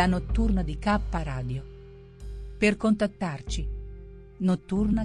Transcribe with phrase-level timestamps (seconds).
[0.00, 1.62] La notturna di K Radio.
[2.56, 3.68] Per contattarci.
[4.38, 5.04] Notturna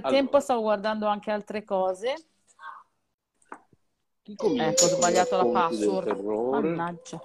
[0.00, 0.40] frattempo Allora.
[0.40, 2.14] stavo guardando anche altre cose.
[4.24, 6.20] Ecco, ho sbagliato la password.
[6.20, 7.20] Mannaggia.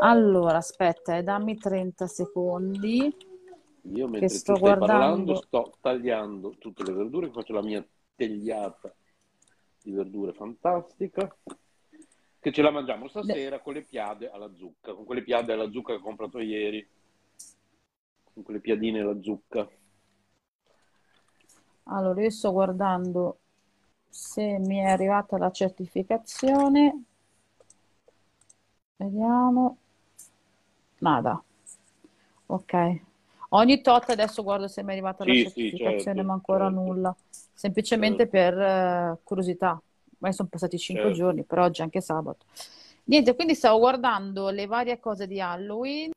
[0.00, 3.16] Allora, aspetta, eh, dammi 30 secondi.
[3.82, 8.92] Io mentre sto stai guardando- parlando sto tagliando tutte le verdure, faccio la mia tegliata
[9.82, 11.36] di verdure fantastica,
[12.40, 15.92] che ce la mangiamo stasera con le piade alla zucca, con quelle piade alla zucca
[15.92, 16.86] che ho comprato ieri,
[18.32, 19.68] con quelle piadine alla zucca.
[21.84, 23.38] Allora, io sto guardando
[24.08, 27.04] se mi è arrivata la certificazione.
[28.98, 29.78] Vediamo.
[31.00, 31.44] Nada.
[32.46, 32.72] Ok.
[33.50, 36.68] Ogni tot adesso guardo se mi è arrivata la Sì, sì, certificazione, certo, ma ancora
[36.68, 36.80] certo.
[36.82, 37.14] nulla.
[37.30, 38.30] Semplicemente Certo.
[38.30, 39.80] per eh, curiosità.
[40.14, 41.16] Ormai sono passati cinque Certo.
[41.18, 42.46] giorni, per oggi è anche sabato.
[43.04, 46.10] Niente, quindi stavo guardando le varie cose di Halloween.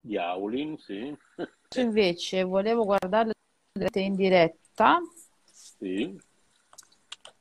[0.00, 1.16] Di Aulin, sì,
[1.76, 3.32] Invece volevo guardarle
[3.94, 5.00] in diretta.
[5.44, 6.18] sì.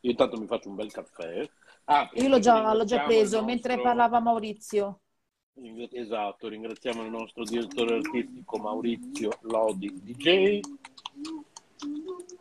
[0.04, 1.48] Io intanto mi faccio un bel caffè.
[1.86, 5.02] Ah, Io l'ho già, l'ho già preso nostro- mentre parlava Maurizio.
[5.92, 10.60] Esatto, ringraziamo il nostro direttore artistico Maurizio Lodi DJ.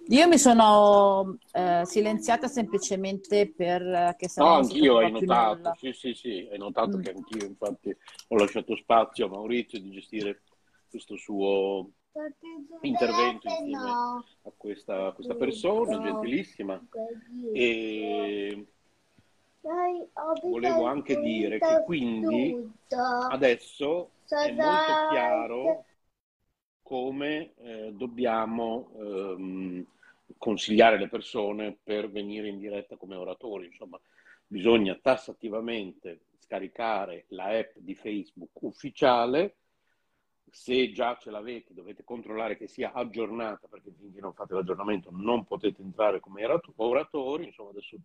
[0.08, 5.76] Io mi sono eh, silenziata semplicemente perché No, sennò si anch'io hai notato, nulla.
[5.78, 7.00] sì, sì, sì, hai notato Mm.
[7.02, 7.96] che anch'io infatti
[8.28, 10.42] ho lasciato spazio a Maurizio di gestire
[10.88, 11.90] questo suo
[12.82, 16.82] intervento insieme a questa, a questa persona gentilissima
[17.52, 18.66] e
[20.42, 25.84] volevo anche dire che quindi adesso è molto chiaro
[26.82, 29.86] come eh, dobbiamo ehm,
[30.36, 33.66] consigliare le persone per venire in diretta come oratori.
[33.66, 34.00] Insomma,
[34.44, 39.54] bisogna tassativamente scaricare la app di Facebook ufficiale.
[40.52, 45.44] Se già ce l'avete, dovete controllare che sia aggiornata, perché finché non fate l'aggiornamento non
[45.44, 46.44] potete entrare come
[46.76, 47.46] oratori.
[47.46, 47.96] Insomma, adesso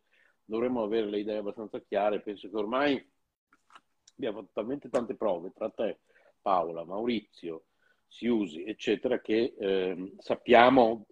[0.45, 2.21] dovremmo avere le idee abbastanza chiare.
[2.21, 3.11] Penso che ormai
[4.15, 5.99] abbiamo fatto talmente tante prove tra te,
[6.41, 7.65] Paola, Maurizio,
[8.07, 11.07] Siusi, eccetera, che ehm, sappiamo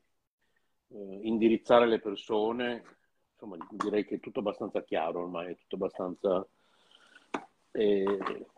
[0.90, 2.84] eh, indirizzare le persone.
[3.34, 6.48] Insomma, direi che è tutto abbastanza chiaro ormai, è tutto abbastanza.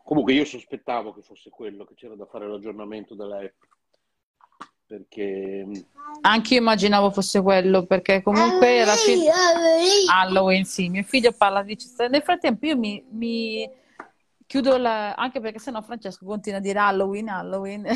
[0.04, 3.64] Comunque, io sospettavo che fosse quello, che c'era da fare l'aggiornamento della app.
[4.88, 5.66] Perché
[6.22, 9.32] Anche io immaginavo fosse quello, perché comunque fine
[10.12, 11.76] Halloween, sì, mio figlio parla di
[12.10, 13.68] Nel frattempo io mi, mi
[14.46, 15.16] chiudo la...
[15.16, 17.88] anche perché sennò Francesco continua a dire Halloween, Halloween.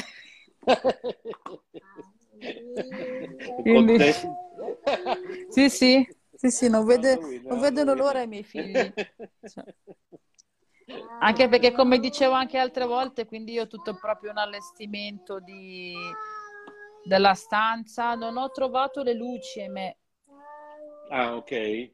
[3.61, 3.99] Quindi-?
[5.49, 8.91] Sì, sì, sì, sì, non, vede- non vedono l'ora i miei figli.
[9.47, 9.75] Cioè,
[11.19, 15.93] Anche perché, come dicevo anche altre volte, quindi io ho tutto proprio un allestimento di...
[17.03, 18.15] della stanza.
[18.15, 19.97] Non ho trovato le luci, ahimè.
[21.09, 21.91] Ah, ok.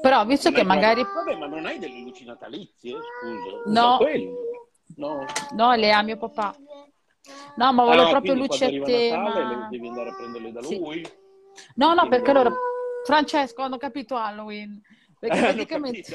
[0.00, 1.02] Però, visto Non che magari...
[1.02, 2.92] Vabbè, ma non hai delle luci natalizie?
[2.92, 3.70] Scusa.
[3.70, 3.98] No.
[4.96, 5.24] No.
[5.54, 6.54] No, le ha mio papà.
[7.56, 9.34] No, ma volevo Ah, proprio luci a Natale tema.
[9.34, 10.78] le- devi andare a prenderle da Sì.
[10.78, 11.06] lui?
[11.76, 12.52] No, no, perché allora...
[13.04, 14.80] Francesco, hanno capito Halloween.
[15.24, 16.04] Perché praticamente...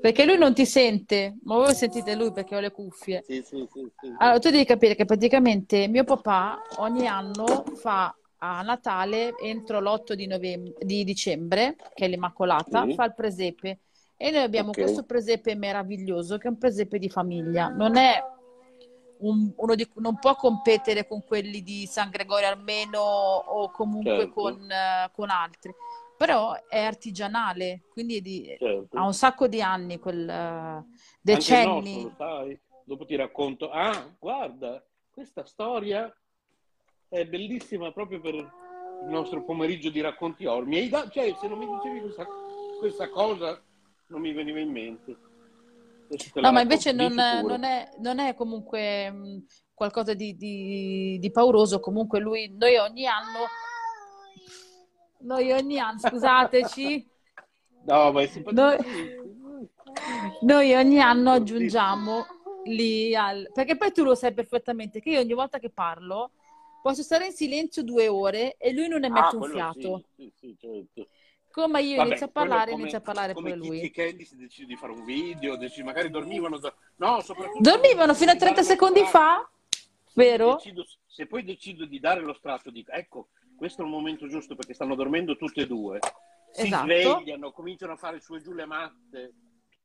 [0.00, 3.22] Perché lui non ti sente, ma voi sentite lui perché ho le cuffie.
[3.26, 4.14] Sì, sì, sì, sì.
[4.18, 10.12] Allora, tu devi capire che praticamente mio papà ogni anno fa a Natale, entro l'8
[10.12, 13.78] di, novembre, di dicembre, che è l'Immacolata, fa il presepe.
[14.18, 14.76] E noi abbiamo Ok.
[14.76, 17.68] questo presepe meraviglioso, che è un presepe di famiglia.
[17.68, 18.22] Non è
[19.20, 24.32] un- uno di, non può competere con quelli di San Gregorio Armeno o comunque Certo.
[24.34, 25.72] con, eh, con altri.
[26.24, 28.96] Però è artigianale, quindi di- Certo.
[28.96, 30.84] ha un sacco di anni, quel, eh,
[31.20, 32.04] decenni.
[32.04, 32.58] nostro?
[32.84, 33.70] Dopo ti racconto.
[33.70, 36.10] Ah, guarda, questa storia
[37.08, 38.50] è bellissima proprio per il
[39.08, 40.88] nostro pomeriggio di racconti ormi.
[40.88, 42.26] Da- cioè, se non mi dicevi questa,
[42.78, 43.62] questa cosa,
[44.08, 45.16] non mi veniva in mente.
[46.34, 51.80] No, ma invece non, non, è, non, è, comunque mh, qualcosa di, di, di, pauroso.
[51.80, 53.46] Comunque lui, noi ogni anno,
[55.24, 57.08] noi ogni anno, scusateci.
[57.84, 58.76] No, ma è noi,
[60.42, 62.26] noi ogni anno aggiungiamo
[62.64, 63.50] lì al...
[63.52, 66.30] Perché poi tu lo sai perfettamente che io ogni volta che parlo
[66.82, 70.04] posso stare in silenzio due ore e lui non ne mette ah, un fiato.
[70.16, 71.08] Sì, sì, certo.
[71.50, 73.78] Come io Vabbè, inizio a parlare, come, inizia a parlare pure lui.
[73.78, 76.74] Come Candy si decide di fare un video, decide, magari dormivano, da...
[76.96, 77.60] no, soprattutto...
[77.60, 79.48] Dormivano fino a 30 secondi fa,
[80.14, 80.54] vero?
[80.54, 84.54] Decido, se poi decido di dare lo strato, dico, ecco, questo è il momento giusto
[84.54, 85.98] perché stanno dormendo tutte e due.
[86.52, 86.84] Si esatto.
[86.84, 89.34] svegliano, cominciano a fare su e giù le matte.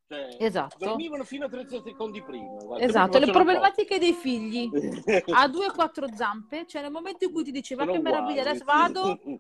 [0.10, 0.84] Cioè, esatto.
[0.84, 2.64] Dormivano fino a 30 secondi prima.
[2.64, 4.70] Guarda, esatto, le problematiche dei figli.
[5.34, 8.64] ha due o quattro zampe, cioè nel momento in cui ti diceva che meraviglia, adesso
[8.66, 9.20] vado...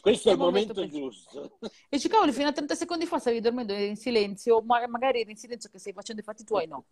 [0.00, 1.58] Questo è il momento, momento giusto.
[1.90, 5.32] E ci cavoli, fino a 30 secondi fa stavi dormendo in silenzio, ma magari eri
[5.32, 6.86] in silenzio che stai facendo i fatti tuoi, no.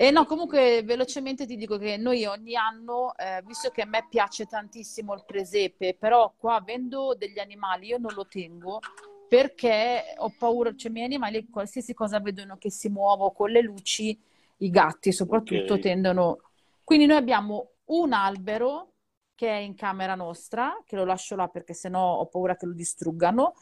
[0.00, 4.06] E no, comunque velocemente ti dico che noi ogni anno, eh, visto che a me
[4.08, 8.80] piace tantissimo il presepe, però qua avendo degli animali io non lo tengo
[9.28, 13.60] perché ho paura, cioè i miei animali qualsiasi cosa vedono che si muovo con le
[13.60, 14.18] luci,
[14.56, 15.80] i gatti soprattutto okay.
[15.80, 16.38] tendono...
[16.82, 18.92] Quindi noi abbiamo un albero
[19.34, 22.72] che è in camera nostra, che lo lascio là perché sennò ho paura che lo
[22.72, 23.52] distruggano.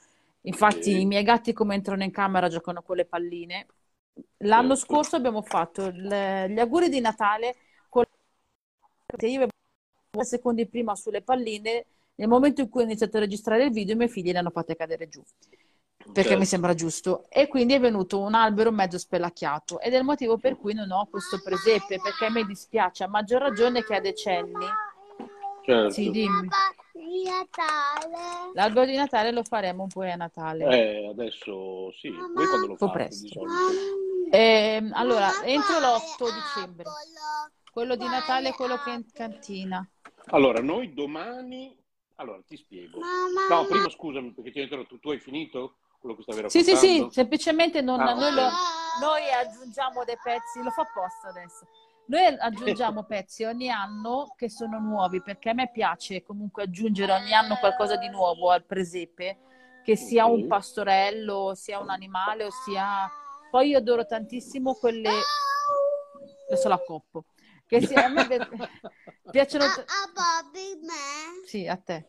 [0.42, 1.00] Infatti okay.
[1.00, 3.66] i miei gatti come entrano in camera giocano con le palline.
[4.38, 7.56] L'anno scorso abbiamo fatto le, gli auguri di Natale
[7.88, 8.04] con
[9.20, 11.86] io avevo secondi prima sulle palline
[12.16, 14.50] nel momento in cui ho iniziato a registrare il video i miei figli le hanno
[14.50, 15.22] fatte cadere giù
[15.98, 16.38] perché certo.
[16.38, 20.36] mi sembra giusto e quindi è venuto un albero mezzo spelacchiato ed è il motivo
[20.36, 24.66] per cui non ho questo presepe perché mi dispiace a maggior ragione che a decenni
[25.68, 25.90] Certo.
[25.90, 26.48] Sì, dimmi.
[26.98, 28.50] Di Natale.
[28.54, 30.64] L'albero di Natale lo faremo poi a Natale.
[30.64, 32.32] Eh, adesso sì, Mamma.
[32.34, 33.42] voi quando lo fate presto.
[34.30, 36.84] Eh, allora, entro l'8 dicembre.
[37.70, 39.88] Quello di Natale è quello che è in cantina.
[40.26, 41.76] Allora, noi domani...
[42.16, 42.98] Allora, ti spiego.
[43.48, 44.98] No, prima scusami perché ti ho interrotto.
[44.98, 46.76] Tu hai finito quello che stavi raccontando?
[46.76, 47.08] Sì, sì, sì.
[47.12, 48.48] Semplicemente non, ah, noi, lo,
[49.00, 50.60] noi aggiungiamo dei pezzi.
[50.60, 51.64] Lo fa apposta adesso.
[52.08, 57.34] Noi aggiungiamo pezzi ogni anno che sono nuovi perché a me piace comunque aggiungere ogni
[57.34, 59.38] anno qualcosa di nuovo al presepe,
[59.84, 63.10] che sia un pastorello, sia un animale o sia...
[63.50, 65.10] Poi io adoro tantissimo quelle...
[66.48, 67.26] Adesso la coppo.
[67.66, 68.06] Che sia...
[68.06, 68.26] a me
[69.30, 69.64] piacciono...
[69.64, 71.44] A, a Bobby, me?
[71.44, 72.08] Sì, a te.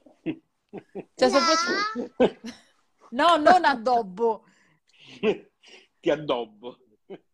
[1.16, 2.30] Cioè, no.
[3.36, 4.46] no, non addobbo.
[6.00, 6.78] Ti addobbo.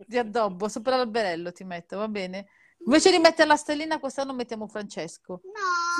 [0.07, 2.47] Ti addobbo, sopra l'alberello ti metto, va bene?
[2.85, 5.41] Invece di mettere la stellina, quest'anno mettiamo Francesco.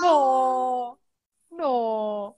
[0.01, 0.07] No!
[0.07, 0.99] No!
[1.57, 2.37] No!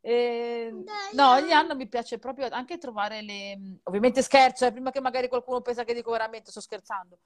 [0.00, 0.72] Eh,
[1.12, 3.80] no, ogni anno mi piace proprio anche trovare le...
[3.82, 7.18] Ovviamente scherzo, eh, prima che magari qualcuno pensa che dico veramente, sto scherzando.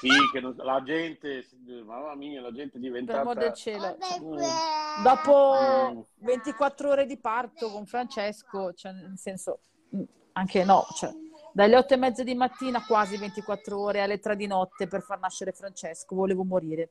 [0.00, 0.54] Sì, che non...
[0.56, 1.44] la gente,
[1.84, 3.18] mamma mia, la gente è diventata...
[3.18, 3.98] Per amor del cielo.
[4.20, 5.02] Mm.
[5.02, 9.60] Dopo 24 ore di parto con Francesco, cioè, nel senso,
[9.94, 11.10] mm, anche no, cioè,
[11.52, 15.18] dalle otto e mezza di mattina, quasi 24 ore, alle tre di notte per far
[15.20, 16.14] nascere Francesco.
[16.14, 16.90] Volevo morire.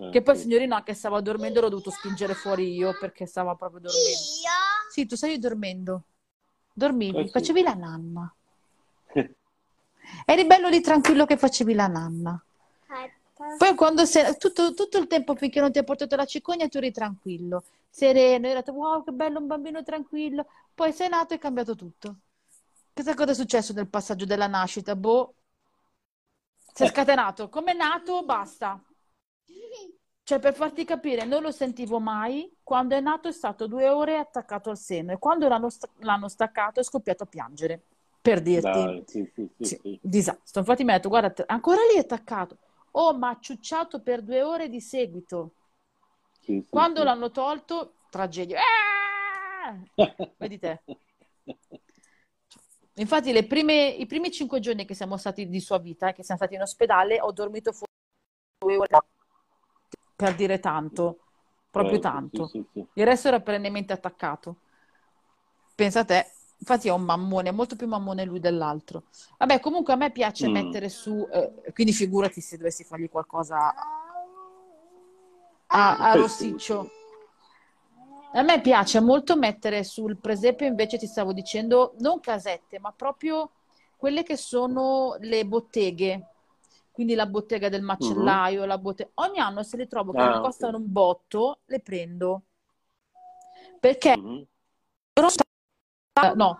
[0.00, 0.42] Eh, che poi, sì.
[0.42, 4.08] signorino, anche stava dormendo, l'ho dovuto spingere fuori io perché stava proprio dormendo.
[4.08, 4.90] Io?
[4.90, 6.02] Sì, tu stai dormendo.
[6.72, 7.30] Dormivi, eh, sì.
[7.30, 8.34] facevi la nanna.
[10.26, 12.44] Eri bello lì tranquillo che facevi la nanna.
[13.58, 16.76] Poi quando sei, tutto, tutto, il tempo finché non ti ha portato la cicogna tu
[16.78, 21.36] eri tranquillo, sereno, hai detto wow che bello un bambino tranquillo, poi sei nato e
[21.36, 22.16] è cambiato tutto.
[22.94, 25.34] Chissà cosa è successo nel passaggio della nascita, boh.
[26.72, 27.48] Si è scatenato.
[27.48, 28.80] Come è nato, basta.
[30.22, 32.50] Cioè, per farti capire, non lo sentivo mai.
[32.62, 36.28] Quando è nato è stato due ore attaccato al seno e quando l'hanno, sta- l'hanno
[36.28, 37.82] staccato è scoppiato a piangere.
[38.22, 38.68] Per dirti.
[38.68, 39.98] Dai, sì, sì, sì, sì.
[40.00, 40.60] Disastro.
[40.60, 42.58] Infatti mi ha detto, guarda, ancora lì è attaccato.
[42.92, 45.54] Oh, ma ha ciucciato per due ore di seguito.
[46.70, 48.60] Quando l'hanno tolto, tragedia.
[48.60, 49.76] Ah!
[50.38, 50.82] Vedi te.
[52.96, 56.54] Infatti, prime, i primi cinque giorni che siamo stati di sua vita, che siamo stati
[56.54, 57.92] in ospedale, ho dormito fuori
[58.58, 58.88] due ore
[60.14, 61.18] per dire tanto,
[61.70, 62.46] proprio eh, tanto.
[62.46, 62.86] Sì, sì, sì.
[62.94, 64.56] Il resto era perennemente attaccato.
[65.74, 66.30] Pensa a te.
[66.56, 69.04] Infatti è un mammone, è molto più mammone lui dell'altro.
[69.38, 70.52] Vabbè, comunque a me piace mm.
[70.52, 73.74] mettere su, eh, quindi figurati se dovessi fargli qualcosa
[75.66, 76.90] a, a rossiccio.
[78.36, 83.52] A me piace molto mettere sul presepe, invece ti stavo dicendo, non casette, ma proprio
[83.96, 86.28] quelle che sono le botteghe.
[86.90, 90.40] quindi la bottega del macellaio, la botte- ogni anno se le trovo che Ah, mi
[90.40, 92.42] costano un botto, le prendo.
[93.80, 94.46] Perché eh,
[96.34, 96.58] no,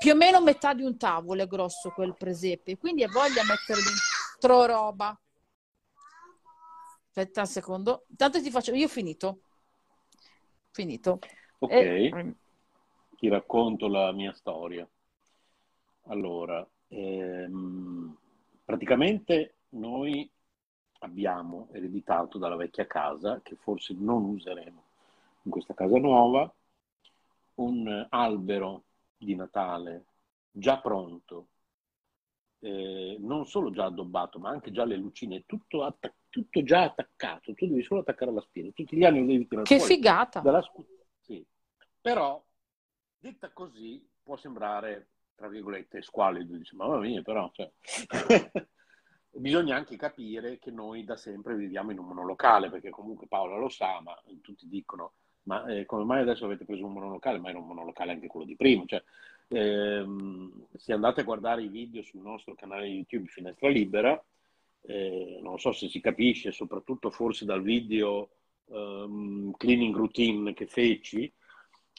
[0.00, 3.80] più o meno metà di un tavolo è grosso quel presepe, quindi ho voglia mettere
[3.80, 5.16] dentro roba.
[7.06, 9.38] Aspetta un secondo, intanto ti faccio, io ho finito.
[10.74, 11.20] Finito.
[11.60, 12.34] Ok, E-
[13.16, 14.86] ti racconto la mia storia.
[16.08, 18.16] Allora, ehm,
[18.64, 20.28] praticamente noi
[20.98, 24.82] abbiamo ereditato dalla vecchia casa, che forse non useremo
[25.42, 26.52] in questa casa nuova,
[27.56, 28.82] un albero
[29.16, 30.04] di Natale
[30.50, 31.46] già pronto,
[32.60, 37.54] eh, non solo già addobbato, ma anche già le lucine, tutto, atta- tutto già attaccato.
[37.54, 38.68] Tu devi solo attaccare la spina.
[38.72, 40.40] Tutti gli anni devi tirare Che fuori figata!
[40.40, 40.84] dalla scu-
[41.20, 41.46] sì.
[42.00, 42.44] Però,
[43.16, 46.56] detta così, può sembrare, tra virgolette, squallido.
[46.56, 47.48] Dice, mamma mia, però...
[47.52, 47.70] cioè,
[49.30, 53.68] Bisogna anche capire che noi da sempre viviamo in un monolocale, perché comunque Paola lo
[53.68, 55.12] sa, ma tutti dicono,
[55.44, 57.38] ma eh, come mai adesso avete preso un monolocale?
[57.38, 58.82] Ma era un monolocale anche quello di prima.
[58.86, 59.02] Cioè,
[59.48, 64.20] ehm, se andate a guardare i video sul nostro canale YouTube Finestra Libera,
[64.86, 68.30] eh, non so se si capisce, soprattutto forse dal video
[68.66, 71.32] ehm, cleaning routine che feci,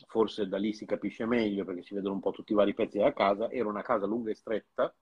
[0.08, 2.98] forse da lì si capisce meglio perché si vedono un po' tutti i vari pezzi
[2.98, 4.94] della casa, era una casa lunga e stretta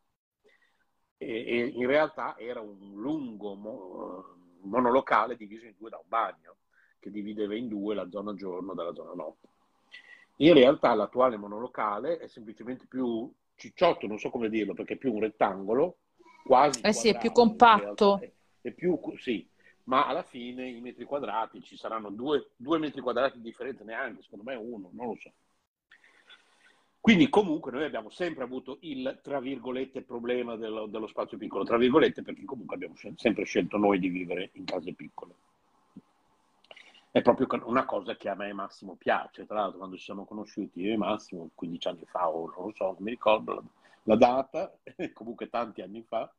[1.17, 6.57] e, e in realtà era un lungo mo- monolocale diviso in due da un bagno
[6.99, 9.49] che divideva in due la zona giorno dalla zona notte.
[10.37, 15.13] In realtà l'attuale monolocale è semplicemente più cicciotto, non so come dirlo, perché è più
[15.13, 15.97] un rettangolo,
[16.43, 18.21] quasi Eh sì, è più compatto.
[18.61, 19.47] È, più, sì,
[19.85, 24.21] ma alla fine i metri quadrati ci saranno due, due metri quadrati di differenza, neanche,
[24.21, 25.31] secondo me uno, non lo so.
[27.03, 31.75] Quindi comunque noi abbiamo sempre avuto il, tra virgolette, problema dello, dello spazio piccolo, tra
[31.75, 35.33] virgolette, perché comunque abbiamo sempre scelto noi di vivere in case piccole.
[37.11, 39.45] È proprio una cosa che a me e Massimo piace.
[39.45, 42.73] Tra l'altro, quando ci siamo conosciuti io e Massimo, 15 anni fa, o non lo
[42.73, 43.63] so, non mi ricordo
[44.03, 44.77] la, data,
[45.13, 46.31] comunque tanti anni fa,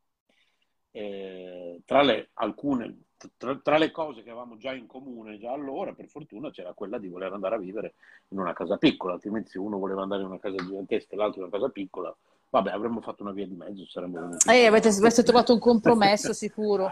[0.90, 3.06] eh, tra, le, alcune,
[3.37, 6.99] tra, tra le cose che avevamo già in comune già allora, per fortuna, c'era quella
[6.99, 7.94] di voler andare a vivere
[8.28, 11.40] in una casa piccola, altrimenti se uno voleva andare in una casa gigantesca e l'altro
[11.40, 12.14] in una casa piccola,
[12.50, 14.49] vabbè, avremmo fatto una via di mezzo, saremmo venuti.
[14.49, 16.88] Eh, avete, avete trovato un compromesso sicuro.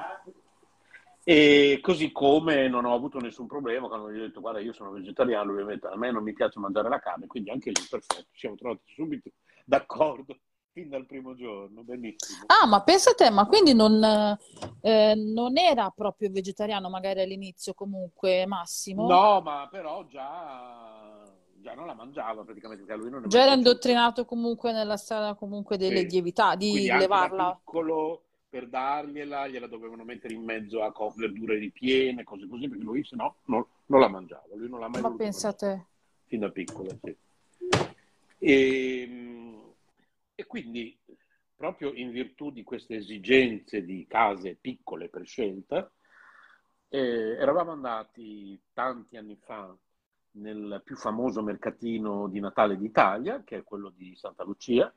[1.25, 4.91] E così come non ho avuto nessun problema quando gli ho detto guarda io sono
[4.91, 8.41] vegetariano, ovviamente a me non mi piace mangiare la carne, quindi anche lì perfetto, ci
[8.41, 9.31] siamo trovati subito
[9.65, 10.37] d'accordo
[10.73, 12.47] fin dal primo giorno, benissimo.
[12.47, 14.03] Ah, ma pensa a te, ma quindi non,
[14.81, 19.07] eh, non era proprio vegetariano magari all'inizio comunque Massimo?
[19.07, 21.23] No, ma però già,
[21.61, 25.35] già non la mangiava praticamente, perché a lui non Già era indottrinato comunque nella strada
[25.35, 26.09] comunque delle Sì.
[26.09, 27.55] lievità, di Quindi levarla.
[27.59, 32.85] piccolo per dargliela, gliela dovevano mettere in mezzo a co- verdure ripiene, cose così, perché
[32.85, 35.87] lui se no non, non la mangiava, lui non l'ha mai Ma pensa a te.
[36.27, 37.17] fin da piccola, sì.
[38.41, 39.09] E,
[40.43, 40.99] e quindi,
[41.55, 45.91] proprio in virtù di queste esigenze di case piccole per scelta,
[46.89, 49.75] eh, eravamo andati tanti anni fa
[50.33, 54.93] nel più famoso mercatino di Natale d'Italia, che è quello di Santa Lucia.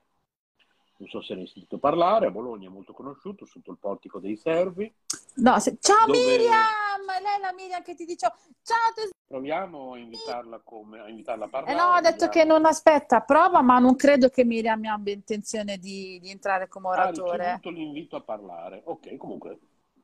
[0.97, 4.19] Non so se ne hai sentito parlare, a Bologna è molto conosciuto, sotto il portico
[4.19, 4.91] dei Servi.
[5.35, 7.05] No, se- Ciao Dove- Miriam!
[7.21, 8.31] Lei è la Miriam che ti dice
[8.63, 9.14] ciao tesoro.
[9.27, 11.75] Proviamo a invitarla, come, a, invitarla a Eh parlare.
[11.77, 16.19] no, ha detto che non aspetta, prova, ma non credo che Miriam abbia intenzione di,
[16.19, 17.37] di entrare come Ha oratore.
[17.37, 18.81] ricevuto l'invito a parlare.
[18.85, 19.59] Ok, comunque.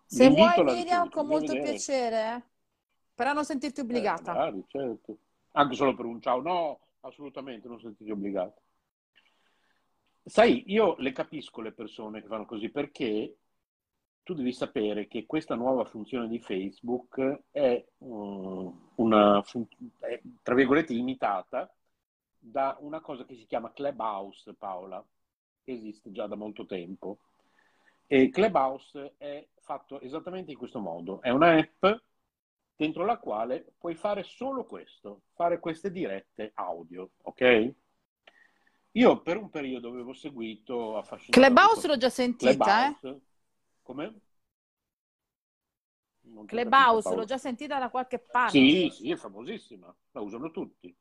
[0.06, 1.72] Se vuoi Miriam, con molto vedere.
[1.72, 2.42] piacere,
[3.14, 4.34] però non sentirti Eh, obbligata.
[4.34, 5.18] magari, certo.
[5.52, 6.42] Anche solo per un ciao.
[6.42, 8.62] No, assolutamente, non sentite obbligato.
[10.24, 13.38] Sai, io le capisco le persone che fanno così perché
[14.24, 19.68] tu devi sapere che questa nuova funzione di Facebook è, mm, una, fun-
[20.00, 21.74] è, tra virgolette, imitata
[22.38, 25.04] da una cosa che si chiama Clubhouse, Paola,
[25.64, 27.20] che esiste già da molto tempo.
[28.08, 31.22] E Clubhouse è fatto esattamente in questo modo.
[31.22, 31.86] È una app
[32.76, 37.74] dentro la quale puoi fare solo questo, fare queste dirette audio, ok?
[38.96, 43.22] Io per un periodo avevo seguito affascinato Clubhouse l'ho già sentita, eh?
[43.94, 44.22] Clubhouse.
[46.22, 46.46] Come?
[46.46, 48.58] Clubhouse l'ho già sentita da qualche parte.
[48.58, 50.96] Sì, sì, è famosissima, la usano tutti.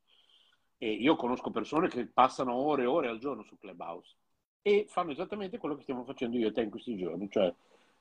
[0.79, 4.17] E io conosco persone che passano ore e ore al giorno su Clubhouse
[4.63, 7.53] e fanno esattamente quello che stiamo facendo io e te in questi giorni, cioè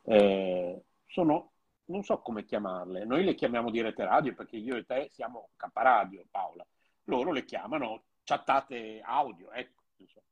[0.03, 1.51] eh, sono,
[1.85, 6.25] non so come chiamarle, noi le chiamiamo dirette radio perché io e te siamo caparadio,
[6.29, 6.65] Paola,
[7.05, 9.81] loro le chiamano chattate audio, ecco.
[9.97, 10.28] insomma.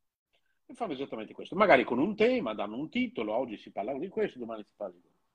[0.70, 1.56] E fanno esattamente questo.
[1.56, 4.94] Magari con un tema, danno un titolo, oggi si parla di questo, domani si parla
[4.94, 5.26] di questo.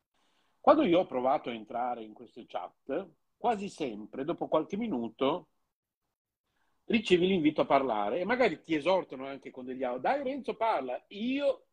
[0.61, 5.49] Quando io ho provato a entrare in queste chat, quasi sempre, dopo qualche minuto,
[6.85, 10.01] ricevi l'invito a parlare e magari ti esortano anche con degli audio.
[10.01, 11.67] Dai Renzo parla, io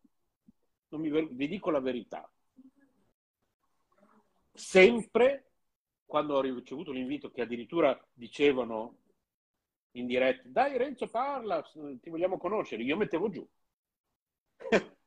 [0.88, 2.28] non mi vi dico la verità.
[4.52, 5.52] Sempre
[6.06, 8.99] quando ho ricevuto l'invito che addirittura dicevano
[9.92, 11.62] in diretta, dai Renzo parla,
[12.00, 13.46] ti vogliamo conoscere, io mettevo giù.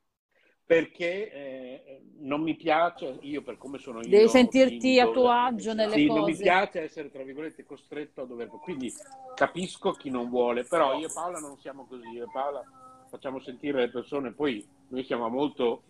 [0.65, 4.09] perché eh, non mi piace, io per come sono io...
[4.09, 6.19] Devi sentirti a tuo agio nelle sì, cose.
[6.19, 8.47] non mi piace essere, tra virgolette, costretto a dover...
[8.47, 8.91] Quindi
[9.35, 12.63] capisco chi non vuole, però io e Paola non siamo così, io e Paola
[13.09, 15.83] facciamo sentire le persone, poi noi siamo molto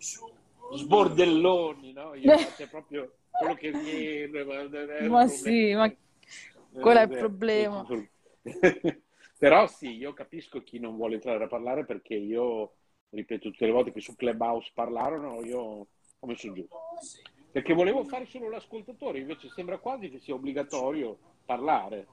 [0.73, 2.15] sbordelloni, no?
[2.15, 5.07] Io faccio proprio quello che viene.
[5.07, 5.93] Ma sì, ma
[6.73, 7.85] quello è il problema.
[9.37, 12.75] Però sì, io capisco chi non vuole entrare a parlare perché io
[13.09, 16.65] ripeto tutte le volte che su Clubhouse parlarono, io ho messo giù.
[17.51, 22.07] Perché volevo fare solo l'ascoltatore, invece sembra quasi che sia obbligatorio parlare.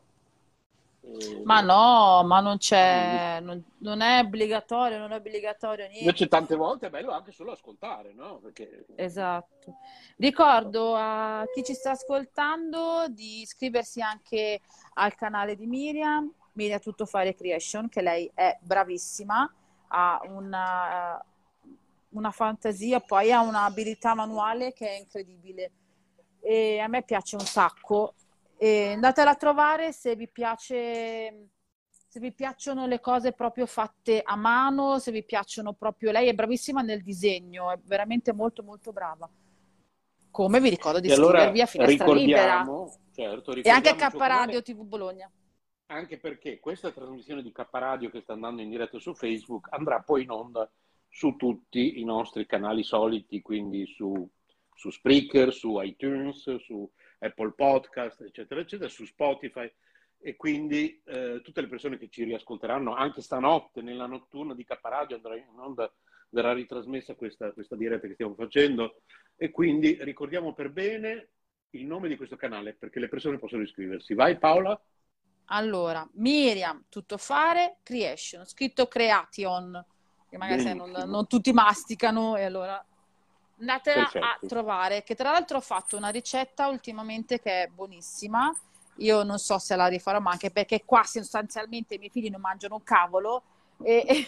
[1.02, 6.04] Eh, ma no, ma non c'è, non, non, è obbligatorio, non è obbligatorio niente.
[6.04, 8.38] Invece tante volte è bello anche solo ascoltare, no?
[8.42, 8.84] Perché...
[8.96, 9.76] Esatto.
[10.16, 14.60] Ricordo a chi ci sta ascoltando di iscriversi anche
[14.94, 19.50] al canale di Miriam, Miriam Tuttofare Creation, che lei è bravissima
[19.92, 21.22] ha una,
[22.10, 25.72] una fantasia, poi ha un'abilità manuale che è incredibile.
[26.40, 28.14] E a me piace un sacco.
[28.62, 31.48] E andatela a trovare se vi piace
[32.10, 36.34] se vi piacciono le cose proprio fatte a mano, se vi piacciono proprio lei è
[36.34, 39.30] bravissima nel disegno, è veramente molto molto brava.
[40.30, 42.66] Come vi ricordo di e iscrivervi allora, a Finestra Libera.
[43.14, 45.30] certo, e anche a K Radio TV Bologna.
[45.86, 50.02] Anche perché questa trasmissione di K Radio che sta andando in diretta su Facebook andrà
[50.02, 50.70] poi in onda
[51.08, 54.28] su tutti i nostri canali soliti, quindi su,
[54.74, 56.90] su Spreaker, su iTunes, su
[57.20, 59.70] Apple Podcast, eccetera, eccetera, su Spotify
[60.22, 64.78] e quindi eh, tutte le persone che ci riascolteranno anche stanotte nella notturna di K
[64.82, 65.90] Radio andrà in onda,
[66.28, 69.00] verrà ritrasmessa questa, questa diretta che stiamo facendo
[69.36, 71.30] e quindi ricordiamo per bene
[71.70, 74.14] il nome di questo canale perché le persone possono iscriversi.
[74.14, 74.78] Vai Paola?
[75.52, 79.84] Allora, Miriam, tutto fare, creation, scritto creation,
[80.28, 82.84] che magari non, non, tutti masticano e allora
[83.60, 84.24] andatela Perfetto.
[84.24, 88.52] a trovare, che tra l'altro ho fatto una ricetta ultimamente che è buonissima,
[88.96, 92.40] io non so se la rifarò, ma anche perché qua sostanzialmente i miei figli non
[92.40, 93.42] mangiano un cavolo
[93.82, 94.26] e, e,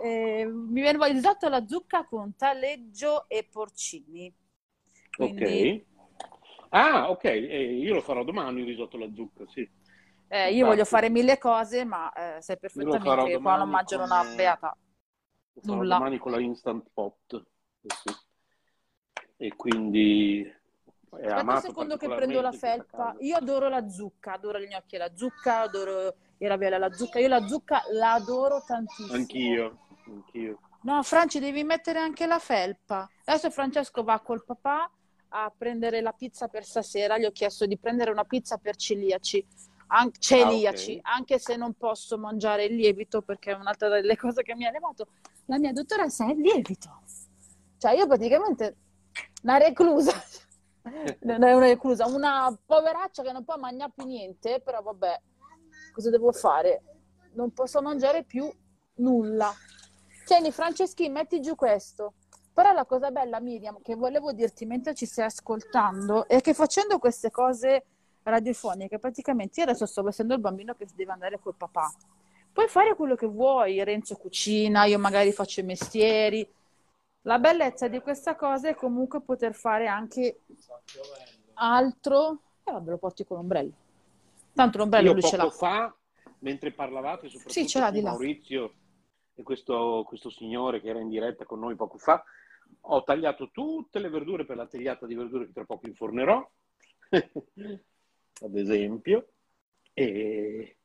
[0.02, 4.32] e mi viene voglia risotto alla zucca con taleggio e porcini.
[5.14, 5.84] Quindi...
[5.84, 5.90] Ok.
[6.74, 9.68] Ah, ok, eh, io lo farò domani il risotto alla zucca, sì.
[10.28, 14.24] Eh, io voglio fare mille cose, ma eh, sai perfettamente che qua non mangiano una
[14.34, 14.74] beata.
[15.64, 15.98] Nulla.
[15.98, 17.34] domani con la Instant Pot.
[17.34, 18.14] Eh sì.
[19.42, 20.48] E quindi...
[21.10, 23.16] Aspetta un secondo che prendo la felpa.
[23.18, 27.18] Io adoro la zucca, adoro gli gnocchi alla zucca, adoro i ravioli alla zucca.
[27.18, 29.12] Io la zucca la adoro tantissimo.
[29.12, 30.60] Anch'io, anch'io.
[30.82, 33.10] No, Franci, devi mettere anche la felpa.
[33.24, 34.88] Adesso Francesco va col papà
[35.30, 37.18] a prendere la pizza per stasera.
[37.18, 39.44] Gli ho chiesto di prendere una pizza per celiaci
[39.88, 41.16] an- celiaci, ah, okay.
[41.18, 44.70] anche se non posso mangiare il lievito perché è un'altra delle cose che mi ha
[44.70, 45.08] levato.
[45.46, 47.00] La mia dottoressa è il lievito.
[47.76, 48.76] Cioè io praticamente
[49.42, 50.12] una reclusa,
[51.22, 55.20] non è una reclusa, una poveraccia che non può mangiare più niente, però vabbè,
[55.92, 56.82] cosa devo fare?
[57.34, 58.50] Non posso mangiare più
[58.96, 59.52] nulla.
[60.24, 62.14] Tieni Franceschi, metti giù questo.
[62.52, 66.98] Però la cosa bella, Miriam, che volevo dirti mentre ci stai ascoltando, è che facendo
[66.98, 67.86] queste cose
[68.22, 71.90] radiofoniche, praticamente io adesso sto essendo il bambino che deve andare col papà.
[72.52, 76.46] Puoi fare quello che vuoi, Renzo cucina, io magari faccio i mestieri.
[77.22, 80.40] La bellezza di questa cosa è comunque poter fare anche
[81.54, 82.40] altro.
[82.64, 83.72] E eh, vabbè, lo porti con l'ombrello.
[84.52, 85.50] Tanto l'ombrello io lui ce l'ha.
[85.50, 85.94] fa,
[86.40, 88.74] mentre parlavate, soprattutto sì, ce l'ha di Maurizio
[89.34, 92.22] e questo, questo signore che era in diretta con noi poco fa,
[92.80, 96.50] ho tagliato tutte le verdure per la tagliata di verdure che tra poco infornerò.
[98.42, 99.28] ad esempio,
[99.92, 100.76] e,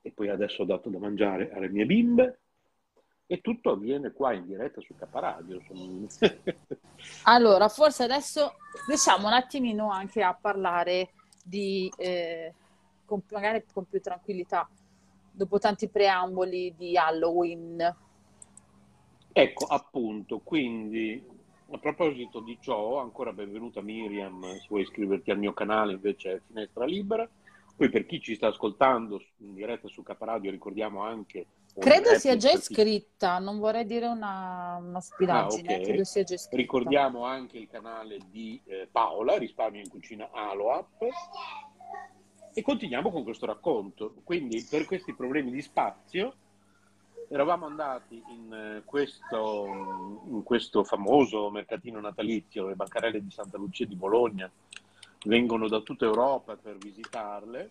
[0.00, 2.41] e poi adesso ho dato da mangiare alle mie bimbe
[3.26, 5.60] e tutto avviene qua in diretta su Caparadio.
[7.24, 8.54] allora, forse adesso
[8.86, 12.52] riusciamo un attimino anche a parlare di, eh,
[13.04, 14.68] con, magari con più tranquillità,
[15.30, 17.96] dopo tanti preamboli di Halloween.
[19.32, 21.24] Ecco, appunto, quindi
[21.70, 26.40] a proposito di ciò, ancora benvenuta Miriam, se vuoi iscriverti al mio canale invece è
[26.46, 27.26] Finestra Libera.
[27.74, 32.50] Poi per chi ci sta ascoltando in diretta su Caparadio ricordiamo anche Credo sia già
[32.50, 35.82] iscritta, non vorrei dire una, una Ah, stupidaggine, ok.
[35.82, 36.56] credo sia già iscritta.
[36.56, 41.02] Ricordiamo anche il canale di eh, Paola, Risparmio in Cucina Aloap,
[42.52, 44.14] e continuiamo con questo racconto.
[44.22, 46.34] Quindi, per questi problemi di spazio,
[47.28, 49.66] eravamo andati in, eh, questo,
[50.28, 54.50] in questo famoso mercatino natalizio, le bancarelle di Santa Lucia di Bologna
[55.24, 57.70] vengono da tutta Europa per visitarle,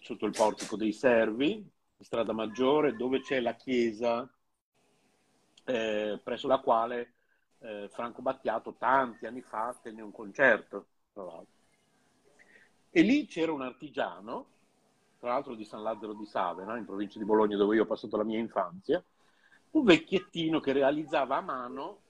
[0.00, 1.62] sotto il portico dei Servi,
[2.02, 4.28] strada maggiore, dove c'è la chiesa
[5.64, 7.12] eh, presso la quale
[7.60, 10.86] eh, Franco Battiato tanti anni fa tenne un concerto.
[11.12, 11.60] tra l'altro.
[12.90, 14.46] E lì c'era un artigiano,
[15.18, 18.16] tra l'altro di San Lazzaro di Savena, in provincia di Bologna, dove io ho passato
[18.16, 19.02] la mia infanzia,
[19.70, 22.00] un vecchiettino che realizzava a mano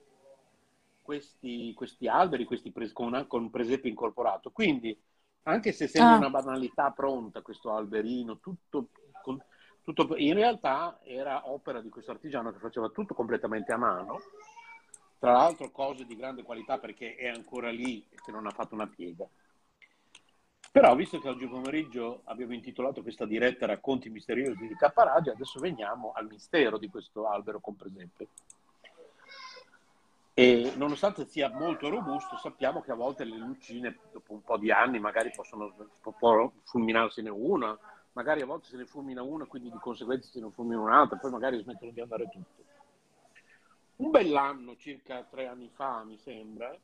[1.02, 4.50] questi, questi alberi questi pres- con, una- con un presepe incorporato.
[4.50, 4.96] Quindi,
[5.44, 6.18] anche se sembra Ah.
[6.18, 8.88] una banalità pronta questo alberino, tutto,
[9.82, 14.20] tutto- in realtà era opera di questo artigiano che faceva tutto completamente a mano.
[15.18, 18.74] Tra l'altro cose di grande qualità perché è ancora lì e che non ha fatto
[18.74, 19.26] una piega.
[20.72, 26.12] Però, visto che oggi pomeriggio abbiamo intitolato questa diretta Racconti misteriosi di Capparadio, adesso veniamo
[26.14, 28.28] al mistero di questo albero con presepe.
[30.32, 34.70] E nonostante sia molto robusto, sappiamo che a volte le lucine, dopo un po' di
[34.70, 37.78] anni, magari possono può fulminarsene una,
[38.12, 41.30] magari a volte se ne fulmina una, quindi di conseguenza se ne fulmina un'altra, poi
[41.30, 42.64] magari smettono di andare tutte.
[43.96, 46.76] Un bell'anno, circa tre anni fa, mi sembra,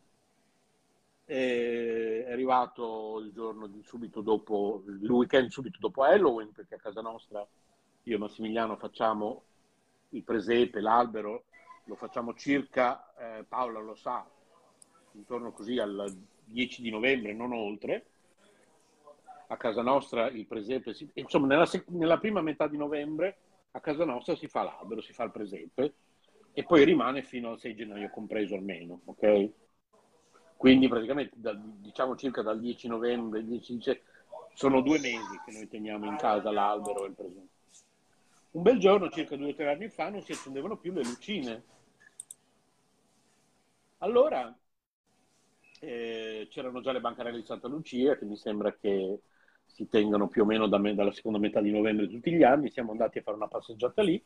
[1.25, 7.01] è arrivato il giorno di subito dopo, il weekend subito dopo Halloween, perché a casa
[7.01, 7.47] nostra
[8.05, 9.43] io e Massimiliano facciamo
[10.11, 11.45] il presepe, l'albero,
[11.85, 14.27] lo facciamo circa, eh, Paola lo sa,
[15.13, 18.07] intorno così al 10 di novembre, non oltre.
[19.51, 23.39] A casa nostra il presepe, si- insomma nella, nella prima metà di novembre
[23.73, 25.95] a casa nostra si fa l'albero, si fa il presepe
[26.53, 29.51] e poi rimane fino al 6 gennaio compreso almeno, ok?
[30.57, 34.03] Quindi praticamente dal- diciamo circa dal 10 novembre, 10 dice-
[34.55, 37.47] sono due mesi che noi teniamo in casa l'albero e il presepe.
[38.51, 41.63] Un bel giorno, circa due o tre anni fa, non si accendevano più le lucine.
[43.99, 44.55] Allora
[45.81, 49.21] eh, c'erano già le bancarelle di Santa Lucia, che mi sembra che
[49.73, 52.71] si tengano più o meno da me- dalla seconda metà di novembre tutti gli anni.
[52.71, 54.23] Siamo andati a fare una passeggiata lì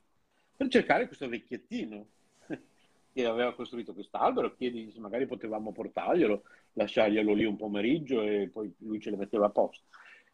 [0.56, 2.06] per cercare questo vecchiettino
[3.12, 4.54] che aveva costruito quest'albero.
[4.54, 6.42] Chiedi se magari potevamo portarglielo,
[6.74, 9.84] lasciarglielo lì un pomeriggio e poi lui ce le metteva a posto.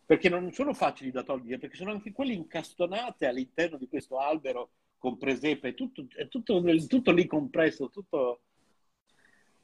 [0.04, 4.70] Perché non sono facili da togliere, perché sono anche quelle incastonate all'interno di questo albero
[4.98, 8.42] con presepe, è tutto, è tutto, tutto lì compresso, tutto...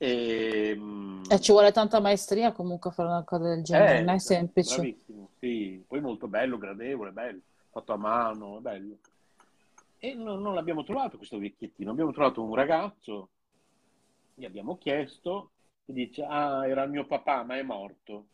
[0.05, 4.15] ehm, E ci vuole tanta maestria comunque a fare una cosa del genere, eh, non
[4.15, 4.75] è semplice.
[4.77, 5.85] Bravissimo, sì.
[5.87, 7.41] Poi molto bello, gradevole, bello,
[7.71, 8.97] fatto a mano, bello.
[9.99, 13.29] E non, non l'abbiamo trovato questo vecchiettino, abbiamo trovato un ragazzo,
[14.35, 15.51] gli abbiamo chiesto,
[15.87, 18.27] e dice, ah, era il mio papà, ma è morto.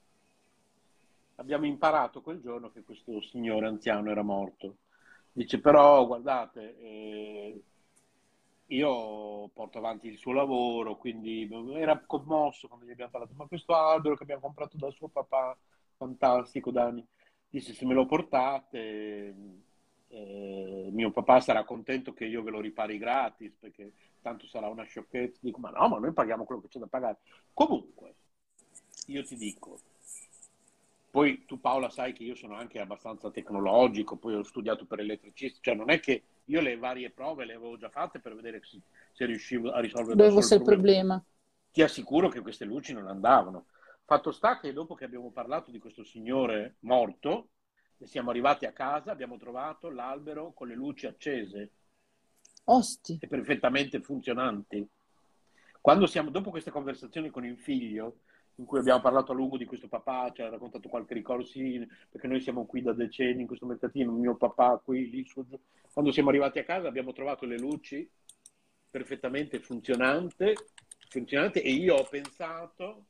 [1.37, 4.77] Abbiamo imparato quel giorno che questo signore anziano era morto.
[5.33, 7.63] Dice, però, guardate, eh,
[8.71, 13.75] io porto avanti il suo lavoro, quindi era commosso quando gli abbiamo parlato, ma questo
[13.75, 15.57] albero che abbiamo comprato dal suo papà,
[15.97, 17.05] fantastico, Dani,
[17.49, 19.35] dice se me lo portate,
[20.09, 24.85] eh, mio papà sarà contento che io ve lo ripari gratis, perché tanto sarà una
[24.85, 25.39] sciocchezza.
[25.41, 27.19] Dico, ma no, ma noi paghiamo quello che c'è da pagare.
[27.53, 28.15] Comunque,
[29.07, 29.81] io ti dico,
[31.11, 35.59] poi tu Paola sai che io sono anche abbastanza tecnologico, poi ho studiato per elettricista,
[35.61, 38.61] cioè non è che io le varie prove le avevo già fatte per vedere
[39.13, 41.23] se, riuscivo a risolvere Dove fosse il problema.
[41.71, 43.67] Ti assicuro che queste luci non andavano.
[44.05, 47.51] Fatto sta che dopo che abbiamo parlato di questo signore morto,
[47.99, 51.71] e siamo arrivati a casa, abbiamo trovato l'albero con le luci accese
[52.65, 53.19] Osti.
[53.21, 54.89] e perfettamente funzionanti.
[55.81, 58.21] Quando siamo, dopo questa conversazione con il figlio,
[58.61, 61.85] in cui abbiamo parlato a lungo di questo papà, ci ha raccontato qualche ricordo, sì,
[62.11, 65.43] perché noi siamo qui da decenni in questo mercatino, mio papà qui, lì, su.
[65.91, 68.09] Quando siamo arrivati a casa abbiamo trovato le luci
[68.91, 70.55] perfettamente funzionante,
[71.09, 73.07] funzionante e io ho pensato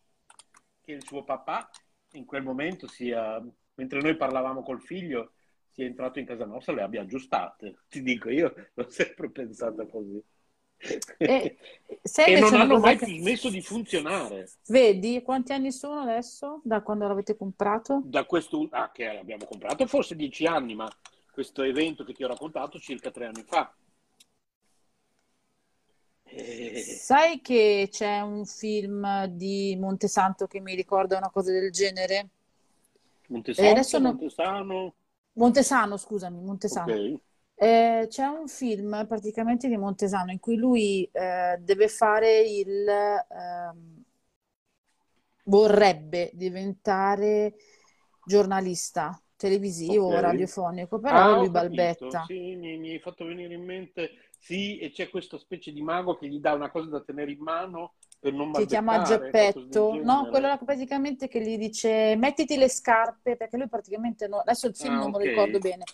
[0.80, 1.68] che il suo papà
[2.12, 5.32] in quel momento sia, mentre noi parlavamo col figlio,
[5.72, 7.80] sia entrato in casa nostra e le abbia aggiustate.
[7.88, 10.22] Ti dico, io l'ho sempre pensata così.
[11.18, 11.56] E,
[12.26, 14.48] e non hanno mai che- smesso di funzionare.
[14.68, 18.00] Vedi quanti anni sono adesso da quando l'avete comprato?
[18.04, 20.90] Da questo, ah, che l'abbiamo comprato forse dieci anni, ma
[21.30, 23.72] questo evento che ti ho raccontato circa tre anni fa.
[26.32, 32.28] Eh, Sai che c'è un film di Montesanto che mi ricorda una cosa del genere?
[33.28, 34.94] Montesanto, adesso non- Montesano,
[35.32, 36.92] Montesano, scusami, Montesano.
[36.92, 37.20] Ok.
[37.62, 42.88] Eh, c'è un film praticamente di Montesano in cui lui eh, deve fare il...
[42.88, 44.02] ehm,
[45.44, 47.54] vorrebbe diventare
[48.22, 50.18] giornalista televisivo o Ok.
[50.20, 52.26] radiofonico, però Ah, lui balbetta.
[52.26, 54.30] Sì, mi, mi hai fatto venire in mente.
[54.38, 57.40] Sì, e c'è questa specie di mago che gli dà una cosa da tenere in
[57.42, 60.26] mano per non Si chiama Geppetto, no?
[60.26, 64.96] Quello praticamente che gli dice mettiti le scarpe, perché lui praticamente no- adesso il film
[64.96, 65.88] Ah, non me lo ricordo bene,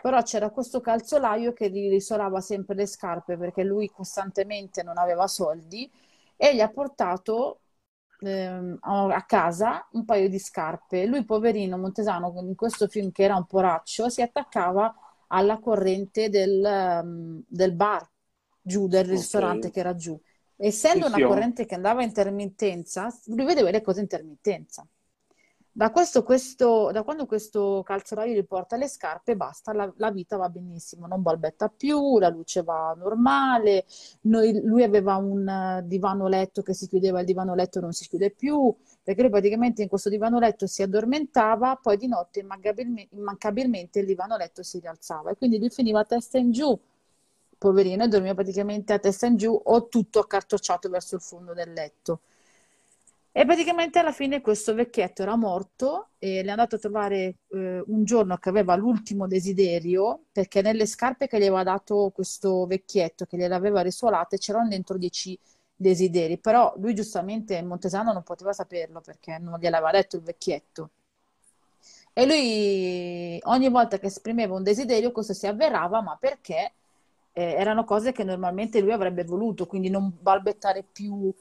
[0.00, 5.26] però c'era questo calzolaio che gli risolava sempre le scarpe perché lui costantemente non aveva
[5.26, 5.90] soldi
[6.36, 7.60] e gli ha portato
[8.20, 11.06] ehm, a casa un paio di scarpe.
[11.06, 14.94] Lui, poverino Montesano, in questo film che era un poraccio, si attaccava
[15.28, 18.08] alla corrente del, ehm, del bar
[18.62, 19.70] giù, del ristorante Ok.
[19.70, 20.18] che era giù.
[20.56, 24.86] Essendo Sì, una corrente che andava a intermittenza, lui vedeva le cose a intermittenza.
[25.72, 30.36] Da, questo, questo- da quando questo calzolaio gli porta le scarpe, basta, la, la vita
[30.36, 33.84] va benissimo, non balbetta più, la luce va normale,
[34.22, 38.08] noi- lui aveva un eh, divano letto che si chiudeva, il divano letto non si
[38.08, 43.08] chiude più, perché lui praticamente in questo divano letto si addormentava, poi di notte immancabilme-
[43.12, 46.78] immancabilmente il divano letto si rialzava e quindi lui finiva a testa in giù,
[47.58, 51.72] poverino, e dormiva praticamente a testa in giù o tutto accartocciato verso il fondo del
[51.72, 52.20] letto.
[53.32, 57.82] E praticamente alla fine questo vecchietto era morto e le è andato a trovare eh,
[57.86, 63.26] un giorno che aveva l'ultimo desiderio, perché nelle scarpe che gli aveva dato questo vecchietto,
[63.26, 65.38] che gliele aveva risuolate, c'erano dentro dieci
[65.76, 66.38] desideri.
[66.38, 70.90] Però lui giustamente, Montesano, non poteva saperlo perché non gliel'aveva detto il vecchietto.
[72.12, 76.72] E lui ogni volta che esprimeva un desiderio, questo si avverava, ma perché
[77.32, 81.32] eh, erano cose che normalmente lui avrebbe voluto, quindi non balbettare più,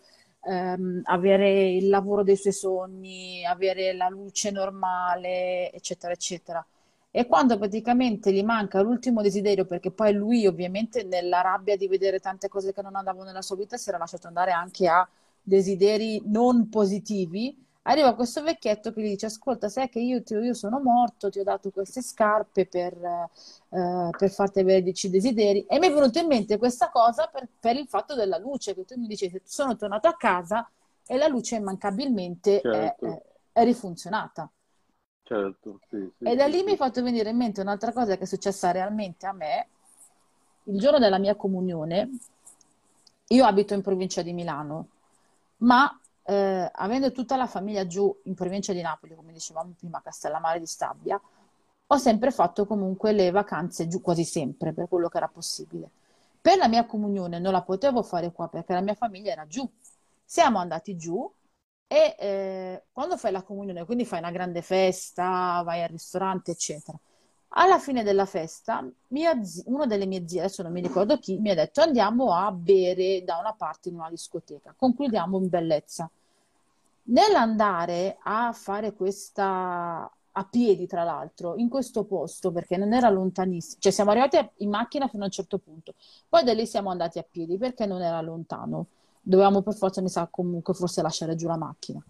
[0.41, 6.65] ehm, avere il lavoro dei suoi sogni, avere la luce normale, eccetera, eccetera.
[7.11, 12.19] E quando praticamente gli manca l'ultimo desiderio, perché poi lui ovviamente nella rabbia di vedere
[12.19, 15.07] tante cose che non andavano nella sua vita si era lasciato andare anche a
[15.41, 20.53] desideri non positivi, arriva questo vecchietto che gli dice: Ascolta, sai che io, ti- io
[20.53, 22.93] sono morto, ti ho dato queste scarpe per,
[23.69, 25.65] eh, per farti avere dieci desideri.
[25.67, 28.85] E mi è venuto in mente questa cosa per, per il fatto della luce, che
[28.85, 30.69] tu mi dicevi: Sono tornato a casa
[31.07, 32.99] e la luce immancabilmente è, Certo.
[32.99, 34.49] è- è rifunzionata.
[35.23, 36.71] Certo, sì, sì, E da sì, lì mi sì.
[36.71, 39.67] hai fatto venire in mente un'altra cosa che è successa realmente a me.
[40.63, 42.09] Il giorno della mia comunione,
[43.27, 44.87] io abito in provincia di Milano,
[45.57, 50.59] ma eh, avendo tutta la famiglia giù in provincia di Napoli, come dicevamo prima, Castellammare
[50.59, 51.19] di Stabia,
[51.91, 55.89] ho sempre fatto comunque le vacanze giù, quasi sempre, per quello che era possibile.
[56.39, 59.67] Per la mia comunione non la potevo fare qua perché la mia famiglia era giù.
[60.23, 61.29] Siamo andati giù
[61.87, 66.97] e eh, quando fai la comunione, quindi fai una grande festa, vai al ristorante, eccetera.
[67.53, 68.87] Alla fine della festa,
[69.41, 72.51] zi- una delle mie zie, adesso non mi ricordo chi, mi ha detto andiamo a
[72.51, 76.09] bere da una parte in una discoteca, concludiamo in bellezza.
[77.09, 83.79] Nell'andare a fare questa a piedi, tra l'altro, in questo posto, perché non era lontanissimo,
[83.79, 85.95] cioè siamo arrivati in macchina fino a un certo punto,
[86.29, 88.87] poi da lì siamo andati a piedi perché non era lontano,
[89.21, 92.01] dovevamo per forza, mi sa, comunque forse lasciare giù la macchina.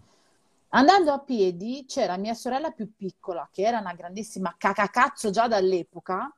[0.72, 6.32] Andando a piedi c'era mia sorella più piccola, che era una grandissima cacacazzo già dall'epoca,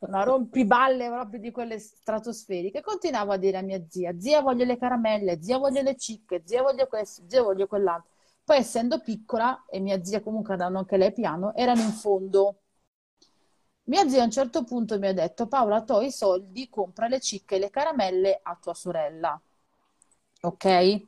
[0.00, 4.78] una rompiballe proprio di quelle stratosferiche, continuavo a dire a mia zia, zia voglio le
[4.78, 8.10] caramelle, zia voglio le cicche, zia voglio questo, zia voglio quell'altro.
[8.44, 12.60] Poi essendo piccola, e mia zia comunque andando anche lei piano, erano in fondo.
[13.84, 17.20] Mia zia a un certo punto mi ha detto, Paola, tu i soldi, compra le
[17.20, 19.40] cicche e le caramelle a tua sorella.
[20.42, 21.06] Ok?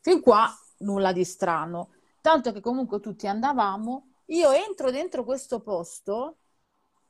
[0.00, 1.90] Fin qua nulla di strano.
[2.20, 4.08] Tanto che comunque tutti andavamo.
[4.26, 6.36] Io entro dentro questo posto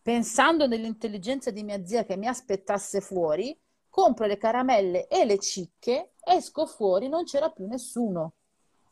[0.02, 3.58] pensando nell'intelligenza di mia zia che mi aspettasse fuori,
[3.88, 8.34] compro le caramelle e le cicche, esco fuori, non c'era più nessuno.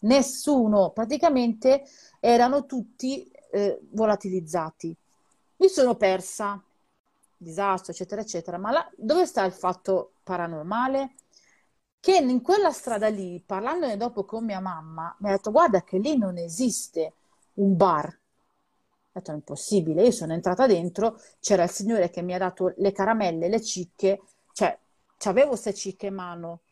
[0.01, 1.85] Nessuno, praticamente
[2.21, 4.97] erano tutti eh, volatilizzati.
[5.57, 6.63] Mi sono persa,
[7.37, 8.59] disastro, eccetera, eccetera.
[8.59, 11.15] Ma là, dove sta il fatto paranormale?
[12.01, 15.99] Che in quella strada lì, parlandone dopo con mia mamma, mi ha detto: Guarda, che
[15.99, 17.15] lì non esiste
[17.55, 18.17] un bar.
[19.19, 20.05] Ho detto: È impossibile.
[20.05, 24.21] Io sono entrata dentro, c'era il signore che mi ha dato le caramelle, le cicche,
[24.53, 24.79] cioè,
[25.25, 26.63] avevo queste cicche in mano.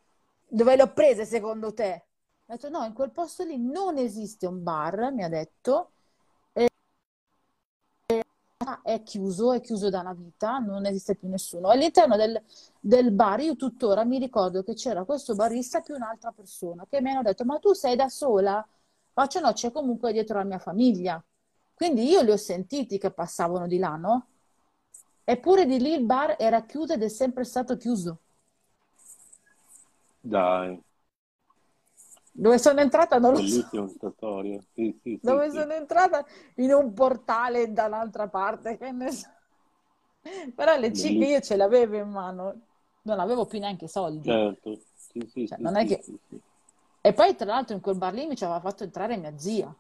[0.49, 2.07] Dove le ho prese secondo te?
[2.47, 5.91] Ho detto: No, in quel posto lì non esiste un bar, mi ha detto.
[8.83, 11.69] è chiuso, è chiuso da una vita, non esiste più nessuno.
[11.69, 12.41] All'interno del,
[12.81, 17.11] del bar, io tuttora mi ricordo che c'era questo barista più un'altra persona che mi
[17.11, 18.67] hanno detto: Ma tu sei da sola?
[19.13, 21.23] Faccio no, c'è comunque dietro la mia famiglia.
[21.77, 24.27] Quindi io li ho sentiti che passavano di là, no?
[25.25, 28.21] Eppure di lì il bar era chiuso ed è sempre stato chiuso.
[30.23, 30.83] Dai,
[32.33, 33.73] Dove sono entrata non lo so.
[34.17, 34.61] storia.
[34.75, 35.51] Sì, sì, Dove sì.
[35.51, 36.25] sono entrata
[36.57, 39.29] in un portale dall'altra parte, che ne so.
[40.55, 41.27] Però le cicche Bellissimo.
[41.27, 42.67] io ce le avevo in mano,
[43.03, 44.37] non avevo più neanche soldi.
[44.37, 46.39] Certo, sì, sì, Cioè, non è che- sì, sì.
[47.01, 49.75] E poi, tra l'altro, in quel bar lì mi ci aveva fatto entrare mia zia,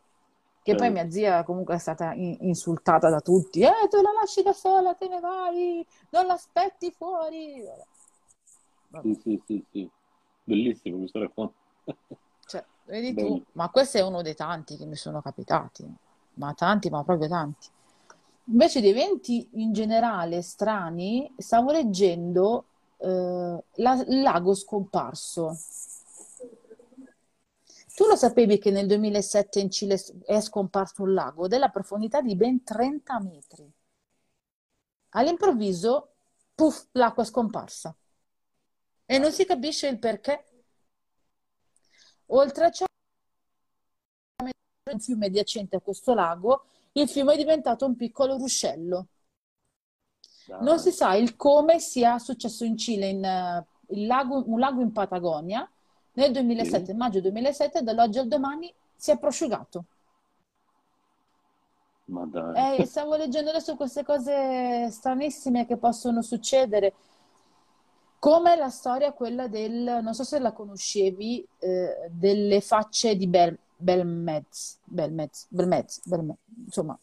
[0.66, 3.61] che poi mia zia comunque è stata in- insultata da tutti.
[3.61, 7.62] Eh, tu la lasci da sola, te ne vai, non l'aspetti fuori.
[8.88, 9.07] Vabbè.
[9.07, 9.88] Sì, sì, sì, sì.
[10.42, 11.55] Bellissimo questo racconto.
[12.48, 13.29] Cioè, vedi Bello.
[13.29, 15.85] tu, ma questo è uno dei tanti che mi sono capitati,
[16.35, 17.68] ma tanti, ma proprio tanti.
[18.48, 22.64] Invece di eventi in generale strani, stavo leggendo
[22.98, 25.57] eh, la- il lago scomparso.
[27.96, 32.37] Tu lo sapevi che nel 2007 in Cile è scomparso un lago della profondità di
[32.37, 33.72] ben 30 metri?
[35.12, 36.11] All'improvviso,
[36.54, 37.96] puff, l'acqua è scomparsa.
[39.06, 40.44] E non si capisce il perché.
[42.26, 42.85] Oltre a ciò,
[44.92, 49.06] un fiume adiacente a questo lago, il fiume è diventato un piccolo ruscello.
[50.61, 54.92] Non si sa il come sia successo in Cile, in, il lago- un lago in
[54.92, 55.66] Patagonia,
[56.16, 59.85] nel 2007, maggio 2007, dall'oggi al domani si è prosciugato.
[62.07, 62.79] Ma dai.
[62.79, 66.94] Eh, stavo leggendo adesso queste cose stranissime che possono succedere,
[68.18, 73.59] come la storia quella del, non so se la conoscevi, eh, delle facce di Bel,
[73.76, 76.98] Belmez, Belmez, Belmez, Belmez, insomma,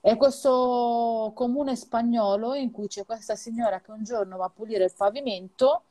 [0.00, 4.84] è questo comune spagnolo in cui c'è questa signora che un giorno va a pulire
[4.84, 5.82] il pavimento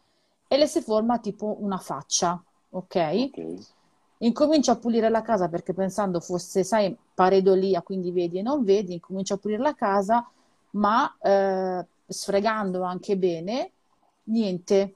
[0.51, 3.29] e le si forma tipo una faccia, ok?
[3.31, 3.59] Ok.
[4.17, 8.95] Incomincia a pulire la casa perché pensando fosse, sai, pareidolia, quindi vedi e non vedi,
[8.95, 10.29] incomincia a pulire la casa,
[10.71, 13.71] ma eh, sfregando anche bene,
[14.23, 14.95] niente.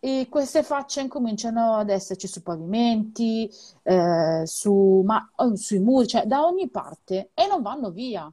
[0.00, 3.48] E queste facce incominciano ad esserci su pavimenti,
[3.84, 8.28] eh, su, ma, oh, sui muri, cioè da ogni parte e non vanno via.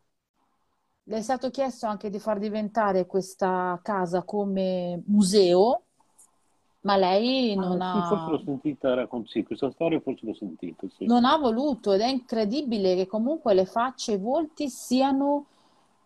[1.03, 5.83] Le è stato chiesto anche di far diventare questa casa come museo,
[6.81, 8.31] ma lei non Ah, sì, forse ha...
[8.31, 11.11] l'ho sentita raccontare, sì, questa storia forse l'ho sentita, sì.
[11.11, 15.45] Non ha voluto ed è incredibile che comunque le facce e i volti siano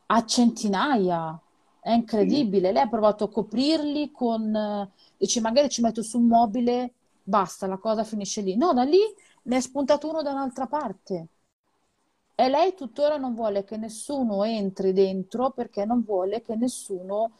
[0.08, 1.40] a centinaia.
[1.80, 2.72] È incredibile.
[2.72, 7.68] Lei ha provato a coprirli con, eh, dice magari ci metto su un mobile, basta,
[7.68, 8.56] la cosa finisce lì.
[8.56, 9.00] No, da lì
[9.44, 11.28] ne è spuntato uno da un'altra parte.
[12.36, 17.32] E lei tuttora non vuole che nessuno entri dentro perché non vuole che nessuno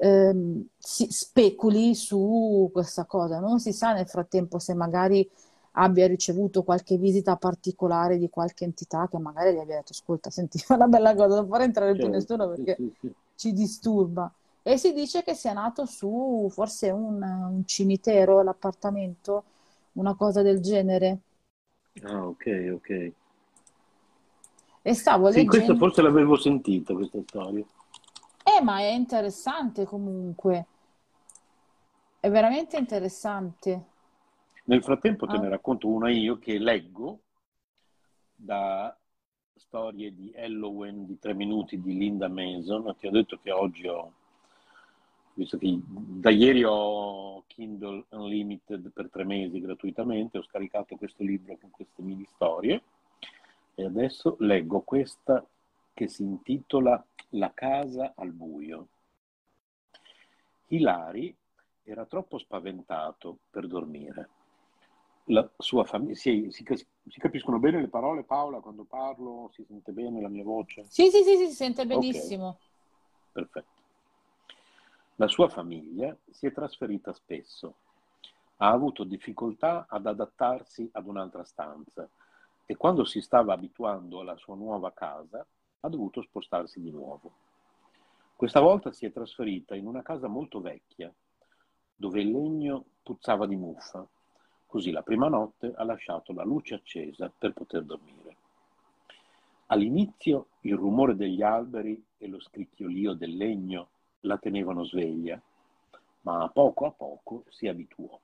[0.00, 3.38] ehm, si speculi su questa cosa.
[3.40, 5.28] Non si sa nel frattempo se magari
[5.72, 10.58] abbia ricevuto qualche visita particolare di qualche entità che magari gli abbia detto: Ascolta, senti,
[10.60, 13.12] fa una bella cosa, non fare entrare più nessuno perché sì, sì.
[13.34, 14.32] ci disturba.
[14.62, 19.44] E si dice che sia nato su forse un, un cimitero, l'appartamento,
[19.94, 21.18] una cosa del genere.
[22.04, 22.90] Ah, ok, ok.
[24.84, 25.76] E stavo Sì, questa leggendo.
[25.76, 27.64] forse l'avevo sentita, questa storia.
[28.60, 30.66] Ma è interessante comunque.
[32.20, 33.84] È veramente interessante.
[34.64, 35.40] Nel frattempo te Ah.
[35.40, 37.20] ne racconto una io che leggo
[38.34, 38.94] da
[39.56, 42.94] storie di Halloween di tre minuti di Linda Mason.
[42.98, 44.12] Ti ho detto che oggi ho,
[45.34, 51.56] visto che da ieri ho Kindle Unlimited per tre mesi gratuitamente, ho scaricato questo libro
[51.58, 52.82] con queste mini storie
[53.74, 55.44] e adesso leggo questa
[55.92, 58.88] che si intitola La casa al buio.
[60.68, 61.34] Hilary
[61.82, 64.28] era troppo spaventato per dormire.
[65.26, 69.50] La sua famiglia, si, si- si capiscono bene le parole, Paola, quando parlo?
[69.52, 70.84] Si sente bene la mia voce?
[70.88, 72.58] Sì, sì, sì, sì, si sente benissimo.
[73.32, 73.78] Perfetto.
[75.16, 77.74] La sua famiglia si è trasferita spesso.
[78.56, 82.08] Ha avuto difficoltà ad adattarsi ad un'altra stanza
[82.66, 85.46] e quando si stava abituando alla sua nuova casa
[85.80, 87.32] ha dovuto spostarsi di nuovo.
[88.36, 91.12] Questa volta si è trasferita in una casa molto vecchia,
[91.94, 94.06] dove il legno puzzava di muffa.
[94.66, 98.36] Così la prima notte ha lasciato la luce accesa per poter dormire.
[99.66, 103.88] All'inizio il rumore degli alberi e lo scricchiolio del legno
[104.20, 105.40] la tenevano sveglia,
[106.22, 108.18] ma a poco a poco si abituò.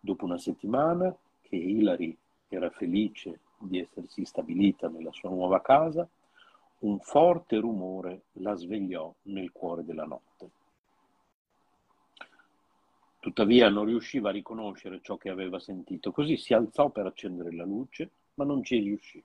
[0.00, 2.16] Dopo una settimana che Hilary
[2.48, 6.08] era felice di essersi stabilita nella sua nuova casa,
[6.80, 10.50] un forte rumore la svegliò nel cuore della notte.
[13.20, 17.64] Tuttavia non riusciva a riconoscere ciò che aveva sentito, così si alzò per accendere la
[17.64, 19.22] luce, ma non ci riuscì.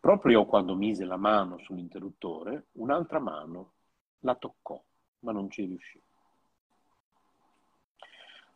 [0.00, 3.72] Proprio quando mise la mano sull'interruttore, un'altra mano
[4.20, 4.82] la toccò,
[5.20, 6.02] ma non ci riuscì.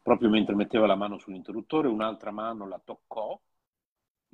[0.03, 3.39] Proprio mentre metteva la mano sull'interruttore, un'altra mano la toccò,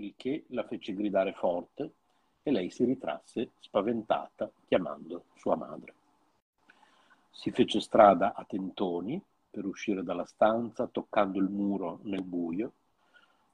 [0.00, 1.92] il che la fece gridare forte
[2.42, 5.94] e lei si ritrasse spaventata, chiamando sua madre.
[7.30, 9.20] Si fece strada a tentoni
[9.50, 12.72] per uscire dalla stanza, toccando il muro nel buio,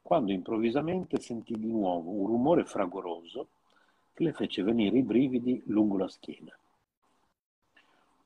[0.02, 3.48] quando improvvisamente sentì di nuovo un rumore fragoroso
[4.12, 6.56] che le fece venire i brividi lungo la schiena.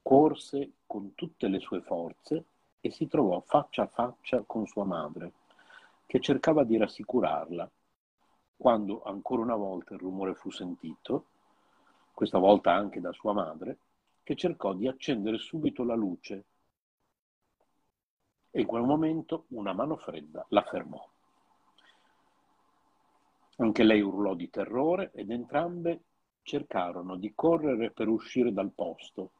[0.02, 2.44] Corse con tutte le sue forze
[2.80, 5.32] e si trovò faccia a faccia con sua madre,
[6.06, 7.70] che cercava di rassicurarla.
[8.60, 11.26] Quando ancora una volta il rumore fu sentito,
[12.12, 13.78] questa volta anche da sua madre,
[14.24, 16.44] che cercò di accendere subito la luce
[18.50, 21.08] e in quel momento una mano fredda la fermò.
[23.58, 26.02] Anche lei urlò di terrore ed entrambe
[26.42, 29.30] cercarono di correre per uscire dal posto,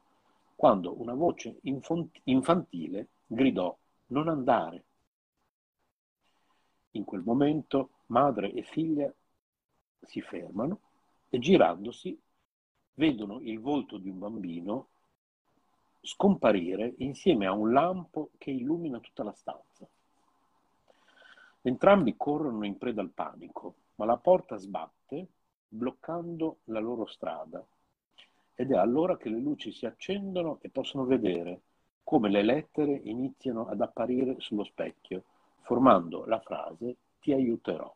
[0.55, 1.59] quando una voce
[2.23, 4.85] infantile gridò non andare.
[6.91, 9.11] In quel momento madre e figlia
[10.01, 10.79] si fermano
[11.29, 12.19] e girandosi
[12.93, 14.87] vedono il volto di un bambino
[16.01, 19.87] scomparire insieme a un lampo che illumina tutta la stanza.
[21.61, 25.27] Entrambi corrono in preda al panico, ma la porta sbatte
[25.67, 27.63] bloccando la loro strada
[28.55, 31.61] ed è allora che le luci si accendono e possono vedere
[32.03, 35.23] come le lettere iniziano ad apparire sullo specchio,
[35.61, 37.93] formando la frase ti aiuterò.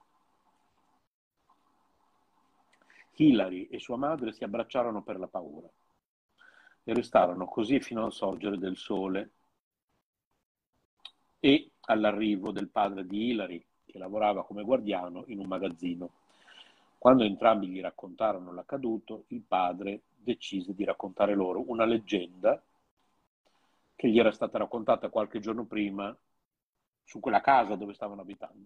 [3.15, 5.69] Hilary e sua madre si abbracciarono per la paura
[6.83, 9.31] e restarono così fino al sorgere del sole
[11.39, 16.11] e all'arrivo del padre di Hilary, che lavorava come guardiano in un magazzino.
[16.97, 22.61] Quando entrambi gli raccontarono l'accaduto, il padre decise di raccontare loro una leggenda
[23.95, 26.15] che gli era stata raccontata qualche giorno prima
[27.03, 28.65] su quella casa dove stavano abitando.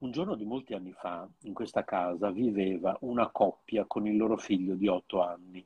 [0.00, 4.38] Un giorno di molti anni fa, in questa casa viveva una coppia con il loro
[4.38, 5.62] figlio di otto anni.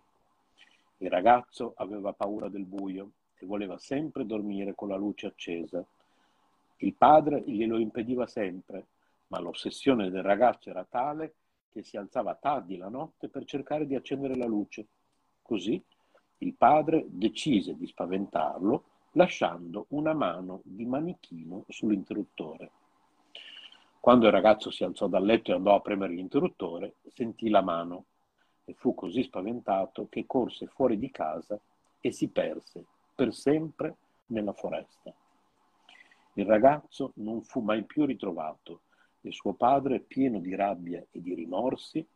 [0.97, 5.85] Il ragazzo aveva paura del buio e voleva sempre dormire con la luce accesa.
[6.79, 8.87] Il padre glielo impediva sempre,
[9.29, 11.35] ma l'ossessione del ragazzo era tale
[11.71, 14.85] che si alzava tardi la notte per cercare di accendere la luce.
[15.43, 15.81] Così
[16.39, 22.73] il padre decise di spaventarlo lasciando una mano di manichino sull'interruttore.
[24.05, 28.05] Quando il ragazzo si alzò dal letto e andò a premere l'interruttore, sentì la mano
[28.67, 31.59] e fu così spaventato che corse fuori di casa
[32.03, 32.85] e si perse
[33.15, 33.97] per sempre
[34.27, 35.11] nella foresta.
[36.35, 38.83] Il ragazzo non fu mai più ritrovato
[39.23, 42.07] e suo padre, pieno di rabbia e di rimorsi,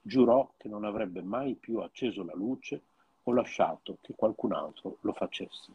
[0.00, 2.80] giurò che non avrebbe mai più acceso la luce
[3.24, 5.72] o lasciato che qualcun altro lo facesse.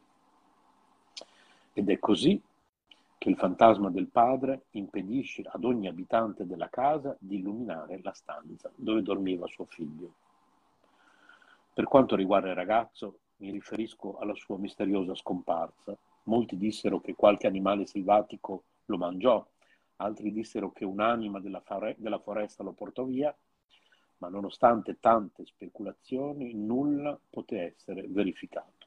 [1.73, 2.41] Ed è così
[3.23, 8.69] che il fantasma del padre impedisce ad ogni abitante della casa di illuminare la stanza
[8.75, 10.13] dove dormiva suo figlio.
[11.73, 15.97] Per quanto riguarda il ragazzo, mi riferisco alla sua misteriosa scomparsa.
[16.23, 19.41] Molti dissero che qualche animale selvatico lo mangiò,
[19.97, 23.33] altri dissero che un'anima della, fare- della foresta lo portò via,
[24.17, 28.83] ma nonostante tante speculazioni nulla poté essere verificato.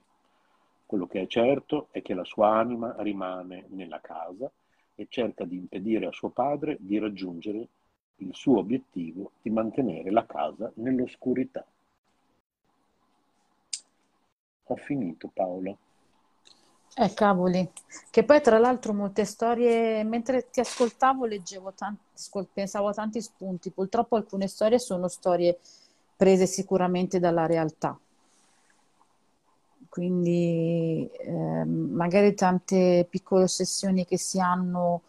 [0.86, 4.48] Quello che è certo è che la sua anima rimane nella casa
[4.94, 7.68] e cerca di impedire a suo padre di raggiungere
[8.18, 11.66] il suo obiettivo di mantenere la casa nell'oscurità.
[14.68, 15.78] Ho finito Paolo.
[16.94, 17.68] Eh, cavoli.
[18.10, 22.00] Che poi tra l'altro molte storie, mentre ti ascoltavo, leggevo tanti,
[22.52, 23.70] pensavo a tanti spunti.
[23.70, 25.58] Purtroppo alcune storie sono storie
[26.16, 27.98] prese sicuramente dalla realtà.
[29.88, 35.02] Quindi eh, magari tante piccole ossessioni che si hanno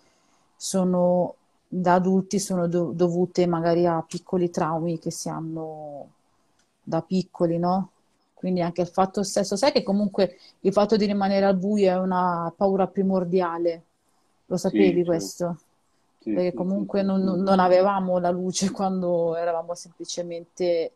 [0.56, 1.36] sono
[1.68, 6.12] da adulti sono do- dovute magari a piccoli traumi che si hanno
[6.84, 7.92] da piccoli, no?
[8.34, 11.98] Quindi anche il fatto stesso, sai che comunque il fatto di rimanere al buio è
[11.98, 13.84] una paura primordiale,
[14.46, 15.58] lo sapevi Sì, questo?
[16.20, 20.94] Sì, Perché sì, comunque non, non avevamo la luce quando eravamo semplicemente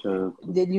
[0.00, 0.78] Certo, degli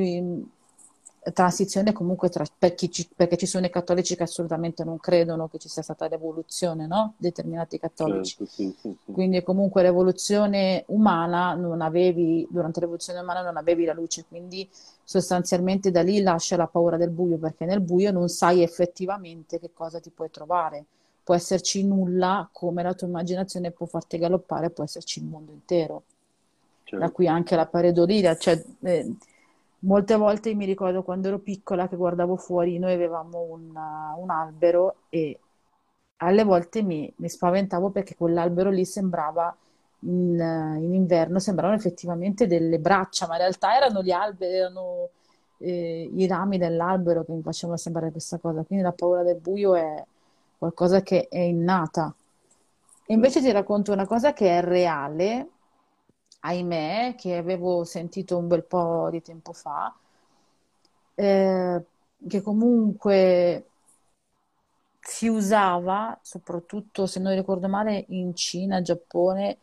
[1.34, 5.48] transizione comunque tra, per chi ci- perché ci sono i cattolici che assolutamente non credono
[5.48, 7.14] che ci sia stata l'evoluzione, no?
[7.18, 8.36] Determinati cattolici.
[8.38, 9.12] certo, sì, sì, sì.
[9.12, 14.70] Quindi comunque l'evoluzione umana non avevi, durante l'evoluzione umana non avevi la luce, quindi
[15.04, 19.72] sostanzialmente da lì lascia la paura del buio, perché nel buio non sai effettivamente che
[19.74, 20.86] cosa ti puoi trovare.
[21.24, 26.04] Può esserci nulla, come la tua immaginazione può farti galoppare, può esserci il mondo intero.
[26.84, 29.16] Cioè, da qui anche la pareidolia, cioè, eh,
[29.80, 34.96] molte volte mi ricordo quando ero piccola che guardavo fuori, noi avevamo un, un albero
[35.10, 35.40] e
[36.18, 39.56] alle volte mi, mi spaventavo perché quell'albero lì sembrava
[40.02, 45.10] in, in inverno, sembravano effettivamente delle braccia, ma in realtà erano gli alberi, erano
[45.60, 48.64] eh, i rami dell'albero che mi facevano sembrare questa cosa.
[48.64, 50.04] Quindi la paura del buio è
[50.58, 52.14] qualcosa che è innata.
[53.06, 55.48] E invece ti racconto una cosa che è reale,
[56.40, 59.94] ahimè, che avevo sentito un bel po' di tempo fa,
[61.16, 61.84] eh,
[62.28, 63.66] che comunque
[65.00, 69.58] si usava, soprattutto se non ricordo male, in Cina, Giappone,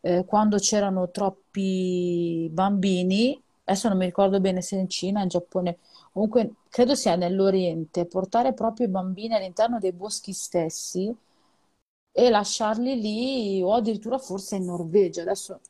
[0.00, 5.78] eh, quando c'erano troppi bambini, adesso non mi ricordo bene se in Cina, in Giappone,
[6.12, 11.14] comunque credo sia nell'Oriente, portare proprio i bambini all'interno dei boschi stessi
[12.12, 15.60] e lasciarli lì, o addirittura forse in Norvegia, adesso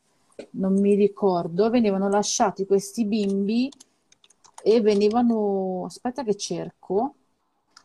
[0.52, 3.70] non mi ricordo, venivano lasciati questi bimbi
[4.62, 7.14] e venivano, aspetta che cerco,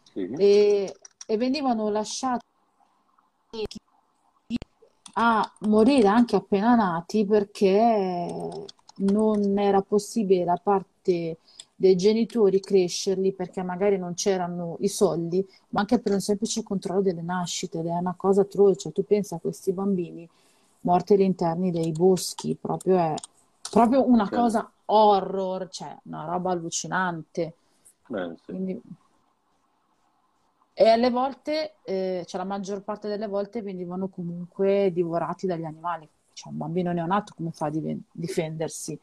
[0.03, 0.31] sì.
[0.37, 0.95] e,
[1.25, 2.45] e venivano lasciati
[5.13, 8.27] a morire anche appena nati perché
[8.99, 11.37] non era possibile da parte
[11.75, 17.01] dei genitori crescerli perché magari non c'erano i soldi, ma anche per un semplice controllo
[17.01, 18.91] delle nascite ed è una cosa atroce.
[18.91, 20.27] Tu pensa a questi bambini
[20.81, 23.15] morti all'interno dei boschi, proprio è
[23.69, 24.31] proprio una Sì.
[24.31, 27.53] cosa horror, cioè una roba allucinante.
[28.09, 28.45] Eh, sì.
[28.45, 28.81] Quindi,
[30.73, 36.07] e alle volte, eh, cioè la maggior parte delle volte venivano comunque divorati dagli animali.
[36.33, 38.97] Cioè un bambino neonato come fa a diven- difendersi?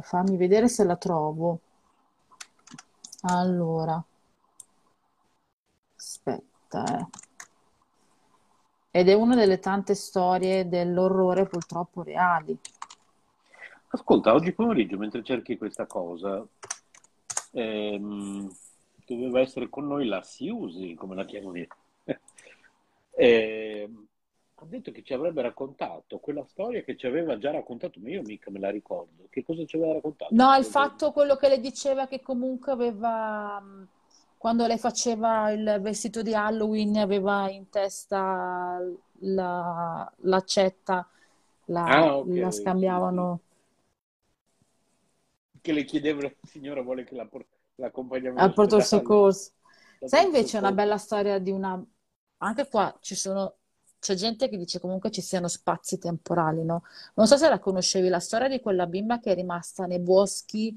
[0.00, 1.60] Fammi vedere se la trovo.
[3.22, 4.02] Allora,
[5.96, 7.06] aspetta, eh.
[8.92, 12.58] Ed è una delle tante storie dell'orrore purtroppo reali.
[13.88, 16.44] Ascolta, oggi pomeriggio, mentre cerchi questa cosa,
[17.52, 18.50] ehm,
[19.06, 21.66] doveva essere con noi la Siusi, come la chiamo io.
[23.12, 24.06] Ehm,
[24.54, 28.22] ha detto che ci avrebbe raccontato quella storia che ci aveva già raccontato, ma io
[28.22, 29.26] mica me la ricordo.
[29.28, 30.34] Che cosa ci aveva raccontato?
[30.34, 33.62] No, il fatto, quello che le diceva che comunque aveva,
[34.40, 38.78] quando lei faceva il vestito di Halloween, aveva in testa
[39.20, 41.06] la, l'accetta,
[41.66, 43.40] la, Ah, ok, la scambiavano
[45.60, 48.82] Che le chiedevano, signora vuole che la, por- l'accompagniamo al all'ospedale?
[48.82, 49.52] soccorso.
[50.00, 51.82] La Sai invece una bella storia di una...
[52.38, 53.56] Anche qua ci sono...
[54.00, 56.84] C'è gente che dice comunque ci siano spazi temporali, no?
[57.14, 60.74] Non so se la conoscevi, la storia di quella bimba che è rimasta nei boschi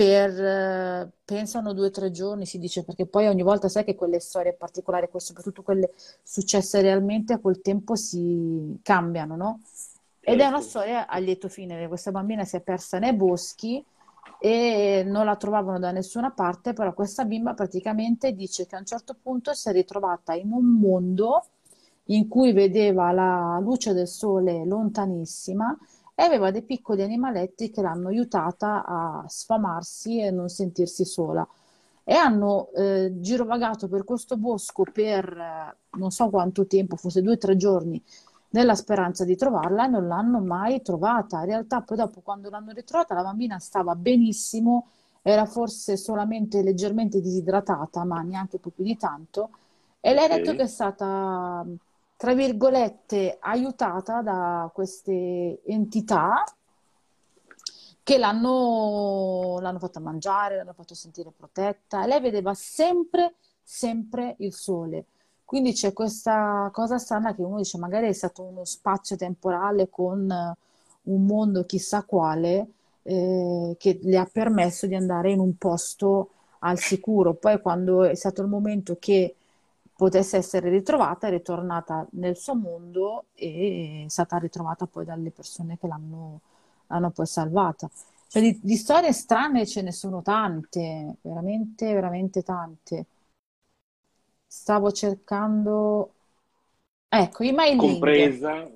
[0.00, 3.94] per, eh, pensano due o tre giorni, si dice, perché poi ogni volta sai che
[3.94, 5.90] quelle storie particolari, soprattutto quelle
[6.22, 9.60] successe realmente, a quel tempo si cambiano, no?
[10.20, 10.60] Ed è una Certo.
[10.62, 11.86] storia a lieto fine.
[11.86, 13.84] Questa bambina si è persa nei boschi
[14.38, 18.86] e non la trovavano da nessuna parte, però questa bimba praticamente dice che a un
[18.86, 21.44] certo punto si è ritrovata in un mondo
[22.04, 25.76] in cui vedeva la luce del sole lontanissima
[26.14, 31.46] e aveva dei piccoli animaletti che l'hanno aiutata a sfamarsi e non sentirsi sola.
[32.04, 37.34] E hanno eh, girovagato per questo bosco per eh, non so quanto tempo, forse due
[37.34, 38.02] o tre giorni,
[38.50, 41.40] nella speranza di trovarla e non l'hanno mai trovata.
[41.40, 44.88] In realtà, poi dopo, quando l'hanno ritrovata, la bambina stava benissimo,
[45.22, 49.50] era forse solamente leggermente disidratata, ma neanche più di tanto.
[50.00, 51.64] E lei ha detto che è stata,
[52.20, 56.44] tra virgolette, aiutata da queste entità
[58.02, 65.06] che l'hanno l'hanno fatta mangiare, l'hanno fatto sentire protetta lei vedeva sempre, sempre il sole.
[65.46, 70.30] Quindi c'è questa cosa strana che uno dice, magari è stato uno spazio temporale con
[70.30, 70.56] eh,
[71.04, 72.66] un mondo chissà quale
[73.02, 77.32] eh, che le ha permesso di andare in un posto al sicuro.
[77.32, 79.36] Poi quando è stato il momento che
[80.00, 85.76] potesse essere ritrovata, è ritornata nel suo mondo e è stata ritrovata poi dalle persone
[85.78, 86.40] che l'hanno
[86.86, 87.88] l'hanno poi salvata.
[88.28, 93.06] Cioè, di, di storie strane ce ne sono tante, veramente, veramente tante.
[94.46, 96.14] Stavo cercando...
[97.08, 98.14] Ecco, i mailing.
[98.14, 98.70] compresa,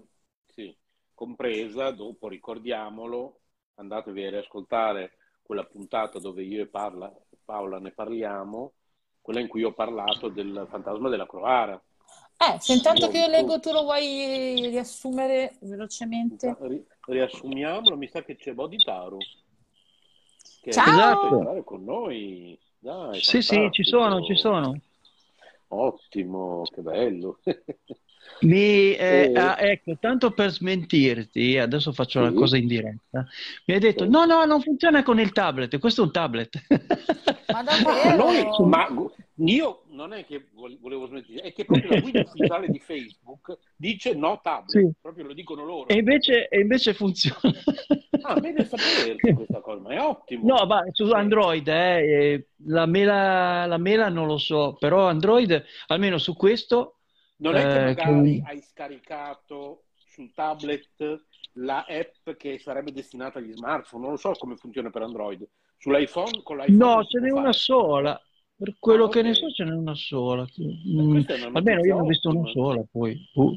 [0.46, 0.74] sì,
[1.14, 3.40] compresa, dopo ricordiamolo,
[3.74, 7.12] andatevi a riascoltare quella puntata dove io e Parla-
[7.44, 8.72] Paola ne parliamo,
[9.24, 11.82] quella in cui ho parlato del fantasma della Croara.
[12.36, 16.54] Eh, se intanto che io leggo tu lo vuoi riassumere velocemente?
[16.60, 19.16] Ri- riassumiamolo, mi sa che c'è Bodhitaru
[20.60, 20.84] che Ciao!
[20.84, 21.36] è Esatto.
[21.36, 22.58] entrare con noi.
[22.78, 24.78] Dai, Sì, sì, ci sono, ci sono.
[25.68, 27.38] Ottimo, che bello.
[28.40, 32.34] Mi, eh, E- ah, ecco, tanto per smentirti, adesso faccio la Sì.
[32.34, 33.26] cosa in diretta.
[33.66, 34.10] Mi hai detto: Sì.
[34.10, 35.78] no, no, non funziona con il tablet.
[35.78, 36.60] Questo è un tablet.
[37.52, 38.16] Ma davvero?
[38.16, 38.86] noi, ma
[39.36, 43.58] io non è che vol- volevo smettere, è che proprio la guida ufficiale di Facebook
[43.76, 44.90] dice no tablet, Sì.
[45.00, 45.88] proprio lo dicono loro.
[45.88, 47.40] E invece, e invece funziona.
[48.22, 50.46] Ah, bene sapersi questa cosa, ma è ottimo.
[50.54, 56.18] No, ma su Android, eh, la mela, la mela non lo so, però Android, almeno
[56.18, 56.93] su questo,
[57.36, 61.24] Non è che eh, magari che- hai scaricato sul tablet
[61.54, 65.46] la app che sarebbe destinata agli smartphone, non lo so come funziona per Android.
[65.78, 68.20] Sull'iPhone con l'iPhone no, ce n'è una sola.
[68.56, 70.46] Per quello Ah, che ne so, ce n'è una sola.
[70.60, 71.20] Mm,
[71.52, 73.28] almeno io ne ho visto una sola, poi.
[73.34, 73.56] uh.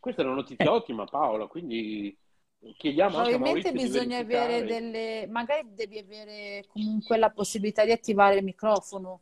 [0.00, 2.16] Questa è una notizia ottima, Paola, quindi
[2.76, 9.20] chiediamo Probabilmente bisogna avere delle, magari devi avere comunque la possibilità di attivare il microfono.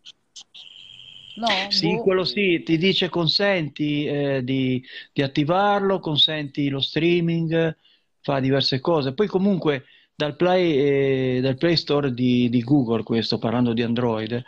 [1.36, 1.48] No?
[1.68, 2.02] Sì, Boh.
[2.02, 4.82] quello sì, ti dice consenti eh, di,
[5.12, 7.76] di attivarlo, consenti lo streaming,
[8.20, 9.12] fa diverse cose.
[9.12, 9.84] Poi comunque
[10.14, 14.42] dal Play, eh, dal Play Store di, di Google, questo parlando di Android,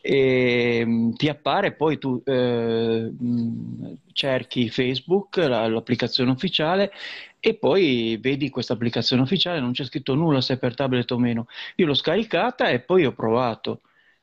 [0.00, 6.90] ehm, ti appare, poi tu eh, mh, cerchi Facebook, la- l'applicazione ufficiale,
[7.38, 11.18] e poi vedi questa applicazione ufficiale, non c'è scritto nulla se è per tablet o
[11.18, 11.46] meno.
[11.76, 13.82] Io l'ho scaricata e poi ho provato.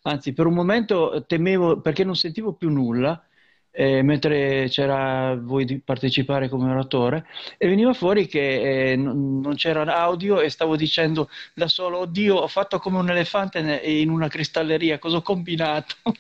[0.09, 3.23] Anzi, per un momento temevo perché non sentivo più nulla,
[3.71, 7.25] eh, mentre c'era voi di partecipare come oratore,
[7.57, 12.35] e veniva fuori che eh, non, non c'era audio e stavo dicendo da solo, oddio,
[12.35, 15.95] ho fatto come un elefante in una cristalleria, cosa ho combinato?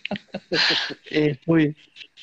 [1.11, 1.73] E poi,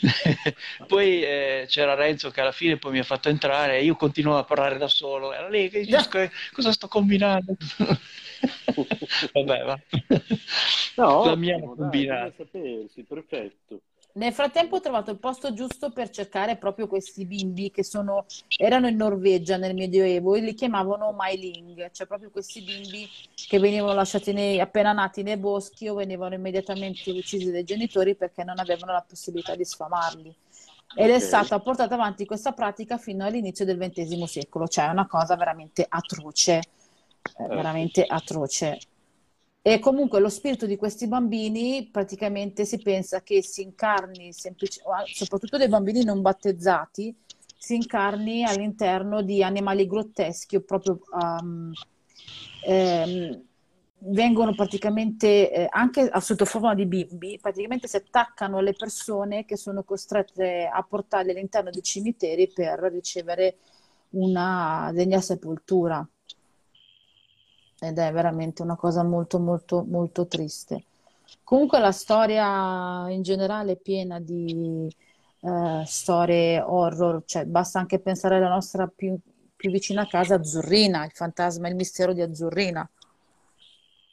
[0.87, 4.39] poi eh, c'era Renzo che alla fine poi mi ha fatto entrare e io continuavo
[4.39, 5.33] a parlare da solo.
[5.33, 7.57] Era lì che dice, "Sc- cosa sto combinando?
[9.33, 9.79] Vabbè, va.
[10.97, 12.29] No, La mia ottimo, dai, combinata.
[12.29, 13.81] bisogna sapersi, perfetto.
[14.17, 18.25] Nel frattempo ho trovato il posto giusto per cercare proprio questi bimbi che sono,
[18.57, 23.93] erano in Norvegia nel Medioevo e li chiamavano Mailing, cioè proprio questi bimbi che venivano
[23.93, 28.93] lasciati nei- appena nati nei boschi o venivano immediatamente uccisi dai genitori perché non avevano
[28.93, 30.35] la possibilità di sfamarli.
[30.95, 35.07] Ed è stata portata avanti questa pratica fino all'inizio del XX secolo, cioè è una
[35.07, 36.63] cosa veramente atroce,
[37.39, 38.79] Eh, veramente atroce.
[39.69, 45.57] E comunque lo spirito di questi bambini praticamente si pensa che si incarni, a- soprattutto
[45.57, 47.13] dei bambini non battezzati,
[47.59, 51.73] si incarni all'interno di animali grotteschi o proprio um,
[52.65, 53.43] ehm,
[53.99, 59.83] vengono praticamente eh, anche sotto forma di bimbi, praticamente si attaccano alle persone che sono
[59.83, 63.57] costrette a portarli all'interno di cimiteri per ricevere
[64.11, 66.09] una degna sepoltura
[67.81, 70.85] ed è veramente una cosa molto molto molto triste.
[71.43, 74.93] Comunque la storia in generale è piena di
[75.41, 79.17] eh, storie horror, cioè basta anche pensare alla nostra più,
[79.55, 82.89] più vicina casa, Azzurrina, il fantasma e il mistero di Azzurrina,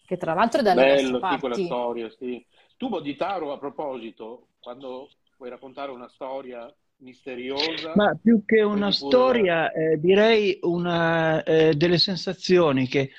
[0.06, 2.46] che tra l'altro è dalle Bello, sì, quella storia, sì.
[2.78, 6.72] Tu, Boditaro, a proposito, quando puoi raccontare una storia
[7.04, 13.12] misteriosa, Ma più che una storia, eh, direi una, eh, delle sensazioni che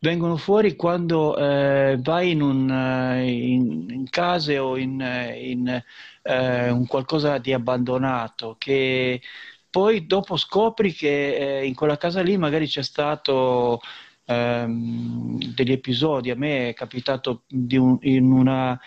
[0.00, 5.82] vengono fuori quando eh, vai in, un, eh, in, in case o in, eh, in,
[6.22, 9.22] eh, un qualcosa di abbandonato, che
[9.70, 13.80] poi dopo scopri che in quella casa lì magari c'è stato
[14.24, 16.30] ehm, degli episodi.
[16.30, 18.78] A me è capitato di un- in una,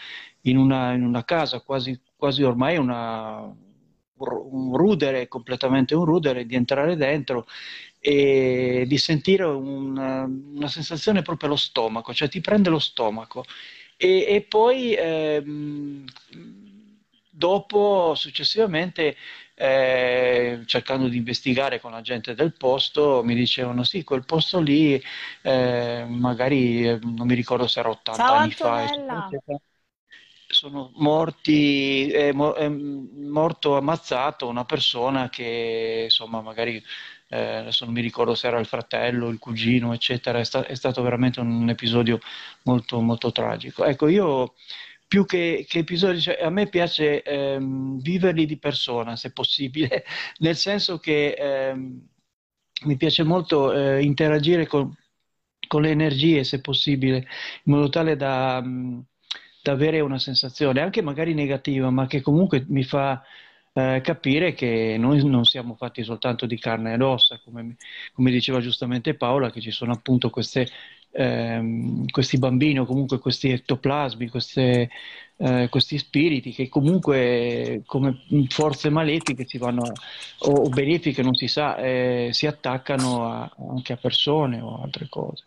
[0.42, 3.54] in una, in una casa quasi, quasi ormai una
[4.30, 7.46] un rudere, completamente un rudere, di entrare dentro
[8.00, 13.46] e di sentire una, una sensazione proprio allo stomaco, cioè ti prende lo stomaco.
[13.98, 16.06] E, e poi ehm,
[17.30, 19.16] dopo, successivamente,
[19.56, 25.02] eh, cercando di investigare con la gente del posto, mi dicevano sì, quel posto lì,
[25.44, 28.84] eh, magari eh, non mi ricordo se era 80 Ciao anni fa, Antonella!
[28.84, 29.58] eccetera, eccetera
[30.54, 36.82] sono morti, è, mo- è morto ammazzato una persona che insomma magari
[37.30, 40.76] eh, adesso non mi ricordo se era il fratello, il cugino, eccetera, è, sta- è
[40.76, 42.20] stato veramente un episodio
[42.64, 43.86] molto molto tragico.
[43.86, 44.54] Ecco, io
[45.08, 50.04] più che, che episodi, cioè, a me piace ehm, viverli di persona, se possibile,
[50.40, 52.08] nel senso che ehm,
[52.86, 54.94] mi piace molto eh, interagire con,
[55.68, 57.18] con le energie, se possibile,
[57.64, 59.11] in modo tale da, mh, da
[59.70, 63.22] avere una sensazione, anche magari negativa, ma che comunque mi fa
[63.74, 67.76] eh, capire che noi non siamo fatti soltanto di carne ed ossa, come,
[68.14, 70.68] come diceva giustamente Paola, che ci sono appunto queste
[71.12, 74.90] ehm, questi bambini o comunque questi ectoplasmi, queste,
[75.38, 79.92] eh, questi spiriti che comunque come forze malefiche si vanno,
[80.40, 85.08] o, o benefiche non si sa, eh, si attaccano a, anche a persone o altre
[85.10, 85.44] cose.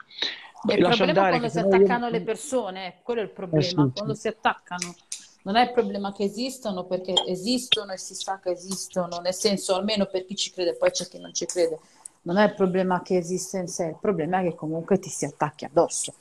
[0.64, 2.12] Beh, il problema è quando si attaccano io...
[2.12, 4.20] le persone, quello è il problema, eh sì, quando sì.
[4.20, 4.94] si attaccano.
[5.42, 9.74] Non è il problema che esistono perché esistono e si sa che esistono, nel senso
[9.74, 11.78] almeno per chi ci crede, poi c'è chi non ci crede.
[12.22, 15.26] Non è il problema che esiste in sé, il problema è che comunque ti si
[15.26, 16.14] attacchi addosso.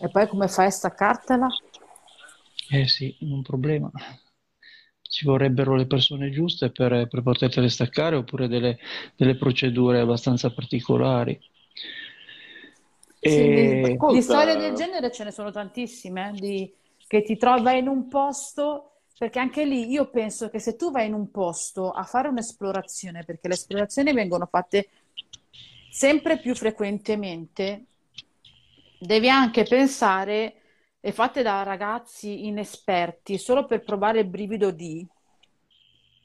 [0.00, 1.46] E poi come fai a staccartela?
[2.70, 3.90] Eh sì, un problema.
[5.00, 8.78] Ci vorrebbero le persone giuste per, per potertele staccare oppure delle,
[9.14, 11.40] delle procedure abbastanza particolari.
[13.18, 13.30] E...
[13.30, 16.72] Sì, di, di, storie del genere ce ne sono tantissime, di,
[17.06, 21.06] che ti trova in un posto, perché anche lì io penso che se tu vai
[21.06, 24.88] in un posto a fare un'esplorazione, perché le esplorazioni vengono fatte
[25.90, 27.84] sempre più frequentemente,
[28.98, 30.54] devi anche pensare
[31.00, 35.06] e fatte da ragazzi inesperti solo per provare il brivido di,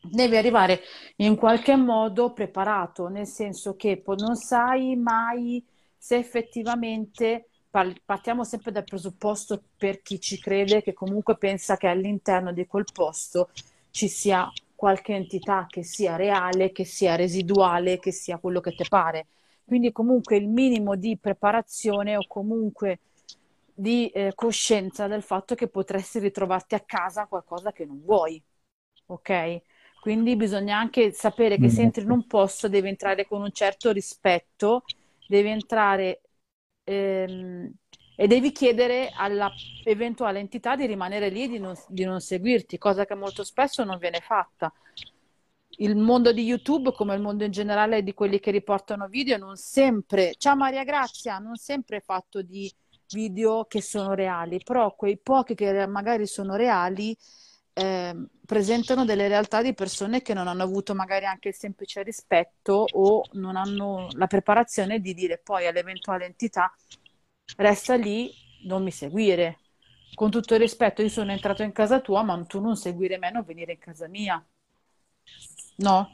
[0.02, 0.82] devi arrivare
[1.18, 5.64] in qualche modo preparato, nel senso che non sai mai
[6.04, 12.52] se effettivamente partiamo sempre dal presupposto per chi ci crede che comunque pensa che all'interno
[12.52, 13.52] di quel posto
[13.92, 18.84] ci sia qualche entità che sia reale, che sia residuale, che sia quello che ti
[18.90, 19.28] pare.
[19.64, 23.02] Quindi comunque il minimo di preparazione o comunque
[23.72, 28.42] di eh, coscienza del fatto che potresti ritrovarti a casa qualcosa che non vuoi.
[29.06, 29.62] Ok?
[30.02, 33.92] Quindi bisogna anche sapere che se entri in un posto devi entrare con un certo
[33.92, 34.82] rispetto,
[35.32, 36.22] devi entrare
[36.84, 37.72] ehm,
[38.18, 43.06] e devi chiedere all'eventuale entità di rimanere lì e di non, di non seguirti, cosa
[43.06, 44.72] che molto spesso non viene fatta.
[45.78, 49.56] Il mondo di YouTube, come il mondo in generale di quelli che riportano video, non
[49.56, 52.72] sempre, ciao Maria Grazia, non sempre è fatto di
[53.14, 57.18] video che sono reali, però quei pochi che magari sono reali
[57.82, 58.16] eh,
[58.46, 63.24] presentano delle realtà di persone che non hanno avuto magari anche il semplice rispetto o
[63.34, 66.74] non hanno la preparazione di dire poi all'eventuale entità
[67.58, 68.32] resta lì,
[68.64, 69.60] non mi seguire.
[70.14, 73.32] Con tutto il rispetto, io sono entrato in casa tua, ma tu non seguire me,
[73.32, 74.44] non venire in casa mia.
[75.78, 76.10] No?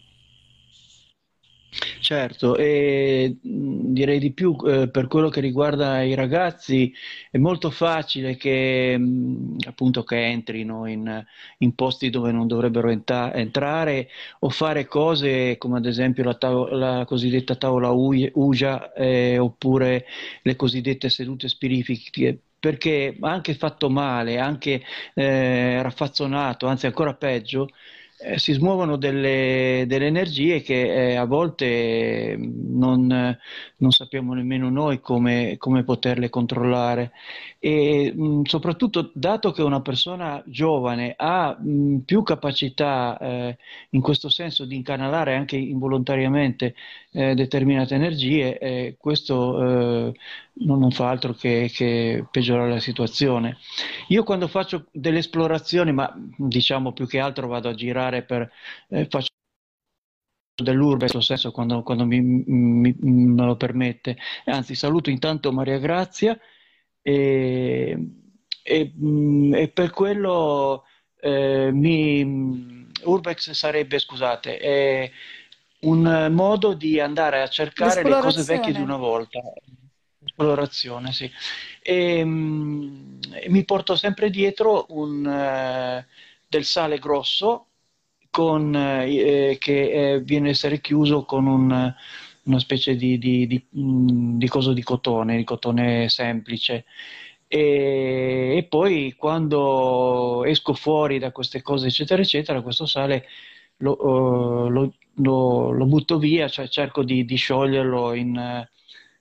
[1.99, 6.93] Certo, e direi di più eh, per quello che riguarda i ragazzi,
[7.29, 11.23] è molto facile che mh, appunto che entrino in,
[11.59, 14.07] in, posti dove non dovrebbero enta- entrare
[14.39, 16.37] o fare cose come ad esempio la,
[16.71, 20.05] la cosiddetta tavola Uja eh, oppure
[20.43, 24.81] le cosiddette sedute spiritiche perché anche fatto male, anche
[25.13, 27.69] eh, raffazzonato, anzi ancora peggio,
[28.19, 33.37] eh, si smuovono delle, delle energie che eh, a volte non,
[33.77, 37.11] non, sappiamo nemmeno noi come, come poterle controllare.
[37.59, 43.57] E mh, soprattutto dato che una persona giovane ha mh, più capacità eh,
[43.91, 46.73] in questo senso di incanalare anche involontariamente
[47.11, 50.13] eh, determinate energie, eh, questo eh,
[50.59, 53.57] non, non, fa altro che, che, peggiorare la situazione.
[54.09, 58.49] Io quando faccio delle esplorazioni, ma diciamo più che altro vado a girare per...
[58.89, 59.27] Eh, faccio
[60.63, 64.17] dell'urbe, in questo senso, quando, quando mi, mi, me lo permette.
[64.45, 66.37] Anzi, saluto intanto Maria Grazia
[67.01, 67.97] e,
[68.63, 68.93] e,
[69.53, 70.83] e per quello
[71.19, 75.11] eh, mi, Urbex sarebbe, scusate, è
[75.81, 79.39] un modo di andare a cercare le cose vecchie di una volta.
[80.37, 81.29] Esplorazione, sì.
[81.81, 86.05] E, um, mi porto sempre dietro un, uh,
[86.47, 87.67] del sale grosso
[88.29, 91.95] con, uh, che uh, viene a essere chiuso con un
[92.47, 96.85] una specie di, di, di, mm, di coso di cotone, di cotone semplice.
[97.47, 103.25] E, e, poi quando esco fuori da queste cose, eccetera, eccetera, questo sale
[103.77, 103.97] lo,
[104.65, 108.67] uh, lo, lo, lo butto via, cioè cerco di, scioglierlo in,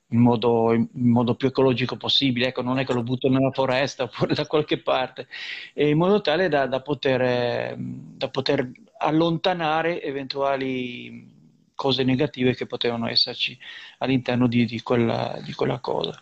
[0.09, 2.49] in, modo, in, modo, più ecologico possibile.
[2.49, 5.29] Ecco, non è che lo butto nella foresta oppure da qualche parte,
[5.75, 11.35] in modo tale da, da, poter, da poter allontanare eventuali
[11.75, 13.57] cose negative che potevano esserci
[13.99, 16.21] all'interno di, di, quella, di quella, cosa.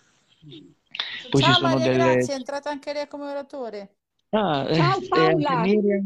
[1.30, 2.12] Poi Ciao ci sono Maria, delle...
[2.12, 3.95] grazie, è entrata anche lei come oratore.
[4.30, 5.62] Ah, Ciao eh, Paola!
[5.64, 6.03] Eh,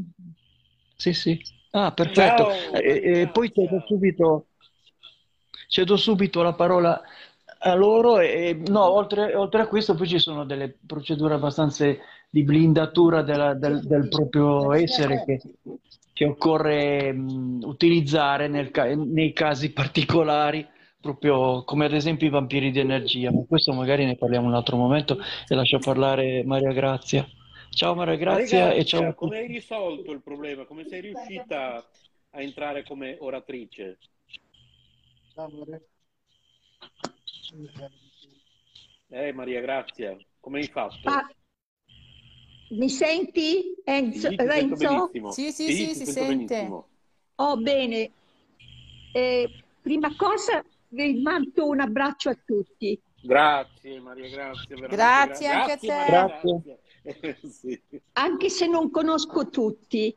[0.95, 1.41] sì, sì.
[1.71, 2.51] Ah, perfetto.
[2.73, 4.47] E, e poi cedo subito,
[5.69, 7.03] cedo subito la parola
[7.61, 11.87] a loro e no, oltre, oltre, a questo poi ci sono delle procedure abbastanza
[12.31, 15.41] di blindatura della, del, del, proprio essere che
[16.19, 18.73] che occorre mh, utilizzare nel,
[19.07, 20.67] nei casi particolari
[21.01, 24.77] proprio come ad esempio i vampiri di energia, ma questo magari ne parliamo un altro
[24.77, 27.25] momento e lascio parlare Maria Grazia.
[27.71, 29.29] Ciao Maria Grazia Maria e ciao Grazia, tutti.
[29.29, 30.65] come hai risolto il problema?
[30.65, 31.89] Come sei riuscita
[32.31, 33.99] a entrare come oratrice?
[39.11, 41.09] Eh, Maria Grazia, come hai fatto?
[41.09, 41.27] Ah,
[42.71, 45.11] mi senti, Enzo, Sì, Renzo?
[45.31, 46.55] Sì, sì, sì, ti si sente.
[46.55, 46.89] benissimo.
[47.37, 48.11] Oh, bene.
[49.13, 53.01] Eh, prima cosa vi mando un abbraccio a tutti.
[53.21, 54.77] Grazie Maria, grazie.
[54.77, 55.95] Grazie gra- anche a grazie, te.
[55.95, 56.63] Maria, Grazie.
[56.63, 57.51] grazie.
[57.51, 57.83] Sì.
[58.13, 60.15] Anche se non conosco tutti.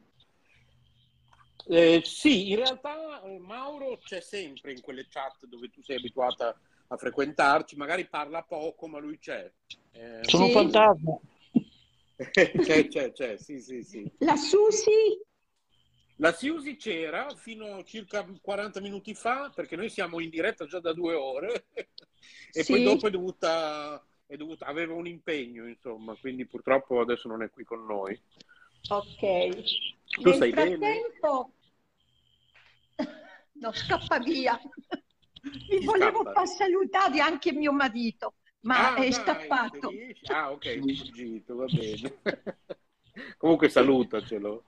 [1.67, 6.49] Eh, sì, in realtà eh, Mauro c'è sempre in quelle chat dove tu sei abituata
[6.49, 6.55] a
[6.97, 9.51] frequentarci, magari parla poco, ma lui c'è.
[9.91, 10.55] Eh, Sono Sì.
[10.55, 11.19] un fantasma.
[12.61, 14.11] c'è, c'è, c'è, sì, sì, sì.
[14.19, 15.19] La Susi,
[16.17, 20.79] La Siusi c'era fino a circa 40 minuti fa, perché noi siamo in diretta già
[20.79, 21.87] da due ore, e
[22.51, 22.71] Sì.
[22.71, 27.49] poi dopo è dovuta, è dovuta, aveva un impegno, insomma, quindi purtroppo adesso non è
[27.49, 28.19] qui con noi.
[28.89, 29.19] ok.
[30.11, 30.77] Tu Nel stai bene?
[30.77, 31.51] frattempo,
[33.53, 34.59] no, scappa via.
[35.41, 36.33] Vi Chi volevo scappa?
[36.33, 39.89] far salutare anche mio marito, ma Ah, è dai, scappato.
[39.89, 42.19] riesci- Ah, ok, è fuggito, va bene.
[43.37, 44.63] Comunque salutacelo.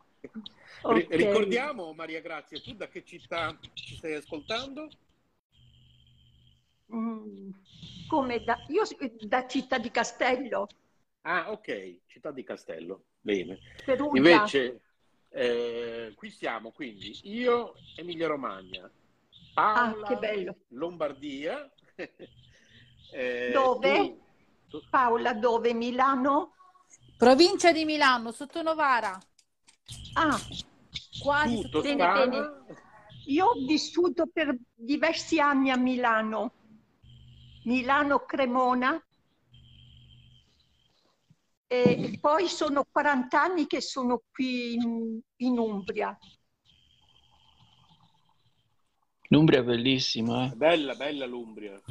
[0.87, 1.09] Ri- Ok.
[1.11, 4.89] ricordiamo, Maria Grazia, tu da che città ci stai ascoltando?
[6.93, 7.51] Mm,
[8.07, 8.83] come da, io
[9.27, 10.67] da Città di Castello,
[11.21, 13.05] Ah, ok, città di Castello.
[13.21, 13.59] Bene.
[13.85, 14.17] Perugia.
[14.17, 14.81] Invece,
[15.29, 18.91] eh, qui siamo quindi io, Emilia Romagna,
[19.53, 20.55] Paola, Ah, che bello.
[20.69, 21.71] Lombardia.
[23.11, 24.15] eh, Dove?
[24.69, 25.73] tu- tu- Paola, dove?
[25.73, 26.53] Milano?
[27.17, 29.17] Provincia di Milano, sotto Novara,
[30.15, 30.39] Ah,
[31.17, 32.09] quasi tu, sotto bene.
[32.09, 32.65] Toscana?
[33.25, 36.53] io ho vissuto per diversi anni a Milano,
[37.63, 39.01] Milano Cremona,
[41.67, 46.15] e poi sono 40 anni che sono qui in, in Umbria.
[49.33, 50.49] L'Umbria è bellissima, eh.
[50.55, 51.81] Bella, bella l'Umbria.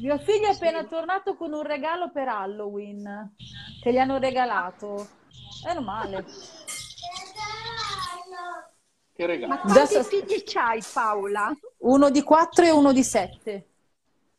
[0.00, 3.34] Mio figlio è appena tornato con un regalo per Halloween
[3.82, 5.08] che gli hanno regalato.
[5.66, 6.24] Meno male.
[9.14, 9.52] Che regalo.
[9.52, 11.52] Ma quanti Adesso- figli c'hai Paola?
[11.78, 13.66] Uno di 4 e uno di 7.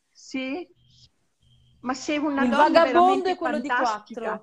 [0.10, 0.66] Sì?
[1.82, 4.42] Ma sei una Il donna vagabondo è quello di fantastica.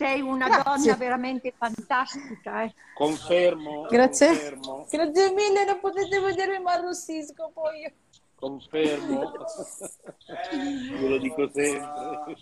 [0.00, 0.06] 4.
[0.06, 0.62] Sei una Grazie.
[0.64, 2.74] donna veramente fantastica, eh.
[2.94, 4.28] Confermo, Grazie.
[4.28, 7.92] confermo, Grazie mille, non potete vedermi, ma arrossisco poi io.
[8.34, 9.32] confermo.
[10.98, 12.36] Ve lo dico sempre.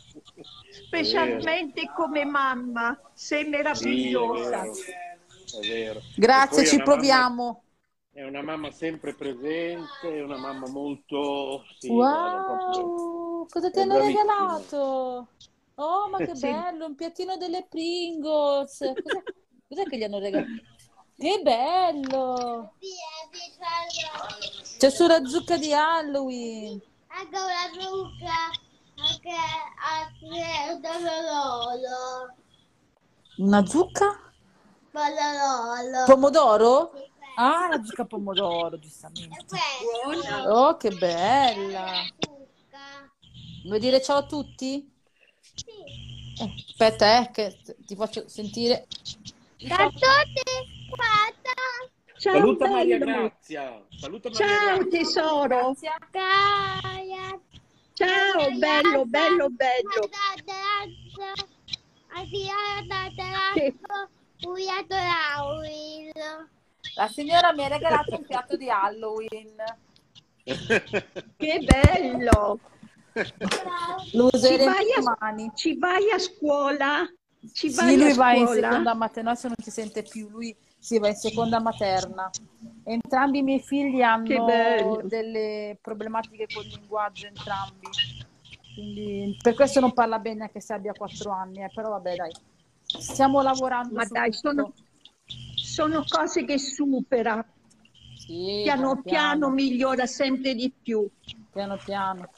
[0.86, 4.60] Specialmente come mamma, sei Sì, è meravigliosa.
[4.62, 4.72] vero,
[5.60, 6.00] è vero.
[6.16, 7.62] Grazie, ci una mamma- proviamo.
[8.12, 11.64] È una mamma sempre presente, è una mamma molto...
[11.78, 15.28] Sì, Wow, cosa ti hanno regalato?
[15.80, 16.40] Oh, ma che Sì.
[16.40, 18.78] bello, un piattino delle Pringles.
[19.02, 19.22] Cos'è,
[19.68, 20.50] cos'è che gli hanno regalato?
[21.16, 22.72] Che bello!
[24.78, 26.80] C'è su la zucca di Halloween.
[27.08, 28.50] Anche una zucca,
[28.96, 29.30] anche
[29.82, 32.34] anche Pololo.
[33.38, 34.32] Una zucca?
[34.92, 36.04] Pololo.
[36.06, 36.92] Pomodoro?
[37.36, 39.36] Ah, la zucca pomodoro, giustamente.
[40.46, 41.92] Oh, che bella!
[43.64, 44.97] Vuoi dire ciao a tutti?
[46.40, 47.56] Eh, aspetta, eh, che
[47.86, 48.86] ti faccio sentire.
[49.56, 51.56] Ciao a tutti, guarda.
[52.18, 53.12] Ciao Saluta Maria bello.
[53.12, 53.84] Grazia.
[53.96, 54.98] Saluta Maria Ciao Grazia.
[54.98, 55.76] tesoro.
[56.10, 57.40] Gaia.
[57.92, 60.08] Ciao bello, bello, bello.
[66.94, 69.54] La signora mi ha regalato un piatto di Halloween.
[70.44, 72.60] Che bello.
[74.12, 75.50] Lo Ci useremo vai a- domani.
[75.54, 77.06] Ci vai a scuola?
[77.52, 78.68] Ci vai Sì, lui a va in scuola?
[78.68, 82.30] seconda materna, adesso non si sente più, lui si va in seconda materna.
[82.84, 87.86] Entrambi i miei figli hanno delle problematiche col linguaggio, entrambi.
[88.74, 92.30] Quindi per questo non parla bene anche se abbia quattro anni, eh, però vabbè dai,
[92.82, 94.72] stiamo lavorando Ma dai, sono,
[95.54, 97.44] sono cose che supera.
[98.14, 101.06] Sì, Piano piano migliora sempre di più.
[101.52, 102.30] piano piano.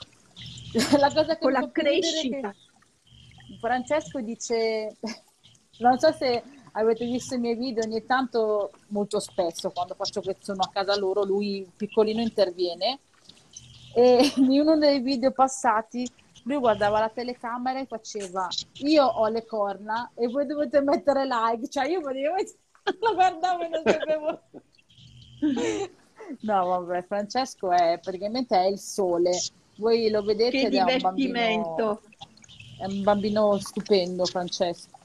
[0.99, 2.51] La cosa che Con mi la crescita.
[2.51, 4.97] che Francesco dice,
[5.79, 6.43] non so se
[6.73, 10.97] avete visto i miei video, ogni tanto, molto spesso, quando faccio che sono a casa
[10.97, 13.01] loro, lui piccolino interviene
[13.95, 16.09] e in uno dei video passati
[16.45, 18.49] lui guardava la telecamera e faceva
[18.79, 22.57] io ho le corna e voi dovete mettere like, cioè io praticamente
[23.01, 24.41] lo guardavo e non sapevo...
[26.43, 29.33] No, vabbè, Francesco è praticamente è il sole.
[29.81, 32.03] Voi lo vedete Che ed è un bambino, divertimento.
[32.78, 34.99] è un bambino stupendo, Francesco.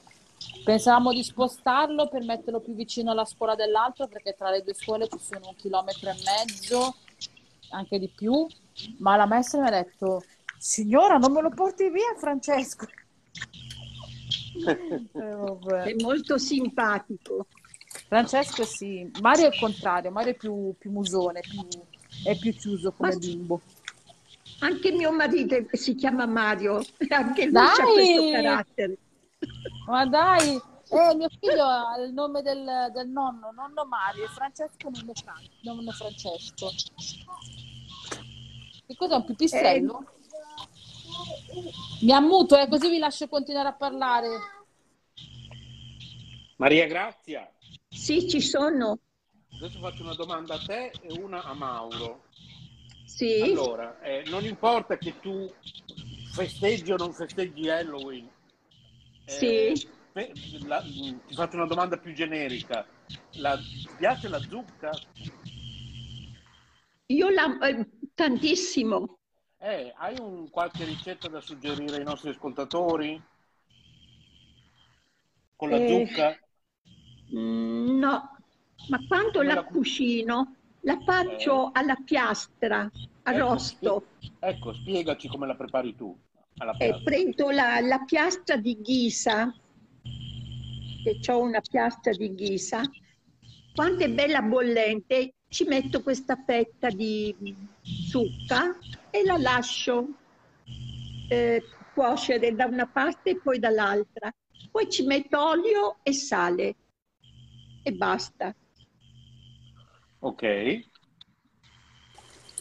[0.64, 5.08] Pensavamo di spostarlo per metterlo più vicino alla scuola dell'altro, perché tra le due scuole
[5.08, 6.94] ci sono un chilometro e mezzo,
[7.70, 8.46] anche di più,
[8.98, 10.22] ma la maestra mi ha detto,
[10.58, 12.86] signora, non me lo porti via, Francesco.
[14.58, 15.82] Eh.
[15.82, 17.46] È molto simpatico.
[18.08, 21.66] Francesco sì, Mario è il contrario, Mario è più, più musone, più-
[22.24, 23.60] è più chiuso come Ma- bimbo.
[24.60, 27.80] Anche mio marito si chiama Mario, anche lui Dai!
[27.80, 28.98] ha questo carattere.
[29.86, 35.12] Ma dai, eh, mio figlio ha il nome del, del nonno, nonno Mario, Francesco nonno,
[35.14, 36.70] Fran- nonno Francesco.
[38.86, 40.04] Che cos'è un pipistrello?
[42.02, 44.28] Mi ammuto, eh, così vi lascio continuare a parlare.
[46.56, 47.48] Maria Grazia,
[47.88, 48.98] Sì, ci sono.
[49.56, 52.24] adesso faccio una domanda a te e una a Mauro.
[53.16, 53.32] Sì.
[53.38, 55.52] Allora, eh, non importa che tu
[56.22, 58.30] festeggi o non festeggi Halloween.
[59.28, 59.86] eh, Sì.
[60.12, 60.82] pe- la-
[61.26, 62.86] ti faccio una domanda più generica.
[63.34, 65.02] La- ti piace la zucca?
[67.14, 69.18] Io la eh, tantissimo.
[69.60, 73.22] Eh, hai un, qualche ricetta da suggerire ai nostri ascoltatori?
[75.56, 76.38] Con la Eh, zucca?
[77.34, 78.30] Mm, No,
[78.86, 80.55] ma quando la la cu- cucino
[80.86, 82.88] la faccio alla piastra,
[83.24, 84.04] arrosto.
[84.20, 86.16] Ecco, ecco, spiegaci come la prepari tu
[86.58, 89.52] alla Eh, prendo la, la piastra di ghisa,
[91.02, 92.82] che ho una piastra di ghisa.
[93.74, 97.34] Quando è bella bollente, ci metto questa fetta di
[98.08, 98.78] zucca
[99.10, 100.06] e la lascio
[101.28, 101.62] eh,
[101.92, 104.32] cuocere da una parte e poi dall'altra.
[104.70, 106.76] Poi ci metto olio e sale
[107.82, 108.54] e basta.
[110.20, 110.42] Ok.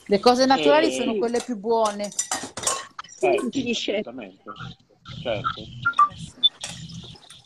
[0.07, 2.05] Le cose naturali Eh, sono quelle più buone.
[2.05, 4.43] Eh, sì, assolutamente.
[5.21, 5.61] Certo.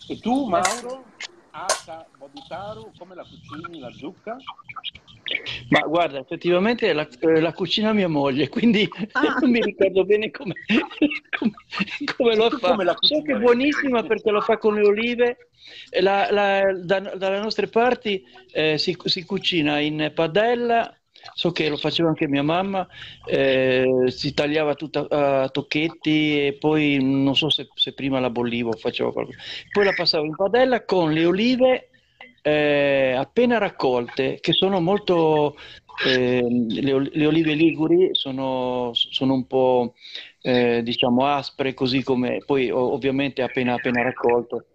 [0.08, 1.06] E tu, Mauro,
[1.52, 2.06] H.
[2.18, 4.36] Boditaru, come la cucini la zucca?
[5.70, 9.36] Ma guarda, effettivamente la, la cucina mia moglie, quindi Ah.
[9.40, 10.54] non mi ricordo bene come,
[11.38, 11.52] come,
[12.16, 12.72] come lo fa.
[12.76, 15.38] come So che è buonissima perché lo fa con le olive.
[16.00, 20.94] La- la- da- dalle nostre parti eh, si, si cucina in padella.
[21.34, 22.88] So che lo faceva anche mia mamma,
[23.26, 28.70] eh, si tagliava tutta a tocchetti e poi non so se, se prima la bollivo
[28.70, 29.38] o facevo qualcosa.
[29.70, 31.89] Poi la passavo in padella con le olive
[32.42, 35.56] eh, appena raccolte, che sono molto,
[36.06, 39.94] eh, le, le olive liguri sono, sono un po'
[40.42, 44.66] eh, diciamo aspre, così come poi ovviamente appena, appena raccolto.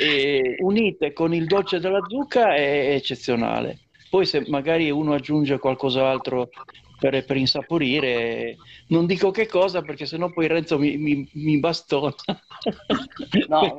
[0.00, 3.80] E unite con il dolce della zucca è eccezionale.
[4.08, 6.48] Poi se magari uno aggiunge qualcos'altro
[6.98, 8.56] per, per insaporire,
[8.88, 12.14] non dico che cosa perché sennò poi Renzo mi, mi, mi bastona.
[13.48, 13.76] No.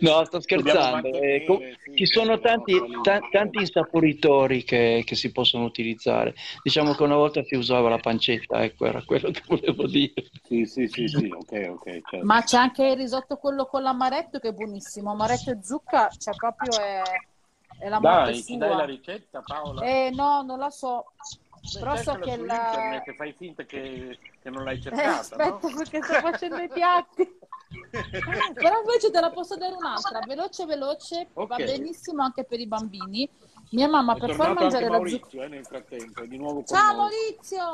[0.00, 1.08] No, sto scherzando.
[1.08, 6.34] mantenere, Eh, co- sì, ci sono tanti, ta- tanti insaporitori che, che si possono utilizzare.
[6.62, 10.12] Diciamo che una volta si usava la pancetta, ecco, era quello che volevo dire.
[10.42, 12.26] Sì, sì, sì, sì, ok, ok, certo.
[12.26, 15.10] Ma c'è anche il risotto quello con l'amaretto che è buonissimo.
[15.10, 17.02] Amaretto e zucca, cioè proprio è,
[17.78, 18.76] è la morte Dai, ci dai sua.
[18.76, 19.82] la ricetta, Paola?
[19.82, 21.12] Eh no, non la so.
[21.72, 22.56] Beh, Però so che la...
[22.56, 25.60] internet fai finta che, che non l'hai Eh, cercata, aspetta, no?
[25.76, 27.22] perché sto facendo i piatti.
[28.54, 31.64] Però invece te la posso dare un'altra, veloce veloce, va Ok.
[31.64, 33.28] benissimo anche per i bambini.
[33.70, 34.98] Mia mamma È per far mangiare la zucca.
[34.98, 36.96] Maurizio eh, nel frattempo, è di nuovo con Ciao noi.
[36.96, 37.64] Maurizio!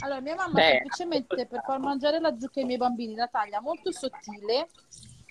[0.00, 0.70] Allora, mia mamma Beh.
[0.70, 4.68] semplicemente per far mangiare la zucca ai miei bambini la taglia molto sottile.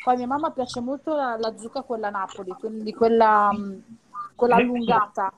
[0.04, 3.84] Poi a mia mamma piace molto la, la zucca quella Napoli, quindi quella, mh,
[4.36, 5.34] quella allungata.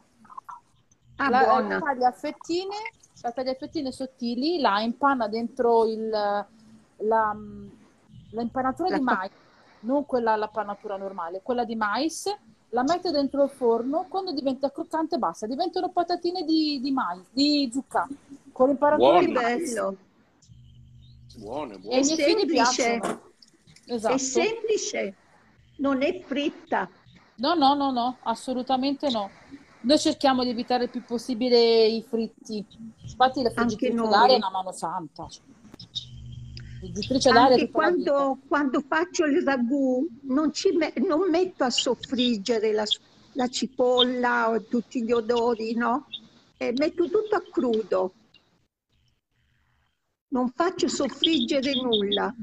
[1.18, 1.68] Ah, la, buona.
[1.68, 2.76] la taglia a fettine,
[3.22, 7.38] la taglia a fettine sottili, la impanna dentro il, la,
[8.32, 9.32] la impanatura La di mais,
[9.82, 12.34] non quella la pannatura normale, quella di mais,
[12.70, 17.70] la mette dentro il forno, quando diventa croccante basta, diventano patatine di, di mais, di
[17.72, 18.08] zucca,
[18.52, 19.26] con l'impanatura Buone.
[19.26, 19.74] di mais.
[19.74, 19.98] bello.
[21.38, 22.04] Buone, E buone.
[22.04, 23.00] figli semplice.
[23.86, 24.14] Esatto.
[24.14, 25.16] È semplice,
[25.78, 26.90] non è fritta.
[27.36, 29.30] No, no, no, no, assolutamente no.
[29.84, 32.64] Noi cerchiamo di evitare il più possibile i fritti.
[33.02, 35.28] Infatti la friggitrice d'aria è una mano santa.
[37.32, 42.84] Anche quando, quando faccio il ragù non, ci me- non metto a soffriggere la,
[43.34, 46.08] la cipolla o tutti gli odori, no?
[46.58, 48.14] Eh, metto tutto a crudo.
[50.30, 52.34] Non faccio soffriggere nulla.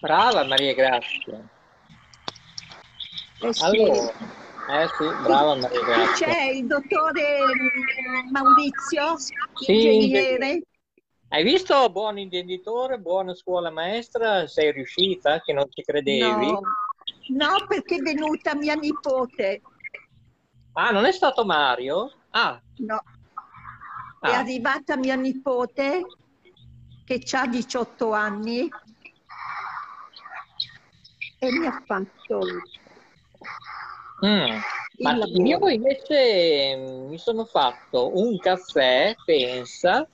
[0.00, 1.40] Brava Maria Grazia.
[3.40, 3.62] Eh sì.
[3.62, 4.12] Allora,
[4.70, 6.26] Eh sì, brava Maria Grazia.
[6.26, 9.16] c'è il dottore mm, Maurizio,
[9.58, 10.62] Sì, ingegnere.
[11.34, 14.46] Hai visto buon intenditore, buona scuola maestra?
[14.46, 16.46] Sei riuscita che non ci credevi?
[16.46, 16.60] No,
[17.30, 19.60] no, perché è venuta mia nipote.
[20.74, 22.08] Ah, non è stato Mario?
[22.30, 23.02] Ah, No,
[24.20, 24.38] è ah.
[24.38, 26.06] arrivata mia nipote
[27.04, 28.68] che ha 18 anni
[31.40, 32.42] e mi ha fatto
[34.24, 34.58] Mm.
[35.00, 40.08] Ma io invece mm, mi sono fatto un caffè, pensa,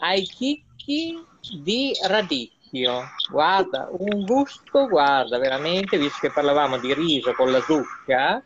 [0.00, 1.14] ai chicchi
[1.62, 3.02] di radicchio.
[3.30, 8.42] Guarda, un gusto, guarda, veramente, visto che parlavamo di riso con la zucca,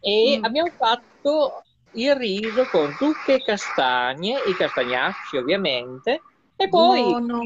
[0.00, 0.44] e Mm.
[0.44, 1.62] abbiamo fatto
[1.92, 6.20] il riso con zucche e castagne, i castagnacci ovviamente,
[6.56, 7.42] e poi Buono.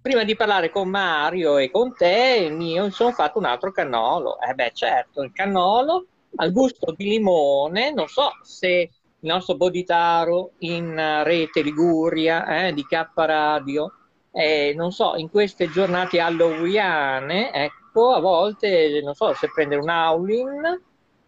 [0.00, 4.38] prima di parlare con Mario e con te, io mi sono fatto un altro cannolo.
[4.40, 6.06] Eh beh, certo, il cannolo
[6.36, 8.90] al gusto di limone, non so se
[9.22, 13.92] il nostro Boditaro in eh, rete Liguria eh, di K Radio,
[14.32, 19.88] eh, non so, in queste giornate halloweeniane, ecco, a volte, non so, se prendere un
[19.88, 20.80] Aulin,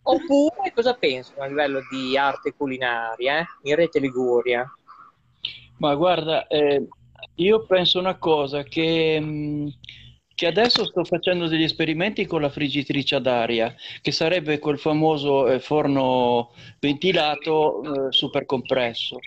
[0.03, 4.65] oppure cosa pensano a livello di arte culinaria eh, in rete Liguria?
[5.79, 6.87] Ma guarda, eh,
[7.37, 9.73] io penso una cosa, che, mh,
[10.43, 15.47] che adesso sto facendo degli esperimenti con la friggitrice ad aria, che sarebbe quel famoso
[15.47, 19.21] eh, forno ventilato eh, super compresso.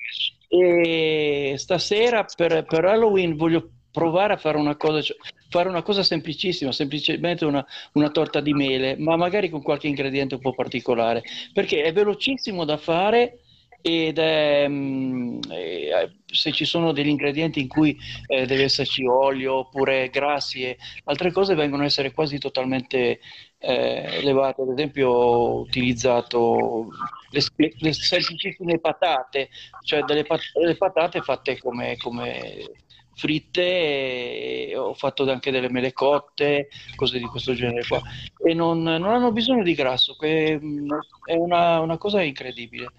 [0.49, 5.16] E stasera per, per Halloween voglio provare a fare una cosa, cioè,
[5.47, 10.36] fare una cosa semplicissima, semplicemente una, una torta di mele, ma magari con qualche ingrediente
[10.36, 13.39] un po' particolare, perché è velocissimo da fare
[13.88, 19.57] ed è, mm, eh, se ci sono degli ingredienti in cui eh, deve esserci olio
[19.57, 23.19] oppure grassi e altre cose vengono a essere quasi totalmente
[23.59, 24.63] eh, levate.
[24.63, 26.88] Ad esempio, ho utilizzato
[27.29, 27.41] le,
[27.77, 29.49] le semplicissime patate,
[29.83, 32.65] cioè delle pat- patate fatte come, come
[33.13, 38.01] fritte, ho fatto anche delle mele cotte, cose di questo genere qua.
[38.43, 40.91] E non, non hanno bisogno di grasso, che mm,
[41.23, 42.91] è una, una cosa incredibile.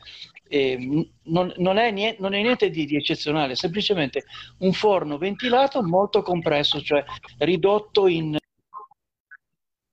[0.49, 4.25] E, mm, non, non è niente, non è niente di, di eccezionale, è semplicemente
[4.59, 7.05] un forno ventilato molto compresso, cioè
[7.39, 8.37] ridotto in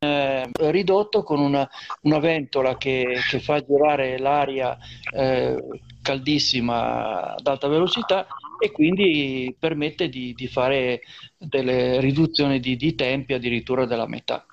[0.04, 1.68] eh, ridotto con una,
[2.02, 4.78] una ventola che, che fa girare l'aria
[5.16, 5.58] eh,
[6.02, 8.28] caldissima ad alta velocità
[8.60, 11.02] e quindi permette di, di fare
[11.38, 14.46] delle riduzioni di, di tempi addirittura della metà.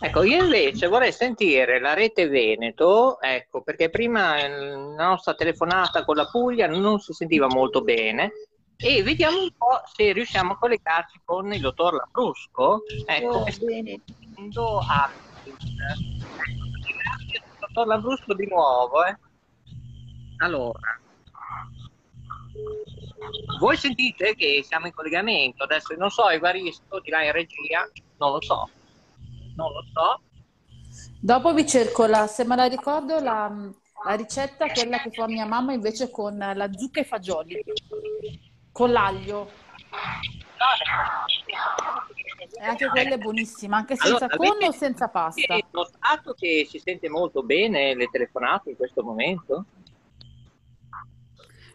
[0.00, 6.16] Ecco, io invece vorrei sentire la rete Veneto, ecco, perché prima la nostra telefonata con
[6.16, 8.32] la Puglia non si sentiva molto bene
[8.76, 12.82] e vediamo un po' se riusciamo a collegarci con il dottor Lambrusco.
[13.06, 14.00] Ecco, Oh, bene.
[14.88, 15.20] Alvin.
[15.46, 19.04] Ecco, grazie dottor Lambrusco di nuovo.
[19.04, 19.16] eh.
[20.38, 21.00] Allora,
[23.60, 28.32] voi sentite che siamo in collegamento, adesso non so, Evaristo di là in regia, non
[28.32, 28.68] lo so,
[29.56, 30.20] non lo so.
[31.20, 33.50] Dopo vi cerco la, se me la ricordo, la,
[34.04, 37.64] la ricetta, quella che fa mia mamma invece con la zucca e fagioli,
[38.72, 39.50] con l'aglio.
[42.58, 45.52] E anche quella è buonissima, anche senza Allora, conno o senza pasta.
[45.52, 49.64] Avete notato che si sente molto bene le telefonate in questo momento?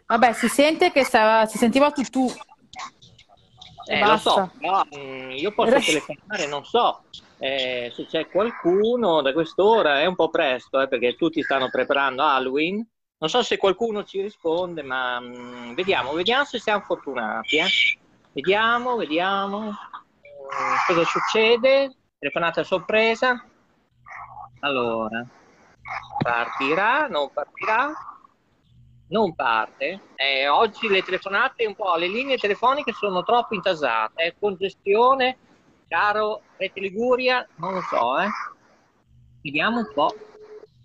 [0.06, 2.30] Vabbè, si sente che stava- si sentiva tutù.
[3.84, 7.02] E Eh, lo so, però, mm, io posso telefonare, non so
[7.38, 12.22] eh, se c'è qualcuno da quest'ora, è un po' presto, eh, perché tutti stanno preparando
[12.22, 12.86] Halloween.
[13.20, 17.56] Non so se qualcuno ci risponde, ma mm, vediamo, vediamo se siamo fortunati.
[17.58, 17.66] eh.
[18.32, 19.74] Vediamo, vediamo
[20.48, 21.94] Mm, cosa succede.
[22.18, 23.44] Telefonata sorpresa.
[24.60, 25.24] Allora,
[26.22, 27.92] partirà, non partirà?
[29.10, 30.00] Non parte.
[30.16, 34.22] Eh, oggi le telefonate, un po', le linee telefoniche sono troppo intasate.
[34.22, 34.34] eh.
[34.38, 35.38] Congestione,
[35.88, 38.28] caro Rete Liguria, non lo so, eh.
[39.42, 40.14] Vediamo un po'.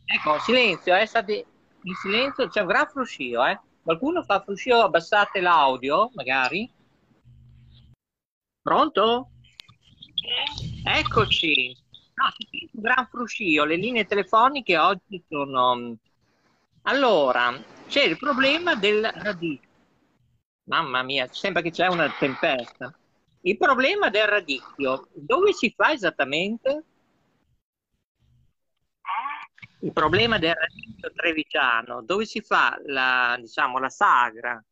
[0.06, 1.46] Ecco, silenzio, eh, state
[1.82, 3.60] in silenzio, c'è un gran fruscio, eh.
[3.82, 6.72] Qualcuno fa fruscio, abbassate l'audio, magari.
[8.62, 9.30] Pronto?
[10.86, 11.76] Eccoci.
[12.16, 15.98] No, sente un gran fruscio, le linee telefoniche oggi sono...
[16.84, 17.54] Allora,
[17.88, 19.70] c'è il problema del radicchio.
[20.66, 22.94] Mamma mia, sembra che c'è una tempesta.
[23.46, 26.84] Il problema del radicchio, dove si fa esattamente?
[29.82, 34.64] Il problema del radicchio trevigiano, dove si fa la, diciamo, la sagra?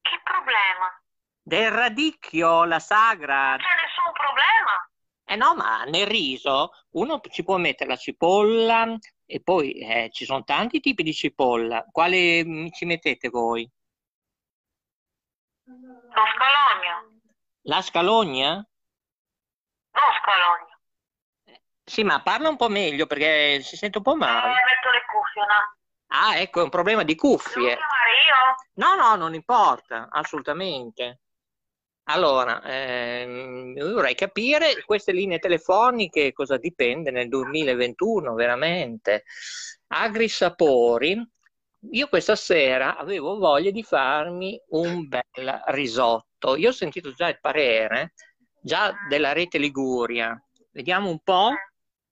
[0.00, 1.00] Che problema?
[1.40, 3.50] Del radicchio, la sagra.
[3.50, 4.90] Non c'è nessun problema.
[5.24, 10.24] Eh no, ma nel riso uno ci può mettere la cipolla e poi eh, ci
[10.24, 11.86] sono tanti tipi di cipolla.
[11.88, 13.70] Quale mm, ci mettete voi?
[15.64, 17.20] Lo scalogno.
[17.62, 18.54] La scalogna?
[18.56, 20.80] No, scalogno.
[21.84, 24.48] Sì, ma parla un po' meglio perché si sente un po' male.
[24.48, 25.76] metto le cuffie, no?
[26.08, 27.78] Ah, ecco, è un problema di cuffie.
[28.74, 31.20] No, no, non importa, assolutamente.
[32.04, 39.24] Allora, ehm, vorrei capire queste linee telefoniche cosa dipende nel 2021, veramente.
[39.88, 41.30] Agrisapori.
[41.90, 46.56] Io questa sera avevo voglia di farmi un bel risotto.
[46.56, 48.14] Io ho sentito già il parere,
[48.60, 50.40] già della rete Liguria.
[50.70, 51.50] Vediamo un po'.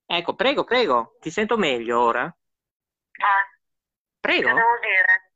[0.04, 2.24] Ecco, prego, prego, ti sento meglio ora?
[2.24, 3.58] Eh,
[4.18, 4.48] Prego.
[4.48, 5.32] che devo dire?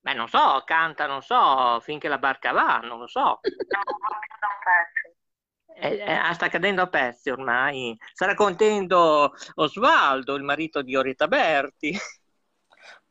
[0.00, 3.40] Beh, non so, canta, non so, finché la barca va, non lo so.
[5.74, 7.98] Eh, eh, ah, sta cadendo a pezzi ormai.
[8.12, 11.98] Sta contento Osvaldo, il marito di Orietta Berti.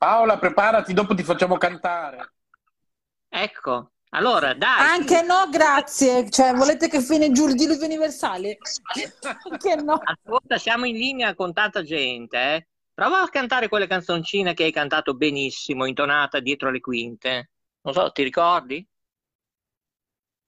[0.02, 2.34] Paola, preparati, dopo ti facciamo cantare.
[3.30, 4.80] Ecco, allora dai.
[5.00, 6.28] Anche no, grazie.
[6.28, 8.58] Cioè, volete che fine giù il diluvio universale?
[9.48, 10.02] Anche no.
[10.04, 12.68] Ascolta, siamo in linea con tanta gente, eh.
[12.96, 17.52] Prova a cantare quelle canzoncine che hai cantato benissimo, intonata dietro le quinte.
[17.82, 18.84] Non so, ti ricordi?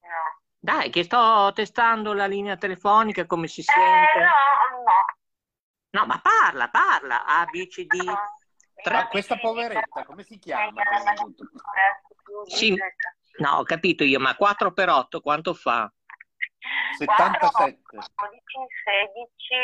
[0.01, 0.41] No.
[0.57, 4.17] Dai, che sto testando la linea telefonica, come si Eh, sente.
[4.17, 5.99] no, no.
[6.01, 7.23] No, ma parla, parla.
[7.23, 8.01] A, B, C, D.
[8.03, 8.17] No.
[8.91, 10.81] Ma questa poveretta, come si chiama?
[12.45, 12.76] Sì.
[13.38, 15.91] No, ho capito io, ma 4 per 8 quanto fa?
[16.97, 17.81] 77.
[17.81, 18.07] 12,
[18.84, 19.55] 16,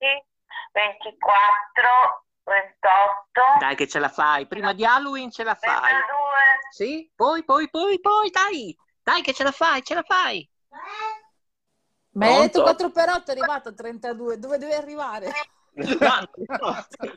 [0.00, 0.26] 20,
[0.72, 4.46] 24, 28, Dai che ce la fai.
[4.46, 5.78] Prima di Halloween ce la fai.
[5.78, 6.06] 32.
[6.70, 7.12] Sì?
[7.14, 8.76] Poi, poi, poi, poi, dai.
[9.02, 10.48] Dai che ce la fai, ce la fai.
[12.12, 12.90] Ma hai detto Pronto?
[12.90, 14.38] 4 per 8 è arrivato a 32.
[14.38, 15.30] Dove deve arrivare?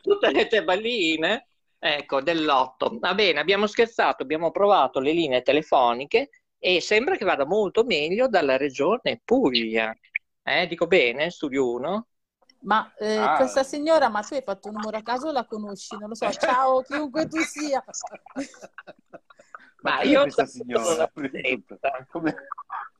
[0.00, 1.48] Tutte le teballine,
[1.78, 2.96] ecco, dell'otto.
[3.00, 8.28] Va bene, abbiamo scherzato, abbiamo provato le linee telefoniche e sembra che vada molto meglio
[8.28, 9.94] dalla regione Puglia.
[10.44, 12.06] Eh, dico bene, studio 1?
[12.62, 13.36] Ma eh, Ah.
[13.36, 15.96] questa signora, ma tu hai fatto un numero a caso la conosci?
[15.98, 16.30] Non lo so.
[16.30, 17.82] Ciao, chiunque tu sia.
[19.82, 21.10] Ma Ma io questa signora?
[22.08, 22.34] Come,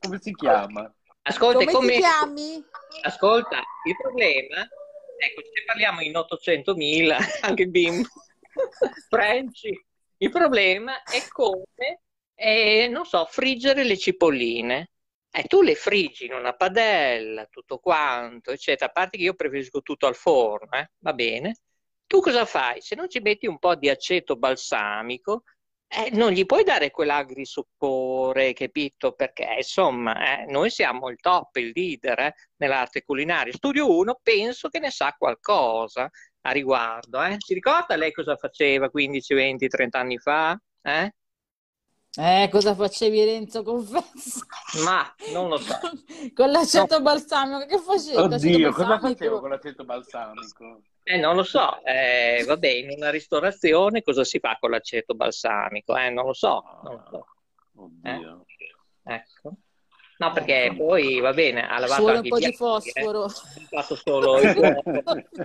[0.00, 0.92] come si chiama?
[1.22, 1.92] Ascolta, Come come...
[1.92, 2.64] ti chiami?
[3.02, 4.66] Ascolta, il problema,
[5.22, 8.08] ecco, se parliamo in 800.000, anche bimbo,
[9.08, 9.86] Franci,
[10.18, 12.02] il problema è come,
[12.34, 14.88] eh, non so, friggere le cipolline.
[15.34, 18.90] E tu le friggi in una padella, tutto quanto, eccetera.
[18.90, 21.56] A parte che io preferisco tutto al forno, eh, va bene.
[22.06, 22.82] Tu cosa fai?
[22.82, 25.44] Se non ci metti un po' di aceto balsamico,
[25.94, 29.12] eh, non gli puoi dare quell'agrisopore, capito?
[29.12, 33.52] Perché insomma, eh, noi siamo il top, il leader eh, nell'arte culinaria.
[33.52, 36.08] Studio 1 penso che ne sa qualcosa
[36.42, 37.22] a riguardo.
[37.22, 37.36] Eh?
[37.38, 40.58] Si ricorda lei cosa faceva 15, 20, 30 anni fa?
[40.80, 41.12] Eh?
[42.14, 43.62] Eh, cosa facevi Renzo?
[43.62, 44.46] Confesso.
[44.84, 45.78] Ma non lo so.
[46.34, 48.16] Con l'aceto balsamico, che facevi?
[48.16, 50.82] Oddio, cosa facevo con l'aceto balsamico?
[51.04, 55.96] Eh, non lo so, eh, vabbè, in una ristorazione cosa si fa con l'aceto balsamico?
[55.96, 57.26] Eh, non lo so, non lo so.
[57.74, 58.44] Oddio.
[59.04, 59.56] Ecco.
[60.18, 62.52] No, perché poi va bene, ha lavato Solo anche un po' di eh.
[62.52, 63.28] fosforo.
[63.28, 64.38] Fatto solo.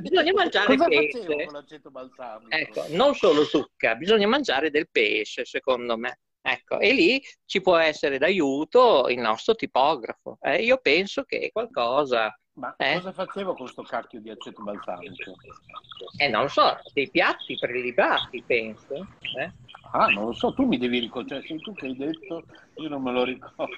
[0.01, 1.19] Bisogna mangiare Cosa pesce.
[1.21, 2.55] facevo con l'aceto balsamico?
[2.55, 6.19] Ecco, non solo zucca, bisogna mangiare del pesce, secondo me.
[6.39, 10.37] Ecco, e lì ci può essere d'aiuto il nostro tipografo.
[10.41, 12.93] Eh, io penso che qualcosa, Ma Eh?
[12.95, 15.35] cosa facevo con sto cacchio di aceto balsamico?
[16.17, 18.95] eh, non lo so, dei piatti prelibati, penso.
[19.37, 19.51] eh.
[19.91, 22.43] Ah, non lo so, tu mi devi ricordare, cioè, sei tu che hai detto,
[22.75, 23.77] io non me lo ricordo.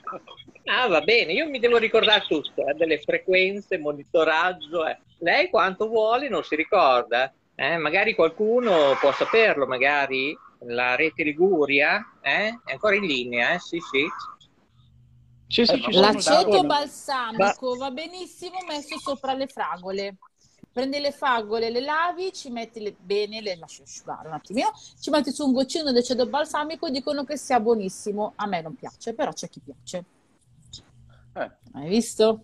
[0.66, 4.86] Ah, va bene, io mi devo ricordare tutto, eh, delle frequenze, monitoraggio.
[4.88, 4.98] eh.
[5.20, 7.34] Lei quanto vuole non si ricorda.
[7.56, 10.36] eh, Magari qualcuno può saperlo, magari
[10.68, 12.48] la rete Liguria eh?
[12.64, 13.60] è ancora in linea, eh?
[13.60, 14.06] Sì, sì.
[15.52, 20.18] Sì, sì, Eh, ci ma sono L'aceto balsamico va benissimo messo sopra le fragole.
[20.72, 25.10] Prendi le fragole, le lavi, ci metti le- bene, le lasci asciugare un attimino, ci
[25.10, 28.34] metti su un goccino di aceto balsamico, dicono che sia buonissimo.
[28.36, 30.06] A me non piace, però c'è chi piace.
[31.36, 32.42] Eh, Hai visto?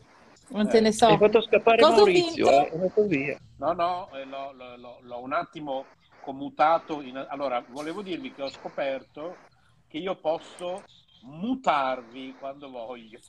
[0.49, 1.07] Non te Eh, ne so.
[1.07, 5.85] Hai fatto scappare Cosa Maurizio, eh, no, no, eh, l'ho, l'ho- l'ho- l'ho un attimo
[6.23, 7.01] commutato.
[7.01, 7.17] In...
[7.29, 9.35] Allora, volevo dirvi che ho scoperto
[9.87, 10.83] che io posso
[11.25, 13.19] mutarvi quando voglio.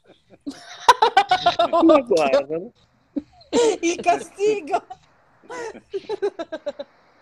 [1.82, 2.56] Ma guarda,
[3.80, 4.86] Il castigo.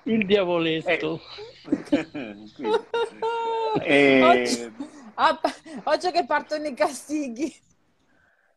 [0.04, 1.20] il diavoletto.
[2.54, 2.82] Quindi,
[3.82, 4.72] eh, Oggi,
[5.14, 5.40] ah,
[5.84, 7.62] oggi che partono i castighi.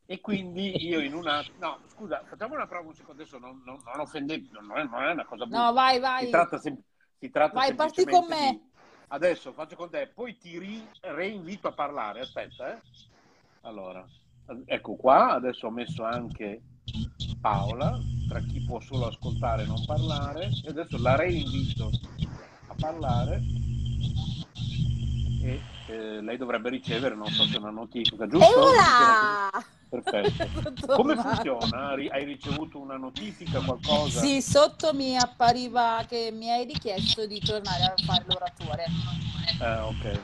[0.10, 1.44] E quindi io in una...
[1.60, 5.04] No, scusa, facciamo una prova un secondo, adesso non, non, non offendete, non è, non
[5.04, 5.66] è una cosa brutta.
[5.66, 6.26] No, vai, vai.
[6.26, 6.82] Si tratta, sem-
[7.20, 8.52] si tratta Vai, parti semplicemente con me.
[8.52, 8.67] di-
[9.10, 12.82] Adesso faccio con te, poi ti ri- reinvito a parlare, aspetta, eh.
[13.62, 14.06] Allora,
[14.66, 16.62] ecco qua, adesso ho messo anche
[17.40, 17.98] Paola,
[18.28, 21.90] tra chi può solo ascoltare e non parlare, e adesso la reinvito
[22.68, 23.42] a parlare
[25.42, 28.74] e eh, lei dovrebbe ricevere, non so se una notifica, giusto?
[29.90, 30.86] Perfetto.
[30.96, 31.90] Come funziona?
[31.90, 34.20] Hai ricevuto una notifica, qualcosa?
[34.20, 38.86] Sì, sotto mi appariva che mi hai richiesto di tornare a fare l'oratore.
[39.62, 40.20] Eh, ok.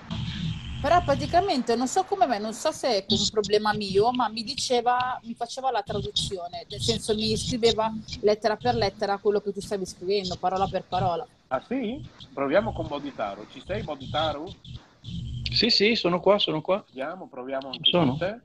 [0.81, 4.43] Però praticamente non so come mai, non so se è un problema mio, ma mi
[4.43, 9.61] diceva, mi faceva la traduzione, nel senso mi scriveva lettera per lettera quello che tu
[9.61, 11.25] stavi scrivendo, parola per parola.
[11.47, 12.05] Ah sì?
[12.33, 13.47] Proviamo con Bodhitaru.
[13.49, 14.53] Ci sei Bodhitaru?
[15.53, 16.83] Sì, sì, sono qua, sono qua.
[16.87, 18.17] Vediamo, proviamo anche Sono.
[18.17, 18.41] con te.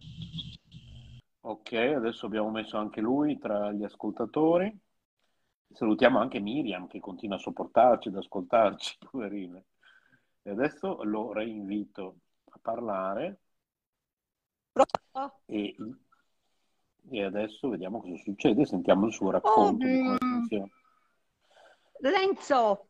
[1.40, 4.76] Ok, adesso abbiamo messo anche lui tra gli ascoltatori.
[5.70, 9.62] Salutiamo anche Miriam che continua a sopportarci, ad ascoltarci, poverina.
[10.42, 12.16] E adesso lo reinvito
[12.50, 13.40] a parlare
[15.46, 15.76] e,
[17.10, 20.16] e adesso vediamo cosa succede, sentiamo il suo racconto di come mm.
[20.16, 20.68] funziona.
[22.00, 22.88] Renzo,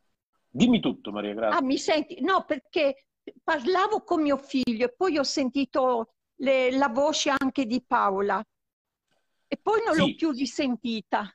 [0.51, 1.63] Dimmi tutto Maria ah, Grazia.
[1.63, 2.21] mi senti?
[2.21, 3.07] No, perché
[3.43, 8.43] parlavo con mio figlio e poi ho sentito le- la voce anche di Paola
[9.47, 10.15] e poi non l'ho Sì.
[10.15, 11.33] più risentita.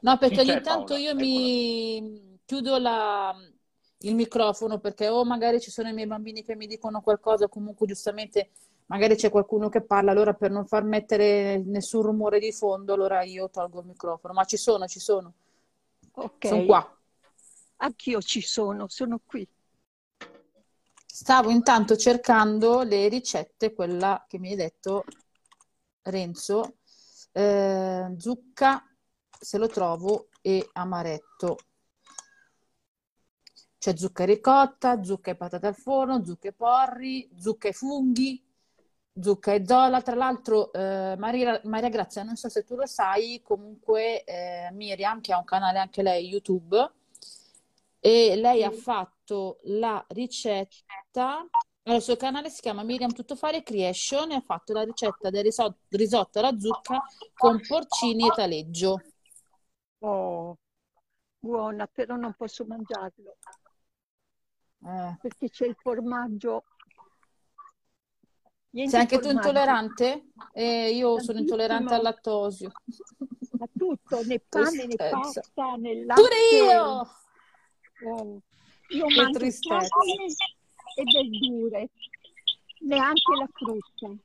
[0.00, 3.34] No, perché ogni tanto Paola, io mi chiudo la-
[4.02, 7.86] il microfono perché o magari ci sono i miei bambini che mi dicono qualcosa, comunque
[7.86, 8.50] giustamente
[8.86, 13.22] magari c'è qualcuno che parla, allora per non far mettere nessun rumore di fondo, allora
[13.22, 14.32] io tolgo il microfono.
[14.34, 15.34] Ma ci sono, ci sono,
[16.12, 16.98] Ok, sono qua.
[17.78, 19.48] anch'io ci sono, sono qui.
[21.20, 25.02] Stavo intanto cercando le ricette, quella che mi hai detto
[26.02, 26.76] Renzo,
[27.32, 28.88] eh, zucca,
[29.28, 31.56] se lo trovo, e amaretto.
[33.78, 38.40] C'è zucca e ricotta, zucca e patate al forno, zucca e porri, zucca e funghi,
[39.20, 40.00] zucca e zola.
[40.00, 45.20] Tra l'altro, eh, Maria, Maria Grazia, non so se tu lo sai, comunque eh, Miriam,
[45.20, 46.92] che ha un canale anche lei YouTube,
[47.98, 49.16] e lei ha fatto
[49.64, 51.48] la ricetta.
[51.84, 55.42] allora, Il suo canale si chiama Miriam Tuttofare Creation e ha fatto la ricetta del
[55.44, 57.02] riso- risotto alla zucca
[57.36, 59.00] con porcini e taleggio.
[60.02, 60.58] Oh,
[61.40, 63.36] buona, però non posso mangiarlo
[64.84, 66.64] Eh, perché c'è il formaggio.
[68.70, 69.30] Niente Sei anche tu formaggio.
[69.30, 70.30] intollerante?
[70.52, 72.02] Eh, io sono intollerante al Tantissimo.
[72.02, 72.70] lattosio.
[73.60, 75.08] A tutto, né pane, né Tristezza.
[75.08, 76.22] pasta, né latte.
[76.22, 77.08] Pure io!
[78.02, 78.42] Oh,
[78.88, 79.86] io Che mangio tristezza.
[79.88, 80.26] carne
[80.96, 81.88] e verdure,
[82.80, 84.22] neanche la frutta.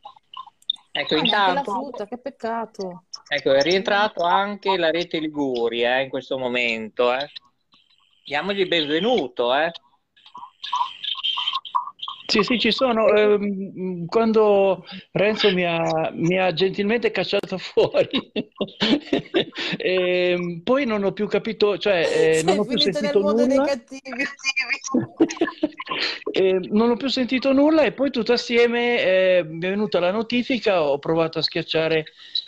[0.95, 3.03] Ecco, Ah, neanche la intanto frutta, che peccato.
[3.27, 7.13] ecco, è rientrato anche la rete Liguria eh, in questo momento.
[7.13, 7.29] Eh.
[8.25, 9.53] Diamogli il benvenuto.
[9.55, 9.71] Eh.
[12.33, 13.07] Sì, sì, ci sono.
[13.09, 18.31] Ehm, quando Renzo mi ha, mi ha gentilmente cacciato fuori,
[19.77, 23.63] Ehm, poi non ho più capito, cioè eh, non ho più sentito nulla.
[23.63, 24.01] cattivi.
[26.31, 30.09] Eh, non ho più sentito nulla e poi tutto assieme eh, mi è venuta la
[30.09, 32.05] notifica, ho provato a schiacciare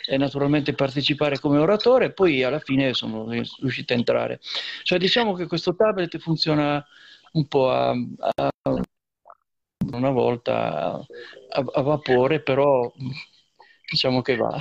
[0.08, 4.40] e naturalmente partecipare come oratore, poi alla fine sono riuscito a entrare.
[4.82, 6.84] Cioè diciamo che questo tablet funziona
[7.32, 8.50] un po' a, a-
[9.92, 12.92] una volta a, a vapore, però
[13.88, 14.60] diciamo che va.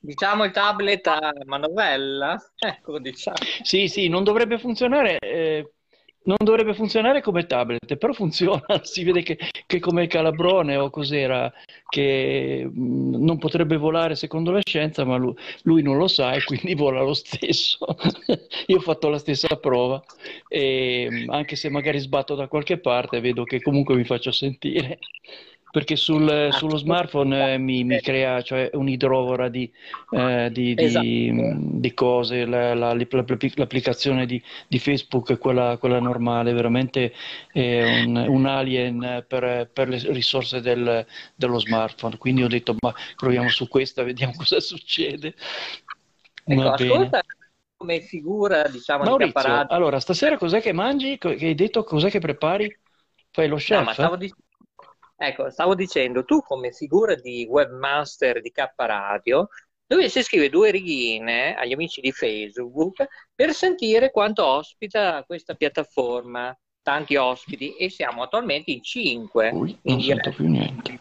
[0.00, 2.36] Diciamo il tablet a manovella.
[2.56, 3.36] Ecco, diciamo.
[3.62, 5.72] Sì, sì, non dovrebbe funzionare, eh,
[6.28, 8.62] non dovrebbe funzionare come tablet, però funziona.
[8.82, 11.52] Si vede che, che come calabrone o cos'era,
[11.88, 16.44] che mh, non potrebbe volare secondo la scienza, ma lui, lui non lo sa e
[16.44, 17.86] quindi vola lo stesso.
[18.66, 20.02] Io ho fatto la stessa prova
[20.46, 24.98] e mh, anche se magari sbatto da qualche parte, vedo che comunque mi faccio sentire.
[25.70, 29.70] Perché sul- sullo smartphone eh, mi, mi crea cioè, un'idrovora di,
[30.08, 31.44] eh, di, di- Esatto.
[31.80, 37.12] di cose, la- la- l'applicazione di, di Facebook è quella, quella normale, veramente
[37.52, 41.04] è un, un alien per, per le risorse del-
[41.34, 42.16] dello smartphone.
[42.18, 45.34] Quindi ho detto, ma proviamo su questa, vediamo cosa succede.
[46.44, 47.08] Ecco, Va bene.
[47.08, 47.20] ascolta
[47.76, 49.68] come figura, diciamo, di Maurizio, Caparadio.
[49.68, 51.18] allora stasera cos'è che mangi?
[51.18, 52.76] Che hai detto cos'è che prepari?
[53.30, 53.82] Fai lo No, chef?
[53.82, 54.36] ma stavo, dic-
[55.18, 59.48] ecco, stavo dicendo, tu come figura di webmaster di K Radio,
[59.84, 63.04] dovresti scrivere due righine agli amici di Facebook
[63.34, 70.00] per sentire quanto ospita questa piattaforma, tanti ospiti, e siamo attualmente in cinque Ui, non
[70.00, 71.00] sento più niente.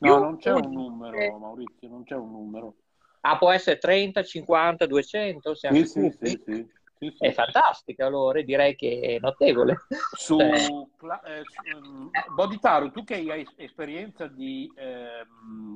[0.00, 2.74] No, non c'è un numero, dice- Maurizio, non c'è un numero.
[3.20, 6.66] Ah, può essere 30, 50, 200, siamo Sì, sì, sì, sì,
[6.98, 7.24] sì, sì.
[7.24, 9.76] È fantastico, allora direi che è notevole.
[10.16, 15.74] Su Cioè, Cla- eh, su- ehm, Bodhitaru, tu che hai esperienza di ehm,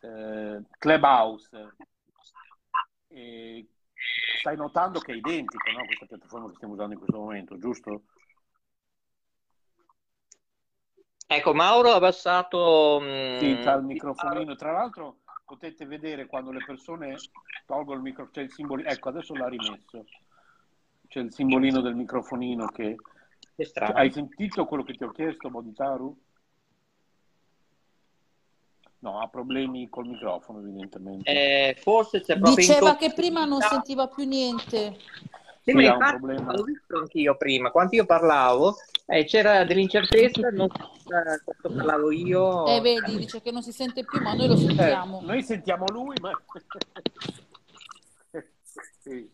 [0.00, 1.76] eh, Clubhouse,
[3.08, 3.66] eh,
[4.40, 5.84] stai notando che è identica, no?
[5.86, 8.02] Questa piattaforma che stiamo usando in questo momento, giusto?
[11.26, 12.98] ecco, Mauro ha abbassato...
[13.02, 14.54] mm, Sì, c'ha il microfonino.
[14.56, 17.16] Tra l'altro potete vedere quando le persone
[17.66, 20.04] tolgono il microfono, c'è il simbolino, ecco adesso l'ha rimesso,
[21.08, 22.96] c'è il simbolino del microfonino che...
[23.56, 23.94] Che strano.
[23.94, 26.18] Hai sentito quello che ti ho chiesto, Bodhitaru?
[28.98, 31.30] No, ha problemi col microfono evidentemente.
[31.30, 34.96] Eh, forse c'è proprio Diceva che prima non sentiva più niente.
[35.60, 36.52] Sì, Sì, ma infatti problema.
[36.52, 38.76] l'ho visto anch'io prima, quando io parlavo
[39.06, 42.66] eh, c'era dell'incertezza, non so eh, quando parlavo io.
[42.66, 45.20] Eh, vedi, dice che non si sente più, ma noi lo Eh, sentiamo.
[45.22, 46.30] noi sentiamo lui, ma...
[49.00, 49.30] Sì,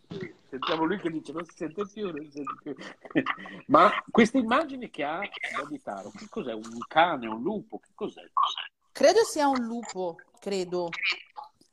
[0.48, 2.74] sentiamo lui che dice non si sente più, non si sente più.
[3.68, 5.20] Ma queste immagini che ha
[5.56, 6.52] Bodhitaru, che cos'è?
[6.52, 7.78] Un cane, un lupo?
[7.78, 8.28] Che cos'è?
[8.92, 10.88] Credo sia un lupo, credo.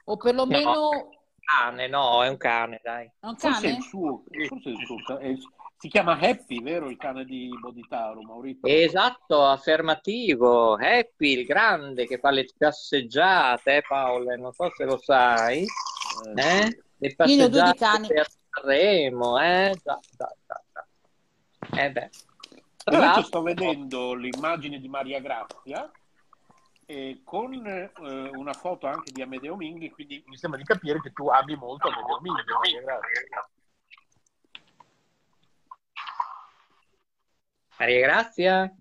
[0.06, 1.10] O perlomeno
[1.44, 3.06] Cane, no, è un cane, dai.
[3.20, 3.78] è un Forse è cane?
[3.78, 6.90] il suo, forse è il suo è il- si chiama Happy, vero?
[6.90, 8.68] Il cane di Bodhitaru, Maurizio?
[8.68, 10.74] Esatto, affermativo.
[10.76, 15.66] Happy, il grande che fa le passeggiate, eh, Paolo, non so se lo sai,
[16.36, 16.84] Eh, eh?
[16.98, 19.76] Le passeggiate per Sanremo, eh?
[19.84, 21.80] Già, già, già, già.
[21.84, 22.10] Eh beh.
[22.84, 25.92] Tra l'altro, sto vedendo l'immagine di Maria Grazia
[26.86, 27.92] e con eh,
[28.34, 31.88] una foto anche di Amedeo Minghi, quindi mi sembra di capire che tu ami molto
[31.88, 33.50] Amedeo Minghi, Maria Grazia.
[37.80, 38.76] Maria Grazia,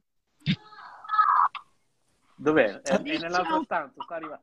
[2.39, 2.81] Dov'è?
[2.81, 4.43] È, è nell'altra stanza, sta arrivando.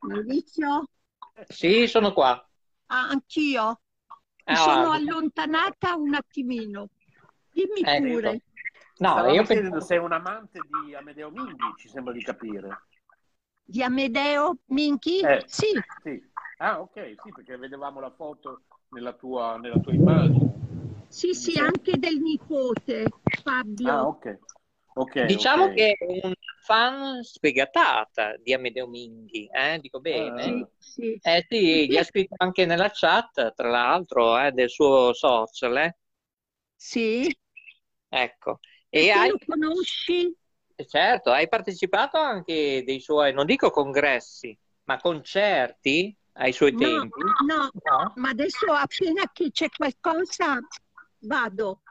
[0.00, 0.88] Maurizio?
[1.48, 2.32] sì, sono qua.
[2.86, 3.80] Ah, anch'io.
[4.46, 4.96] Mi Ah, sono guarda.
[4.96, 6.88] allontanata un attimino.
[7.52, 8.30] Dimmi Eh, pure.
[8.98, 9.80] No, Stavamo io pensavo...
[9.80, 12.82] sei un amante di Amedeo Minghi, ci sembra di capire.
[13.64, 15.20] Di Amedeo Minchi?
[15.20, 15.42] Eh.
[15.46, 15.66] Sì,
[16.02, 16.22] Sì.
[16.58, 20.65] Ah, ok, sì, perché vedevamo la foto nella tua, nella tua immagine.
[21.08, 23.06] Sì, sì, anche del nipote
[23.42, 23.92] Fabio.
[23.92, 24.38] Ah, ok.
[24.94, 25.68] Ok, Diciamo ok.
[25.70, 29.78] che è un fan sfegatata di Amedeo Minghi, eh?
[29.80, 30.54] Dico bene.
[30.54, 30.68] Ah.
[30.78, 31.20] Sì, sì.
[31.20, 35.96] Eh sì, gli ha scritto anche nella chat, tra l'altro, eh, del suo social, eh.
[36.76, 37.28] Sì.
[38.10, 38.60] Ecco.
[38.90, 40.18] E E tu hai, lo conosci?
[40.76, 46.76] eh, certo, hai partecipato anche dei suoi, non dico congressi, ma concerti ai suoi No,
[46.76, 47.36] tempi?
[47.44, 48.20] no, No?
[48.20, 50.58] ma adesso appena che c'è qualcosa
[51.26, 51.82] vado.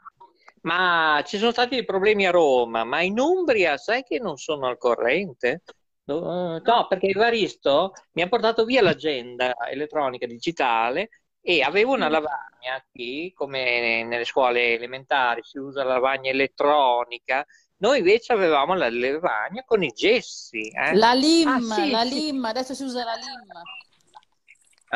[0.62, 4.66] Ma ci sono stati dei problemi a Roma, ma in Umbria sai che non sono
[4.66, 5.62] al corrente?
[6.04, 11.08] No, no, perché Evaristo mi ha portato via l'agenda elettronica digitale
[11.40, 17.44] e avevo una lavagna qui, come nelle scuole elementari si usa la lavagna elettronica,
[17.78, 20.68] noi invece avevamo la lavagna con i gessi.
[20.68, 20.94] eh.
[20.96, 22.14] La LIM, Ah, sì, la sì.
[22.14, 23.62] LIM, adesso si usa la LIM.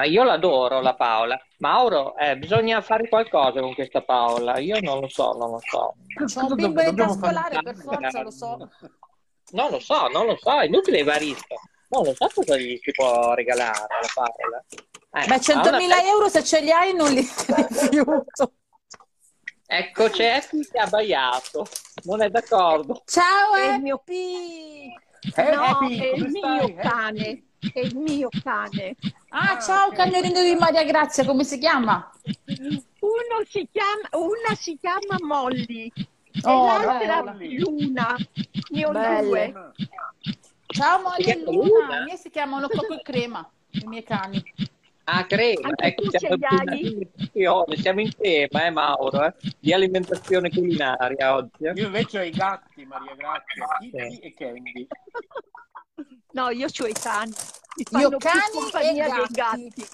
[0.00, 1.38] Ah, io l'adoro la Paola.
[1.58, 4.58] Mauro, eh, bisogna fare qualcosa con questa Paola.
[4.58, 5.94] Io non lo so, non lo so.
[6.16, 7.12] Cosa bimbo fare?
[7.12, 8.70] scolare, per forza, lo so.
[9.50, 11.56] Non lo so, non lo so, è inutile Evaristo.
[11.88, 14.64] Non lo so cosa gli si può regalare alla Paola.
[15.22, 18.52] Eh, Beh, ha 100.000 una- euro se ce li hai non li rifiuto.
[19.66, 21.66] Ecco, c'è Effie che ha abbaiato.
[22.04, 23.02] Non è d'accordo.
[23.04, 24.88] Ciao È il mio- Happy!
[25.36, 27.44] No, è il mio cane.
[27.72, 28.96] È il mio cane.
[29.28, 32.10] Ah, Ah, ciao cagnolino di Maria Grazia, come si chiama?
[32.56, 35.92] Uno si chiama, una si chiama Molly e
[36.44, 37.36] Oh, l'altra bella.
[37.58, 38.18] Luna.
[38.70, 39.22] Ne ho Belle.
[39.52, 39.72] due.
[40.66, 44.42] Ciao Molly e Luna, i miei si chiamano Coco e Crema, i miei cani.
[45.04, 45.70] Ah, crema.
[45.76, 51.64] Ecco, tu siamo, in siamo in tema, eh, Mauro, eh, di alimentazione culinaria oggi.
[51.64, 51.72] eh.
[51.72, 54.18] Io invece ho i gatti, Maria Grazia, Kitty Sì.
[54.20, 54.86] e Candy.
[56.32, 57.32] No, io ho i cani.
[57.98, 59.68] Io cani compagnia e dei gatti.
[59.68, 59.88] gatti.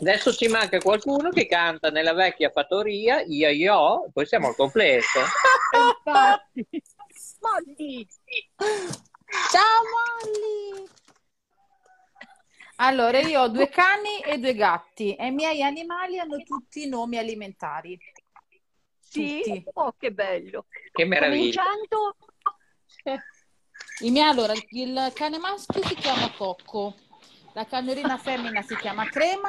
[0.00, 5.20] Adesso ci manca qualcuno che canta nella vecchia fattoria, io io, poi siamo al completo.
[5.76, 6.66] Infatti.
[7.40, 8.06] Molly,
[9.50, 10.88] Ciao Molly!
[12.76, 17.18] Allora, io ho due cani e due gatti e i miei animali hanno tutti nomi
[17.18, 17.98] alimentari.
[18.98, 19.42] sì?
[19.44, 19.64] Tutti.
[19.74, 20.66] Oh, che bello.
[20.92, 21.62] Che meraviglia.
[21.62, 22.16] Cominciando,
[24.02, 26.94] Il mio, allora, il- cane maschio si chiama Cocco,
[27.52, 28.16] la cagnolina
[28.56, 29.48] femmina si chiama Crema,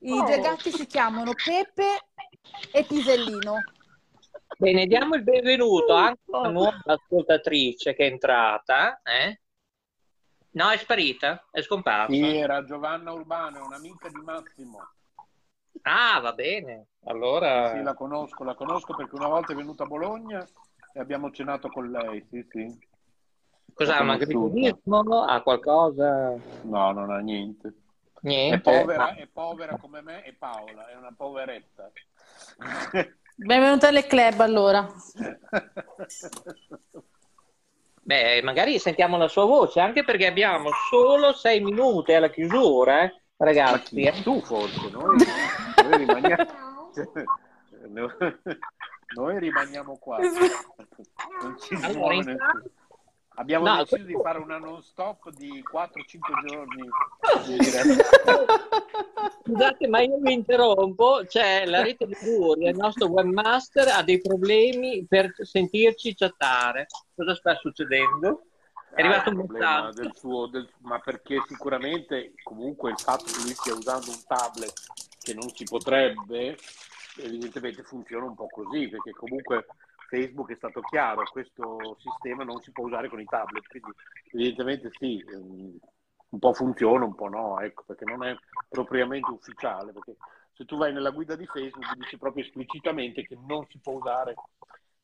[0.00, 0.24] i Oh.
[0.24, 2.06] due gatti si chiamano Pepe
[2.72, 3.64] e Pisellino.
[4.56, 6.40] Bene, diamo il benvenuto anche a Oh.
[6.42, 9.40] una nuova ascoltatrice che è entrata, eh?
[10.52, 12.12] No, è sparita, è scomparsa.
[12.12, 14.80] Sì, era Giovanna Urbano, è un'amica di Massimo.
[15.82, 16.88] Ah, va bene.
[17.04, 20.46] Allora, Sì, la conosco, la conosco perché una volta è venuta a Bologna
[20.92, 22.88] e abbiamo cenato con lei, sì, sì.
[23.80, 23.98] Cos'ha?
[23.98, 24.24] conosciuta.
[24.24, 25.22] agriturismo?
[25.24, 26.36] Ha qualcosa?
[26.62, 27.74] No, non ha niente.
[28.22, 28.56] Niente.
[28.56, 31.90] È povera, Ma- è povera come me e Paola, è una poveretta.
[33.36, 34.86] Benvenuta alle club allora.
[38.02, 43.22] Beh, magari sentiamo la sua voce, anche perché abbiamo solo sei minuti alla chiusura, eh,
[43.36, 43.94] Ma ragazzi.
[43.94, 44.02] chi?
[44.02, 44.22] eh.
[44.22, 45.16] Tu forse, noi,
[45.84, 46.44] noi rimaniamo...
[49.12, 50.18] Noi rimaniamo qua.
[50.18, 52.70] Non ci Allora, muove intanto-.
[53.40, 56.88] Abbiamo No, deciso questo- di fare una non stop di 4-5 giorni
[57.46, 57.58] di.
[59.46, 61.22] Scusate, ma io mi interrompo.
[61.26, 66.86] C'è la rete Liguria, il nostro webmaster ha dei problemi per sentirci chattare.
[67.16, 68.42] Cosa sta succedendo?
[68.94, 70.02] È arrivato Ah, un il problema messaggio.
[70.02, 74.72] del suo, del- ma perché sicuramente comunque il fatto che lui stia usando un tablet
[75.18, 76.56] che non si potrebbe,
[77.16, 79.64] evidentemente funziona un po' così, perché comunque
[80.10, 83.92] Facebook è stato chiaro, questo sistema non si può usare con i tablet, quindi
[84.32, 85.78] evidentemente sì, ehm,
[86.30, 88.36] un po' funziona, un po' no, ecco, perché non è
[88.68, 90.16] propriamente ufficiale, perché
[90.52, 94.34] se tu vai nella guida di Facebook dice proprio esplicitamente che non si può usare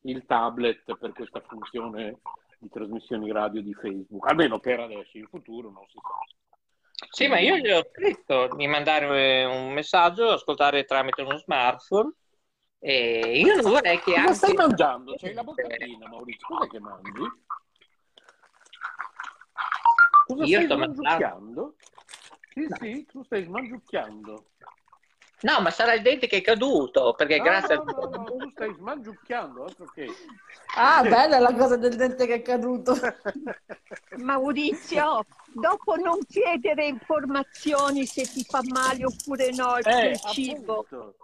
[0.01, 2.19] il tablet per questa funzione
[2.59, 7.05] di trasmissioni radio di Facebook, almeno per adesso, in futuro non si sa.
[7.09, 12.11] Sì, ma io gli ho scritto di mandare un messaggio, ascoltare tramite uno smartphone.
[12.79, 14.33] E io non vorrei che Cosa anche...
[14.33, 15.15] stai mangiando?
[15.17, 16.47] C'hai la bocca piena, Maurizio.
[16.47, 17.11] Cos'è che mangi?
[20.27, 21.75] Cosa Io stai sto mangiando.
[22.53, 24.45] Sì, sì, tu stai smangiucchiando.
[25.41, 28.09] No, ma sarà il dente che è caduto, perché No, grazie no, al...
[28.09, 30.07] no, no, tu stai smangiucchiando, altro che.
[30.75, 32.95] Ah, bella la cosa del dente che è caduto.
[34.17, 40.79] Maurizio, dopo non chiedere informazioni se ti fa male oppure no il Eh, cibo.
[40.79, 41.15] appunto.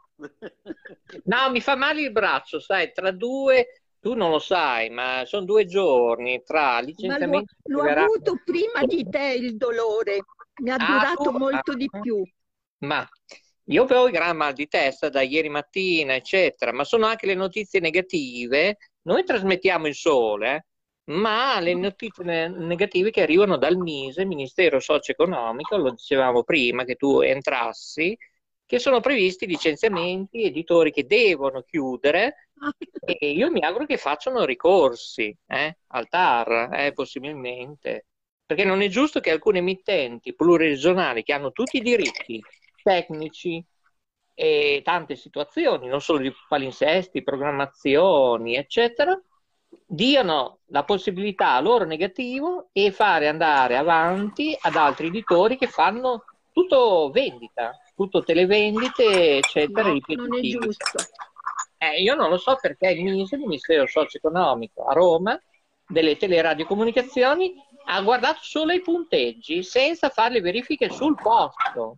[1.26, 5.46] No, mi fa male il braccio, sai, tra due, tu non lo sai, ma sono
[5.46, 10.22] due giorni tra Ma l'ho, l'ho verranno- avuto prima di te il dolore,
[10.62, 12.02] mi ha Ah, durato tu- molto di ah.
[12.02, 12.24] più.
[12.80, 13.08] Ma
[13.66, 17.36] io ho il gran mal di testa da ieri mattina, eccetera, ma sono anche le
[17.36, 18.78] notizie negative.
[19.04, 20.68] Noi trasmettiamo il sole,
[21.06, 26.96] ma le notizie ne- negative che arrivano dal MISE, Ministero Socio-Economico, lo dicevamo prima che
[26.96, 28.18] tu entrassi,
[28.74, 32.48] che sono previsti licenziamenti, editori che devono chiudere
[33.04, 38.08] e io mi auguro che facciano ricorsi eh, al TAR, eh, possibilmente,
[38.44, 42.42] perché non è giusto che alcune emittenti pluriregionali che hanno tutti i diritti
[42.82, 43.64] tecnici
[44.34, 49.16] e tante situazioni, non solo di palinsesti, programmazioni, eccetera,
[49.86, 56.24] diano la possibilità a loro negativo e fare andare avanti ad altri editori che fanno
[56.52, 60.98] tutto vendita, tutto televendite, eccetera, No, non è giusto.
[61.78, 65.42] Eh, io non lo so perché il MISE, il Ministero Socio-Economico a Roma,
[65.88, 67.54] delle teleradiocomunicazioni,
[67.86, 71.98] ha guardato solo i punteggi senza fare le verifiche sul posto.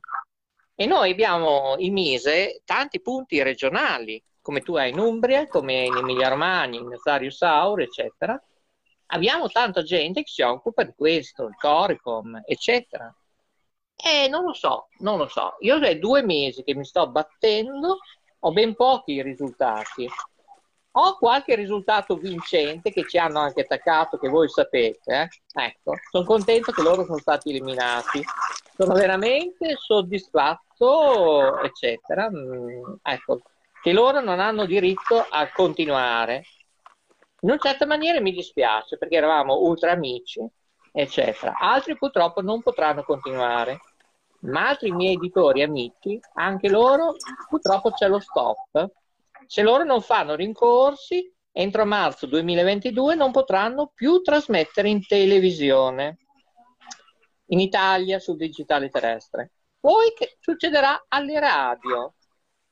[0.75, 5.95] E noi abbiamo il MISE tanti punti regionali, come tu hai in Umbria, come in
[5.95, 8.39] Emilia-Romagna, in Nazario Saur, eccetera.
[9.07, 13.11] Abbiamo tanta gente che si occupa di questo, il Coricom, eccetera.
[13.95, 15.55] E non lo so, non lo so.
[15.59, 17.99] Io è due mesi che mi sto battendo,
[18.39, 20.07] ho ben pochi risultati.
[20.97, 25.29] Ho qualche risultato vincente che ci hanno anche attaccato, che voi sapete.
[25.53, 25.61] eh.
[25.61, 28.23] Ecco, sono contento che loro sono stati eliminati.
[28.77, 32.29] Sono veramente soddisfatto, eccetera.
[32.29, 33.41] Mm, ecco,
[33.81, 36.43] che loro non hanno diritto a continuare.
[37.41, 40.39] In una certa maniera mi dispiace perché eravamo ultra amici,
[40.95, 41.57] eccetera.
[41.59, 43.79] Altri purtroppo non potranno continuare,
[44.41, 47.15] ma altri miei editori amici, anche loro,
[47.49, 48.91] purtroppo c'è lo stop.
[49.45, 56.17] Se loro non fanno rincorsi, entro marzo 2022 non potranno più trasmettere in televisione
[57.47, 59.51] in Italia sul digitale terrestre.
[59.79, 62.15] Poi che succederà alle radio?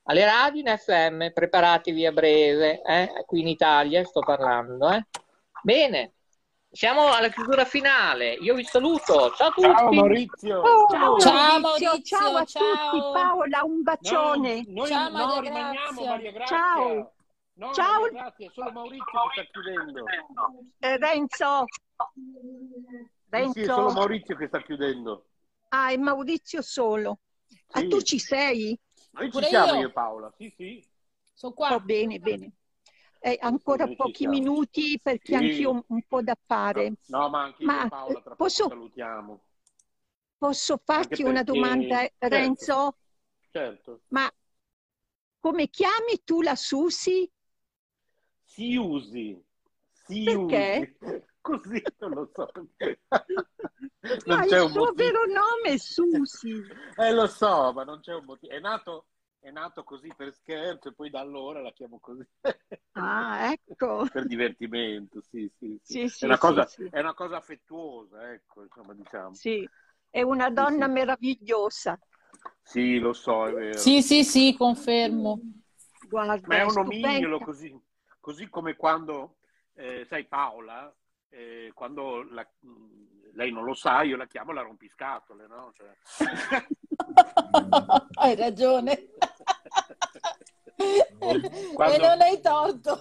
[0.04, 3.24] Alle radio in FM, preparatevi a breve, eh?
[3.26, 4.90] qui in Italia sto parlando.
[4.90, 5.06] Eh?
[5.62, 6.14] Bene,
[6.74, 8.34] siamo alla chiusura finale.
[8.34, 9.32] Io vi saluto.
[9.36, 9.62] Ciao a tutti.
[9.68, 10.62] Ciao Maurizio.
[10.64, 12.90] Ciao, Ciao, Maurizio, Maurizio, ciao a ciao.
[12.92, 13.00] tutti.
[13.14, 14.64] Paola, un No, bacione.
[14.68, 16.06] noi Ciao, no, Maria rimaniamo.
[16.06, 16.58] Maria Grazia.
[16.58, 17.14] Ciao.
[17.56, 18.02] No, Ciao.
[18.02, 20.04] Maria Grazia, è solo Maurizio che sta chiudendo.
[20.80, 21.66] Eh, Renzo.
[23.30, 23.94] Sì, sì, è solo Renzo.
[24.00, 25.26] Maurizio che sta chiudendo.
[25.70, 27.20] Ah, è Maurizio solo.
[27.72, 27.88] Ah, Sì.
[27.88, 28.78] tu ci sei?
[29.12, 29.80] Noi ci Pure siamo io.
[29.82, 30.88] io e Paola, sì, sì.
[31.34, 31.80] Sono Oh, qua.
[31.80, 32.52] bene, bene.
[33.24, 35.38] Eh, ancora ci pochi minuti perché Sì.
[35.38, 36.94] anch'io un po' da fare.
[37.08, 39.42] No, no, ma anche Ma Paola eh, tra posso, salutiamo.
[40.38, 42.98] posso farti una perché, domanda, certo, Renzo?
[43.52, 44.02] certo.
[44.12, 44.32] Ma
[45.42, 47.30] come chiami tu la Susi?
[48.46, 49.44] Si usi,
[50.06, 50.34] si Perché?
[50.34, 50.96] usi.
[51.42, 53.00] Così non lo so perché.
[54.26, 54.96] Ma Non il suo motivo.
[54.96, 56.68] vero nome è Susi.
[56.98, 58.54] Eh, lo so, ma non c'è un motivo.
[58.54, 59.08] È nato,
[59.44, 62.26] è nato così per scherzo e poi da allora la chiamo così.
[62.94, 64.06] Ah, ecco.
[64.14, 66.08] Per divertimento, sì, sì, sì.
[66.08, 66.88] Sì, È una sì, cosa, sì.
[66.90, 69.34] è una cosa affettuosa, ecco, insomma, diciamo.
[69.34, 69.68] Sì,
[70.10, 70.92] è una donna sì.
[70.92, 72.00] meravigliosa.
[72.62, 73.78] Sì, lo so, è vero.
[73.78, 75.36] Sì, sì, sì, confermo.
[75.36, 77.38] Ma è Guarda, è un stupenda.
[77.40, 77.82] così,
[78.22, 79.38] così come quando,
[79.74, 80.94] eh, sai, Paola,
[81.30, 85.72] eh, quando la- mh, lei non lo sa, io la chiamo la rompiscatole, no?
[85.74, 85.92] Cioè...
[88.20, 89.10] Hai ragione.
[91.74, 93.00] Quando- E non hai torto.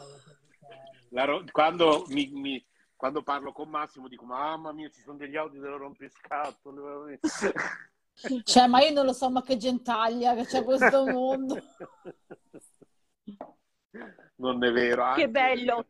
[1.11, 2.65] La ro- quando, mi, mi-
[2.97, 6.81] quando parlo con Massimo dico, mamma mia, ci sono degli audio della rompiscatole.
[6.81, 7.29] veramente."
[8.45, 11.57] Cioè, ma io non lo so, ma che gentaglia che c'è questo mondo.
[14.37, 15.03] Non è vero.
[15.03, 15.87] Che anche- bello.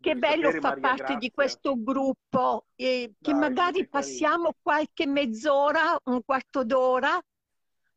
[0.00, 1.30] Che bello fa Maria parte di Grazia.
[1.32, 3.90] questo gruppo e che Dai, magari che carino.
[3.90, 7.18] passiamo qualche mezz'ora, un quarto d'ora,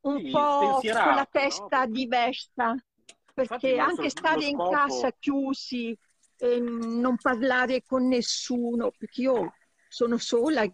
[0.02, 1.28] un Sì, po' con la no?
[1.32, 2.76] testa Perché- diversa,
[3.34, 5.98] perché anche stare in scopo- casa chiusi,
[6.38, 9.54] e non parlare con nessuno, perché io
[9.88, 10.66] sono sola,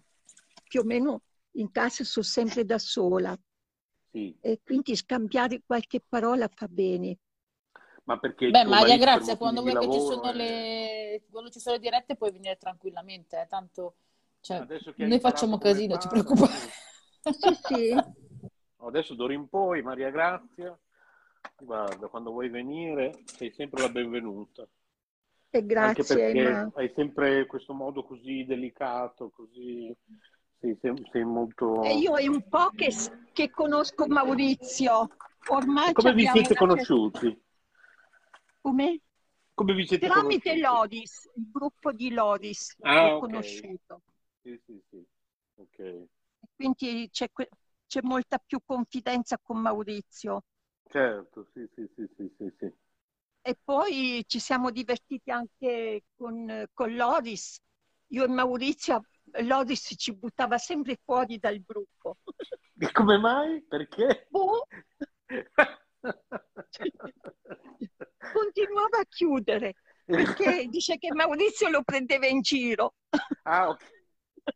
[0.64, 1.22] più o meno
[1.58, 3.38] in casa sono sempre da sola
[4.12, 7.18] Sì, e quindi scambiare qualche parola fa bene.
[8.06, 11.22] ma perché Beh, Maria motivi quando vuoi che ci lavoro sono è- le...
[11.30, 13.96] quando ci sono le dirette puoi venire tranquillamente, eh, tanto
[14.40, 16.72] cioè, noi facciamo casino, ci preoccupare.
[17.30, 18.04] Sì, sì.
[18.80, 20.78] Adesso d'ora in poi, Maria Grazia,
[21.60, 24.62] guarda, quando vuoi venire sei sempre la benvenuta.
[25.50, 29.96] E Anche grazie, perché ma hai sempre questo modo così delicato, così
[30.60, 30.78] sei,
[31.12, 31.84] sei molto...
[31.84, 32.92] e io è un po' che,
[33.34, 35.10] che conosco Maurizio.
[35.50, 37.42] Ormai E come vi siete una certa- conosciuti?
[38.62, 39.00] Come?
[39.54, 40.60] Come vi siete Tramite conosciuti?
[40.62, 43.20] Loris, il gruppo di Loris Ah, l'ho ok.
[43.20, 44.02] conosciuto.
[44.44, 45.06] Sì, sì, sì.
[45.56, 46.06] Ok.
[46.56, 47.50] Quindi c'è que-
[47.88, 50.44] c'è molta più confidenza con Maurizio.
[50.90, 52.74] Certo, sì, sì, sì, sì, sì, sì.
[53.42, 57.60] E poi ci siamo divertiti anche con, con Loris.
[58.08, 59.06] Io e Maurizio,
[59.44, 62.18] Loris ci buttava sempre fuori dal gruppo.
[62.80, 63.62] E come mai?
[63.62, 64.30] Perché?
[64.32, 64.64] Boh,
[68.32, 69.76] continuava a chiudere
[70.12, 72.96] perché dice che Maurizio lo prendeva in giro.
[73.46, 73.84] Ah, ok.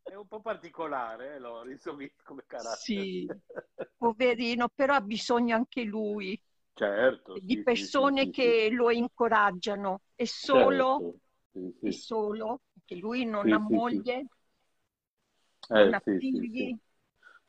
[0.06, 1.84] È un po' particolare, eh, Loris,
[2.24, 3.10] come carattere.
[3.14, 3.30] Sì,
[3.98, 6.40] poverino, però ha bisogno anche lui
[6.76, 10.02] Certo, di sì, persone sì, sì, che lo incoraggiano.
[10.16, 11.16] E solo, Certo,
[11.80, 11.92] sì.
[11.92, 14.26] solo, perché lui non ha moglie,
[15.70, 16.78] Eh, non ha figli.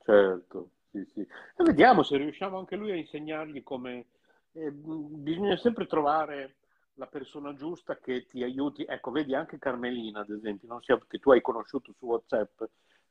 [0.04, 1.20] Certo, sì, sì.
[1.20, 4.06] E vediamo se riusciamo anche lui a insegnargli come...
[4.52, 6.56] eh, bisogna sempre trovare
[6.94, 8.84] la persona giusta che ti aiuti.
[8.84, 12.62] Ecco, vedi anche Carmelina, ad esempio, non siamo- che tu hai conosciuto su WhatsApp,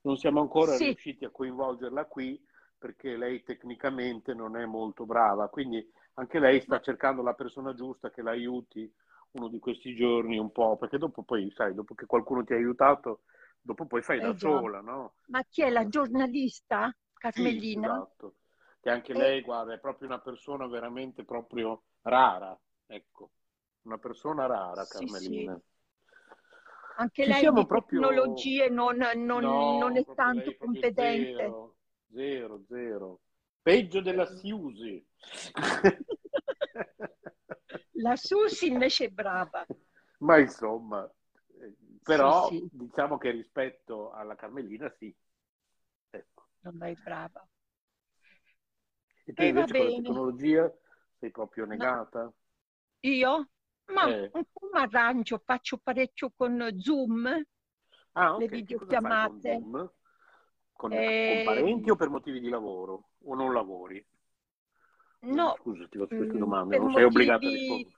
[0.02, 0.86] non siamo ancora Sì.
[0.86, 2.40] riusciti a coinvolgerla qui
[2.78, 8.10] perché lei tecnicamente non è molto brava, quindi anche lei sta cercando la persona giusta
[8.10, 8.92] che la aiuti
[9.32, 12.56] uno di questi giorni un po', perché dopo poi, sai, dopo che qualcuno ti ha
[12.56, 13.22] aiutato,
[13.62, 14.50] dopo poi fai Eh da già.
[14.60, 15.14] sola, no?
[15.28, 16.94] Ma chi è la giornalista?
[17.28, 17.88] Sì, Carmelina?
[17.90, 18.36] esatto.
[18.80, 19.18] Che anche Eh.
[19.18, 23.32] lei, guarda, è proprio una persona veramente proprio rara, ecco,
[23.84, 25.60] una persona rara, Sì, Carmelina.
[26.98, 31.36] Anche Ci lei siamo di proprio- tecnologie non, non- No, non è tanto lei competente.
[31.36, 31.76] Zero,
[32.14, 33.20] zero, zero.
[33.62, 35.04] Peggio della Siusi.
[37.94, 39.66] La Susi invece è brava.
[40.20, 41.10] Ma insomma,
[41.60, 42.70] eh, però Sì, sì.
[42.72, 45.14] diciamo che rispetto alla Carmelina sì.
[46.10, 46.48] Ecco.
[46.62, 47.48] Non è brava.
[49.26, 50.74] E tu Eh, invece con la tecnologia
[51.20, 52.32] sei proprio negata?
[53.02, 53.50] Io?
[53.94, 54.32] Ma Eh.
[54.32, 57.44] un po' mi arrangio, faccio parecchio con Zoom,
[58.16, 58.64] Ah, le ok.
[58.64, 59.42] Che cosa fai con videochiamate.
[59.42, 59.92] Zoom?
[60.72, 63.10] Con, Eh, con parenti o per motivi di lavoro?
[63.26, 64.04] O non lavori?
[65.24, 67.96] No, Scusa, ti faccio queste mm, domande, per non sei obbligata a rispondere.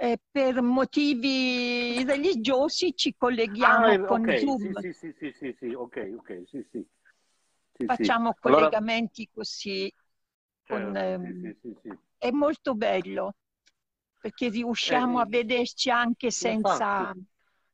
[0.00, 5.56] eh, per motivi religiosi ci colleghiamo Ah, eh, con Zoom, sì, sì, sì, sì, sì,
[5.58, 6.86] sì, ok, ok, sì, sì.
[7.72, 8.14] Sì, sì.
[8.14, 9.92] facciamo Allora, collegamenti così,
[10.66, 11.98] con, sì, ehm, sì, sì, sì.
[12.18, 13.34] è molto bello
[14.26, 17.26] perché riusciamo Eh, a vederci anche senza, Infatti,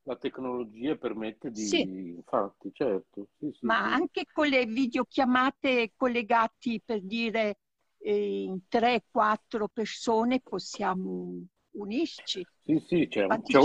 [0.03, 1.65] la tecnologia permette di...
[1.65, 1.81] Sì.
[1.81, 7.57] Infatti, certo, sì, sì, ma anche con le videochiamate collegati per dire
[7.99, 11.43] eh, in 3-4 persone possiamo
[11.73, 12.47] unisci.
[12.65, 13.59] Sì, sì, c'è, c'è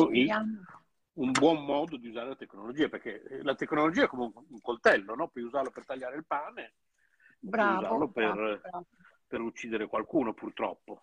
[1.13, 5.13] un, buon modo di usare la tecnologia, perché la tecnologia è come un, un coltello,
[5.13, 5.27] no?
[5.27, 6.73] Puoi usarlo per tagliare il pane,
[7.39, 8.85] puoi Bravo, usarlo per, bravo, bravo.
[9.27, 11.01] per uccidere qualcuno, purtroppo.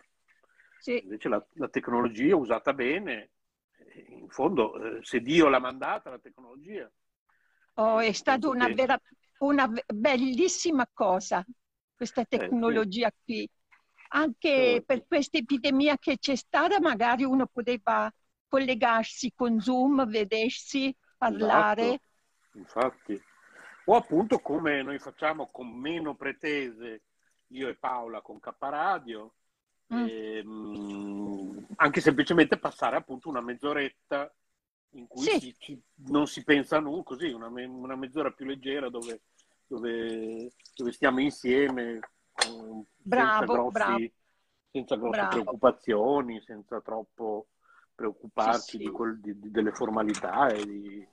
[0.84, 3.30] Sì, Invece la, la tecnologia usata bene,
[3.78, 6.92] eh, in fondo, eh, se Dio l'ha mandata la tecnologia,
[7.76, 9.00] oh, è stata penso una vera,
[9.38, 11.42] una bellissima cosa
[11.94, 13.48] questa eh, sì, tecnologia qui.
[14.08, 14.84] Anche certo.
[14.84, 18.12] per questa epidemia che c'è stata, magari uno poteva
[18.46, 21.82] collegarsi con Zoom, vedersi, parlare.
[21.84, 23.22] Esatto, infatti.
[23.86, 27.04] O appunto come noi facciamo con meno pretese,
[27.52, 29.36] io e Paola con K Radio,
[29.94, 30.06] Mm.
[30.08, 34.32] ehm, anche semplicemente passare appunto una mezz'oretta
[34.90, 38.30] in cui Sì, si- ci- non si pensa a nulla, così una, me- una mezz'ora
[38.30, 39.22] più leggera dove,
[39.66, 42.00] dove, dove stiamo insieme, eh,
[42.38, 44.12] senza bravo, bravo, grossi,
[44.70, 45.30] senza grosse bravo.
[45.32, 48.90] preoccupazioni, senza troppo Sì, preoccuparci di sì.
[48.90, 51.06] quel- di- di- delle formalità e di...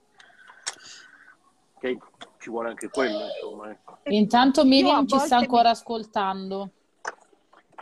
[1.78, 1.98] che
[2.38, 3.70] ci vuole anche quello, insomma.
[3.70, 3.98] ecco.
[4.04, 5.42] Intanto Miriam ci sta volte mi...
[5.42, 6.70] ancora ascoltando.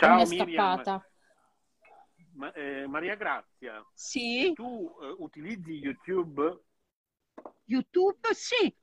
[0.01, 1.07] Ciao è Miriam, scappata.
[2.35, 6.63] Ma- eh, Maria Grazia, Sì, tu eh, utilizzi YouTube?
[7.65, 8.77] YouTube, sì.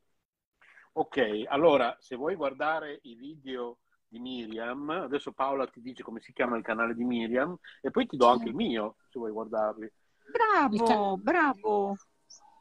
[0.94, 6.34] Ok, allora se vuoi guardare i video di Miriam, adesso Paola ti dice come si
[6.34, 9.92] chiama il canale di Miriam e poi ti do anche il mio se vuoi guardarli.
[10.26, 11.96] Bravo, bravo.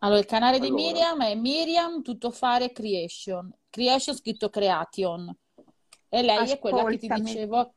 [0.00, 3.52] Allora, il canale di Allora, Miriam è Miriam Tuttofare Creation.
[3.70, 5.34] Creation scritto Creation.
[6.08, 7.75] E lei è quella che ti Ascoltami, dicevo.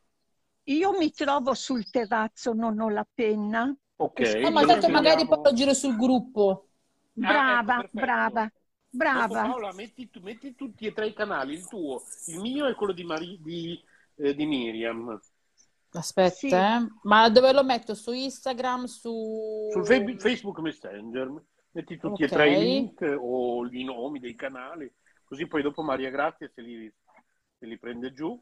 [0.73, 3.75] Io mi trovo sul terrazzo, non ho la penna.
[3.97, 6.69] ok, No, ma tanto magari poi lo giro sul gruppo.
[7.21, 8.51] Ah, ecco, Brava, brava,
[9.11, 9.41] Dopo brava.
[9.41, 12.93] Paola metti, tu- metti tutti e tre i canali, il tuo, il mio e quello
[12.93, 13.81] di, Mari- di,
[14.15, 15.19] eh, di Miriam.
[15.91, 16.87] Aspetta, Sì, eh.
[17.03, 17.95] Ma dove lo metto?
[17.95, 19.67] Su Instagram, su...
[19.71, 21.31] Sul Fe- Facebook Messenger
[21.71, 24.91] metti tutti e tre i link o i nomi dei canali,
[25.23, 26.91] così poi dopo Maria Grazia se li,
[27.57, 28.39] se li prende giù.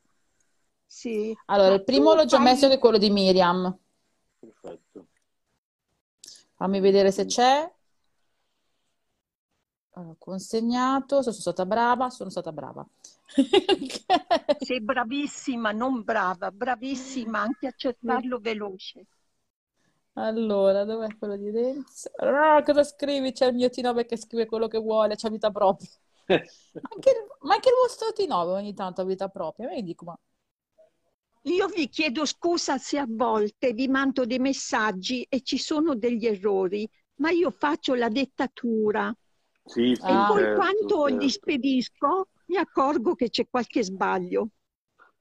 [0.88, 1.38] Sì.
[1.46, 2.70] Allora, Ma il primo l'ho già messo fai...
[2.70, 3.78] che è quello di Miriam.
[4.40, 5.08] Perfetto.
[6.56, 7.72] Fammi vedere se c'è.
[9.96, 12.88] Allora, consegnato, sono stata brava, sono stata brava.
[14.56, 19.06] Sei bravissima, non brava, bravissima anche a cercarlo veloce.
[20.14, 22.10] Allora, dov'è quello di Renzo?
[22.18, 23.32] Ah, cosa scrivi?
[23.34, 25.88] C'è il mio T9 che scrive quello che vuole, c'ha vita propria.
[26.28, 29.72] Anche il- ma anche il vostro T9 ogni tanto ha vita propria.
[29.74, 30.18] Io dico, ma
[31.52, 36.28] Io vi chiedo scusa se a volte vi mando dei messaggi e ci sono degli
[36.28, 36.88] errori,
[37.22, 39.12] ma io faccio la dettatura
[39.66, 40.26] Sì, sì, e Ah.
[40.26, 44.50] poi certo, quando gli certo, spedisco mi accorgo che c'è qualche sbaglio.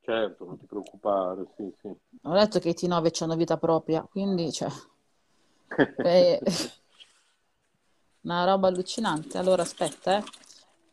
[0.00, 1.88] certo, non ti preoccupare, sì, sì.
[1.88, 4.68] ho detto che i T9 hanno vita propria, quindi cioè,
[6.00, 6.40] è
[8.22, 9.38] una roba allucinante.
[9.38, 10.24] Allora, aspetta, eh.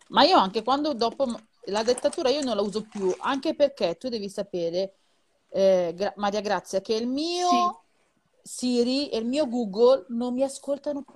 [0.10, 1.26] Ma io anche quando dopo
[1.68, 4.98] la dettatura io non la uso più, anche perché tu devi sapere,
[5.54, 7.84] eh, Gra- Maria Grazia, che il Sì, mio
[8.42, 11.14] Siri e il mio Google non mi ascoltano più.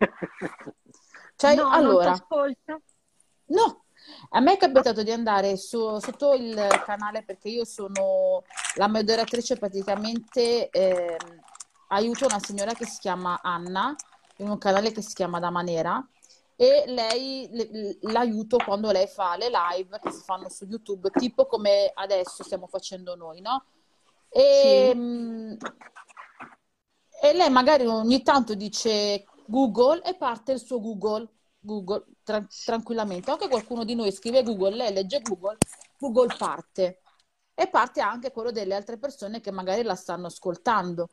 [1.36, 2.14] Cioè, no, allora,
[3.46, 3.84] no,
[4.30, 6.54] a me è capitato di andare su- sotto il
[6.84, 8.42] canale perché io sono
[8.76, 11.16] la moderatrice praticamente, ehm,
[11.88, 13.94] aiuto una signora che si chiama Anna
[14.38, 16.04] in un canale che si chiama Dama Nera
[16.56, 21.46] e lei le- l'aiuto quando lei fa le live che si fanno su YouTube, tipo
[21.46, 23.64] come adesso stiamo facendo noi, no?
[24.28, 25.54] E, Sì, mm,
[27.22, 31.28] e lei magari ogni tanto dice Google e parte il suo Google,
[31.58, 33.30] Google tra- tranquillamente.
[33.30, 35.56] Anche qualcuno di noi scrive Google, lei legge Google,
[35.98, 37.00] Google parte.
[37.54, 41.08] E parte anche quello delle altre persone che magari la stanno ascoltando.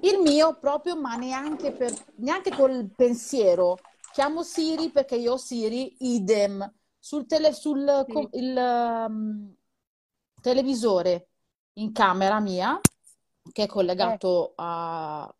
[0.00, 3.78] Il mio proprio, ma neanche, per, neanche col pensiero.
[4.12, 6.72] Chiamo Siri perché io ho Siri, idem.
[6.98, 9.54] Sul, tele- sul sì, com- il, um,
[10.40, 11.28] televisore
[11.74, 12.80] in camera mia,
[13.52, 15.36] che è eh, collegato all'Xbox,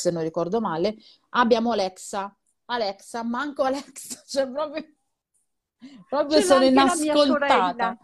[0.00, 0.96] se non ricordo male,
[1.30, 2.34] abbiamo Alexa.
[2.66, 4.84] Alexa, manco Alexa, cioè proprio,
[6.08, 7.96] proprio sono inascoltata.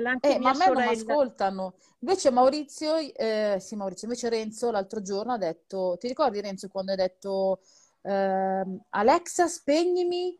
[0.00, 0.90] L'ha anche Eh, ma mia a me non mi sorella.
[0.90, 1.74] ascoltano.
[2.00, 6.90] Invece Maurizio, eh, sì, Maurizio, invece Renzo l'altro giorno ha detto, ti ricordi Renzo quando
[6.92, 7.60] hai detto
[8.02, 10.38] ehm, Alexa, spegnimi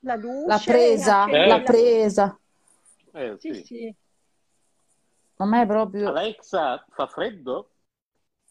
[0.00, 0.16] La
[0.50, 1.72] la luce, presa, la Eh, la...
[1.72, 2.36] presa.
[3.14, 3.64] eh, Sì, sì.
[3.64, 3.94] sì,
[5.38, 6.12] A me è proprio...
[6.12, 7.70] Alexa, fa freddo?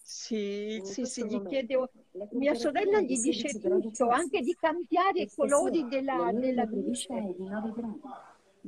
[0.02, 1.92] sì, sì, sì, gli chiedo...
[2.30, 7.14] Mia sorella gli dice tutto, anche di cambiare i colori della, della luce.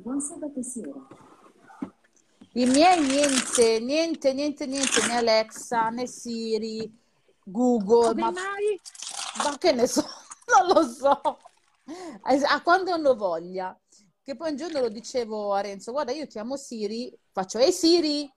[0.06, 1.29] Io
[2.60, 6.92] I miei niente, niente, niente, niente, né Alexa, né Siri,
[7.46, 8.82] Google, Come ma, mai?
[9.46, 10.04] ma che ne so,
[10.60, 11.22] non lo so.
[12.44, 13.74] A quando hanno voglia.
[14.22, 18.30] Che poi un giorno lo dicevo a Renzo, guarda, io chiamo Siri, faccio, ehi Siri,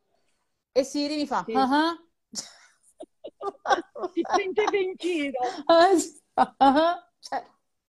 [0.71, 1.55] e Siri mi fa, Sì.
[1.55, 1.97] "Ah ah."
[4.15, 5.41] Ti prendeva in giro.
[5.99, 6.21] Sì.
[6.35, 7.11] Ah.
[7.19, 7.45] Cioè,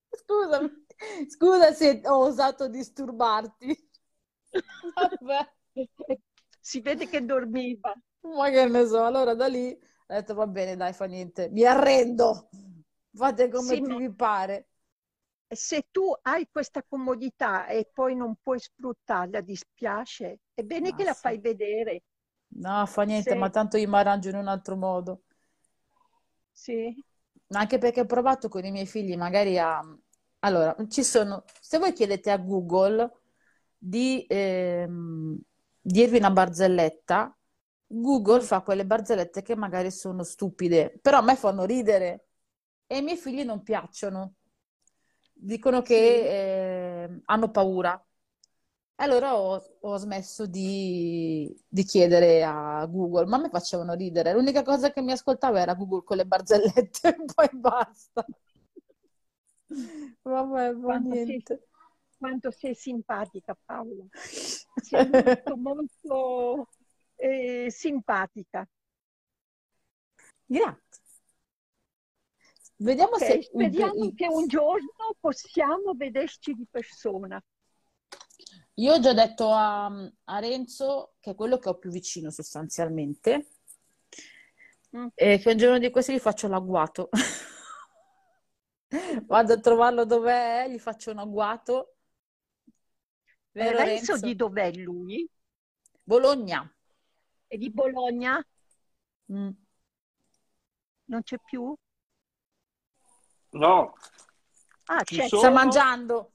[0.09, 0.85] scusami,
[1.29, 3.89] scusa se ho osato disturbarti.
[5.21, 5.61] Vabbè.
[6.61, 7.93] Si vede che dormiva.
[8.21, 11.63] Ma che ne so, allora da lì ho detto va bene, dai, fa niente, mi
[11.65, 12.49] arrendo,
[13.13, 14.67] fate come Sì, ma- vi pare.
[15.55, 20.39] Se tu hai questa comodità e poi non puoi sfruttarla, dispiace.
[20.53, 21.21] È bene Ma che la sì.
[21.21, 22.03] fai vedere.
[22.65, 23.35] No, fa niente, Sì.
[23.35, 25.23] ma tanto io mi arrangio in un altro modo.
[26.53, 26.97] Sì.
[27.55, 29.79] Anche perché ho provato con i miei figli, magari a...
[30.39, 31.43] Allora, ci sono...
[31.61, 33.11] Se voi chiedete a Google
[33.77, 35.39] di ehm,
[35.83, 37.35] dirvi una barzelletta,
[37.87, 42.27] Google fa quelle barzellette che magari sono stupide, però a me fanno ridere
[42.87, 44.35] e ai miei figli non piacciono.
[45.35, 45.99] Dicono che Sì.
[45.99, 48.01] eh, hanno paura.
[48.97, 54.33] Allora ho, ho smesso di, di chiedere a Google, ma a me facevano ridere.
[54.33, 58.29] L'unica cosa che mi ascoltava era Google con le barzellette e poi basta.
[60.23, 61.61] Vabbè, sei, niente.
[62.23, 64.05] Quanto sei simpatica, Paola.
[64.13, 64.13] Sei
[65.11, 66.69] molto, molto
[67.15, 68.65] eh, simpatica.
[70.45, 71.01] Grazie.
[72.77, 73.41] Vediamo Ok, se...
[73.41, 77.43] speriamo che un giorno possiamo vederci di persona.
[78.75, 83.47] Io ho già detto a, a Renzo, che è quello che ho più vicino sostanzialmente,
[84.95, 85.07] Mm.
[85.15, 87.09] e che un giorno di questi gli faccio l'agguato.
[89.25, 91.92] Vado a trovarlo dov'è, gli faccio un agguato.
[93.53, 94.25] Vero Renzo Renzo?
[94.25, 95.29] di dov'è lui?
[96.03, 96.69] Bologna.
[97.47, 98.43] È di Bologna?
[99.31, 99.49] Mm.
[101.05, 101.73] Non c'è più?
[103.51, 103.93] No,
[104.85, 105.27] Ah, Ci c'è.
[105.27, 106.31] sono- Sta mangiando.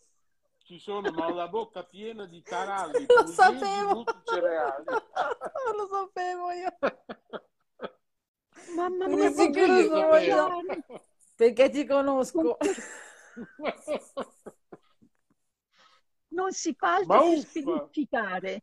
[0.63, 4.05] ci sono, ma ho la bocca piena di taralli, Lo sapevo.
[5.77, 6.77] Lo sapevo io.
[8.77, 9.81] Mamma mia, sicuro
[10.23, 10.65] sono.
[11.35, 12.57] Perché ti conosco.
[16.39, 18.63] non si fa altro Ma che spiluzzicare.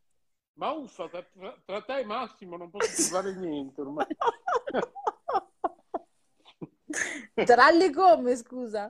[0.53, 4.07] Ma uffa, tra, tra- tra te e Massimo non posso fare niente ormai.
[7.43, 8.89] Tralli come, scusa?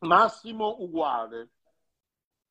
[0.00, 1.50] Massimo uguale.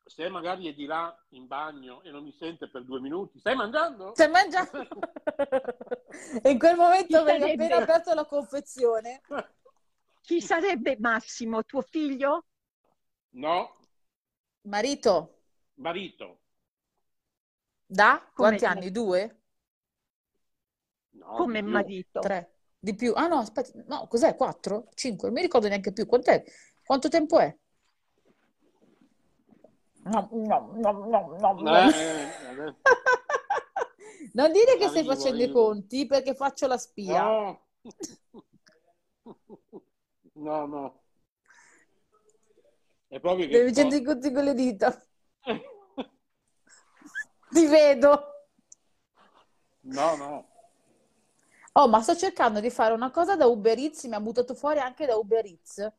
[0.05, 3.55] Se magari è di là in bagno e non mi sente per due minuti, stai
[3.55, 4.13] mangiando?
[4.13, 4.87] Stai mangiando?
[6.41, 7.65] E in quel momento avevi sarebbe?
[7.65, 9.21] appena aperto la confezione.
[10.21, 12.45] Chi sarebbe Massimo, tuo figlio?
[13.31, 13.75] No,
[14.67, 15.39] Marito,
[15.75, 16.39] marito.
[17.85, 18.19] da?
[18.33, 18.91] Come- Quanti anni?
[18.91, 19.41] Due?
[21.11, 22.19] No, Come marito?
[22.19, 22.51] Tre?
[22.77, 23.13] Di più?
[23.15, 24.35] Ah no, aspetta, no, cos'è?
[24.35, 24.89] Quattro?
[24.93, 25.29] Cinque?
[25.29, 26.05] Non mi ricordo neanche più.
[26.05, 26.43] Quant'è?
[26.85, 27.55] Quanto tempo è?
[30.03, 31.77] No, no, no, no, no, no.
[31.77, 32.75] Eh, eh,
[34.33, 37.23] Non dire che stai Arrivo, facendo i conti perché faccio la spia.
[37.23, 37.61] No.
[40.39, 41.01] No, no.
[43.07, 45.01] È proprio che Devi sto- conti con le dita.
[47.49, 48.21] Ti vedo.
[49.81, 50.47] No, no.
[51.73, 54.79] Oh, ma sto cercando di fare una cosa da Uber Eats, mi ha buttato fuori
[54.79, 55.91] anche da Uber Eats.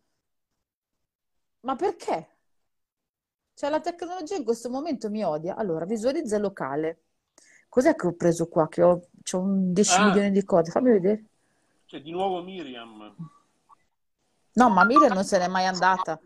[1.60, 2.36] Ma perché?
[3.54, 5.56] Cioè, la tecnologia in questo momento mi odia.
[5.56, 7.02] Allora, visualizza il locale.
[7.68, 8.68] Cos'è che ho preso qua?
[8.68, 10.06] Che ho, c'ho un 10 Ah.
[10.06, 10.70] milioni di cose.
[10.70, 11.24] Fammi vedere.
[11.86, 13.14] C'è di nuovo Miriam.
[14.52, 16.18] No, ma Miriam non se n'è mai andata.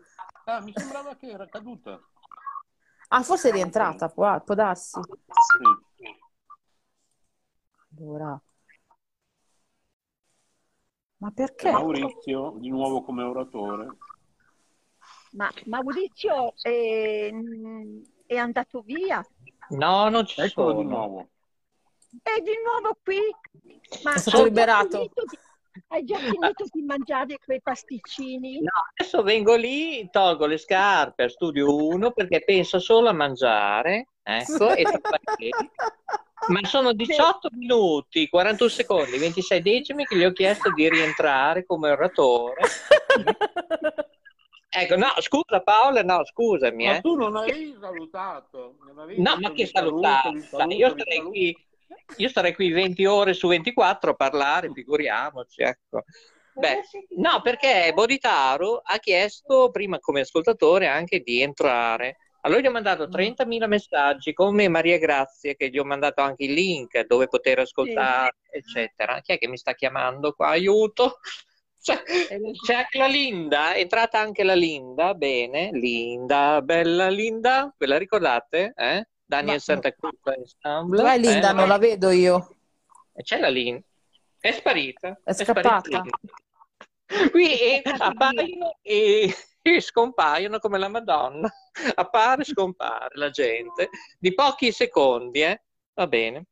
[0.45, 1.99] Ah, mi sembrava che era caduta.
[3.09, 4.99] Ah, forse è rientrata, può, può darsi.
[5.01, 6.05] Sì.
[7.97, 8.41] Allora.
[11.17, 11.71] Ma perché?
[11.71, 13.97] Maurizio, di nuovo come oratore.
[15.31, 17.31] Ma Maurizio è,
[18.25, 19.25] è andato via?
[19.69, 20.81] No, non ci Eccolo sono.
[20.81, 21.29] di nuovo.
[22.21, 23.19] È di nuovo qui?
[24.03, 24.97] Ma È stato liberato.
[24.97, 25.37] finito di,
[25.87, 28.59] hai già finito di mangiare quei pasticcini?
[28.59, 34.07] No, adesso vengo lì, tolgo le scarpe a studio 1 perché penso solo a mangiare.
[34.23, 34.85] Ecco, e
[36.47, 41.91] Ma sono 18 minuti, 41 secondi, 26 decimi che gli ho chiesto di rientrare come
[41.91, 42.61] oratore.
[44.75, 46.85] Ecco, no, scusa Paola, no, scusami.
[46.85, 47.01] Ma Eh.
[47.01, 48.77] tu non avevi salutato.
[48.85, 50.07] Non avevi No, ma che saluto,
[50.49, 51.65] saluto, Io starei qui,
[52.17, 56.03] io starei qui 20 ore su 24 a parlare, figuriamoci, ecco.
[56.55, 56.81] Beh,
[57.17, 63.07] no, perché Boditaro ha chiesto prima come ascoltatore anche di entrare Allora gli ho mandato
[63.07, 68.35] 30.000 messaggi come Maria Grazia, che gli ho mandato anche il link dove poter ascoltare,
[68.51, 69.19] eccetera.
[69.21, 70.49] Chi è che mi sta chiamando qua?
[70.49, 71.19] Aiuto!
[71.83, 77.87] C'è, c'è anche la Linda, è entrata anche la Linda, bene, Linda, bella Linda, ve
[77.87, 78.71] la ricordate?
[78.73, 79.05] Eh?
[79.33, 80.97] Daniel Ma- Santa Cruz Ensemble.
[80.97, 81.49] Dov'è Linda?
[81.49, 81.53] eh?
[81.53, 82.55] Non la vedo io.
[83.13, 83.83] E C'è la Linda,
[84.39, 85.19] è sparita.
[85.23, 86.01] È scappata.
[87.31, 91.51] Qui eh, appaiono e, e scompaiono come la Madonna.
[91.95, 93.89] Appare e scompare la gente
[94.19, 95.63] di pochi secondi, eh?
[95.93, 96.45] Va bene.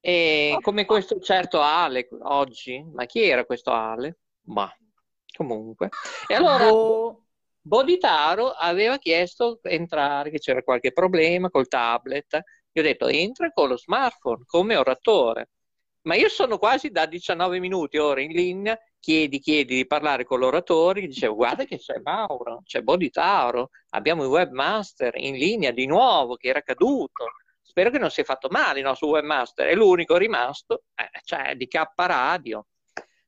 [0.00, 4.18] E come questo certo Ale oggi, ma chi era questo Ale?
[4.46, 4.72] Ma
[5.36, 5.88] comunque.
[6.28, 7.25] E allora Boh.
[7.66, 12.40] Boditaro aveva chiesto di entrare, che c'era qualche problema col tablet.
[12.70, 15.48] Gli ho detto entra con lo smartphone come oratore.
[16.02, 20.38] Ma io sono quasi da 19 minuti ora in linea, chiedi, chiedi di parlare con
[20.38, 25.86] l'oratore, gli dicevo guarda che c'è Mauro, c'è Boditaro, abbiamo il webmaster in linea di
[25.86, 27.24] nuovo che era caduto.
[27.60, 31.66] Spero che non sia fatto male il nostro webmaster, è l'unico rimasto, eh, cioè di
[31.66, 32.64] K Radio.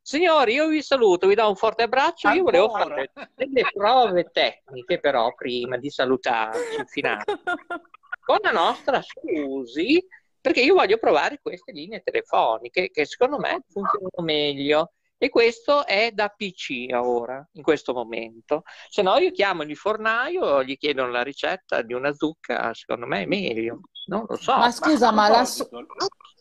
[0.09, 2.30] Signori, io vi saluto, vi do un forte abbraccio.
[2.30, 3.05] Io volevo Ancora?
[3.12, 7.24] fare delle prove tecniche, però, prima di salutarci in finale
[8.24, 10.02] con la nostra Susi,
[10.40, 14.93] perché io voglio provare queste linee telefoniche che secondo me funzionano meglio.
[15.18, 18.62] E questo è da PC ora, in questo momento.
[18.89, 23.24] Se no, io chiamo il fornaio, gli chiedono la ricetta di una zucca, secondo me
[23.24, 23.80] è meglio.
[24.06, 24.56] Non lo so.
[24.56, 25.86] Ma scusa, ma la proposito,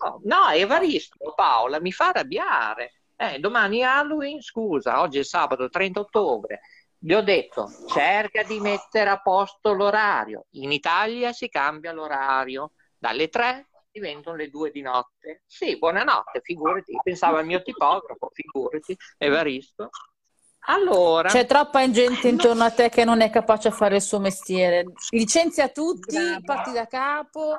[0.06, 2.94] No, no, Evaristo, Paola, mi fa arrabbiare.
[3.20, 6.62] Eh, domani è Halloween, scusa, oggi è sabato 30 ottobre.
[7.00, 10.46] Gli ho detto, cerca di mettere a posto l'orario.
[10.52, 12.74] In Italia si cambia l'orario.
[12.96, 15.42] Dalle 3 diventano le 2 di notte.
[15.48, 16.96] Sì, buonanotte, figurati.
[17.04, 19.90] Pensavo al mio tipografo, figurati, Evaristo.
[20.70, 24.20] Allora, C'è troppa gente intorno a te che non è capace a fare il suo
[24.20, 24.84] mestiere.
[25.12, 26.42] Licenzia tutti, Brava.
[26.44, 27.58] parti da capo.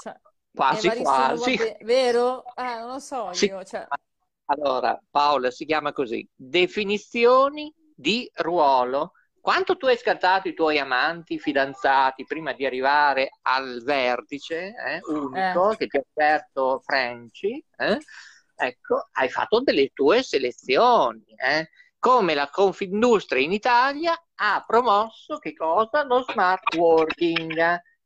[0.00, 0.14] Cioè,
[0.54, 1.56] quasi quasi.
[1.80, 2.44] vero?
[2.54, 3.46] Eh, non lo so Sì.
[3.46, 3.64] io.
[3.64, 3.86] Cioè,
[4.46, 9.12] Allora, Paola, si chiama così, definizioni di ruolo.
[9.40, 15.68] Quanto tu hai scartato i tuoi amanti, fidanzati, prima di arrivare al vertice eh, unico
[15.76, 17.98] che ti ha offerto Franci, eh,
[18.56, 21.24] ecco, hai fatto delle tue selezioni.
[21.36, 21.68] eh.
[21.98, 26.04] Come la Confindustria in Italia ha promosso che cosa?
[26.04, 27.56] Lo smart working,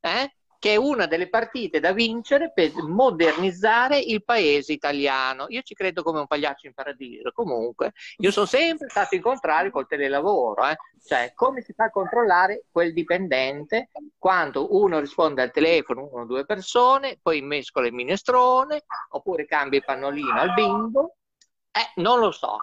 [0.00, 5.46] eh, che è una delle partite da vincere per modernizzare il paese italiano.
[5.48, 7.32] Io ci credo come un pagliaccio in paradiso.
[7.32, 10.76] Comunque, io sono sempre stato in contrario col telelavoro, eh.
[11.02, 13.88] cioè come si fa a controllare quel dipendente
[14.18, 19.78] quando uno risponde al telefono, uno o due persone, poi mescola il minestrone, oppure cambia
[19.78, 21.16] il pannolino al bimbo.
[21.72, 22.58] Eh, non lo so.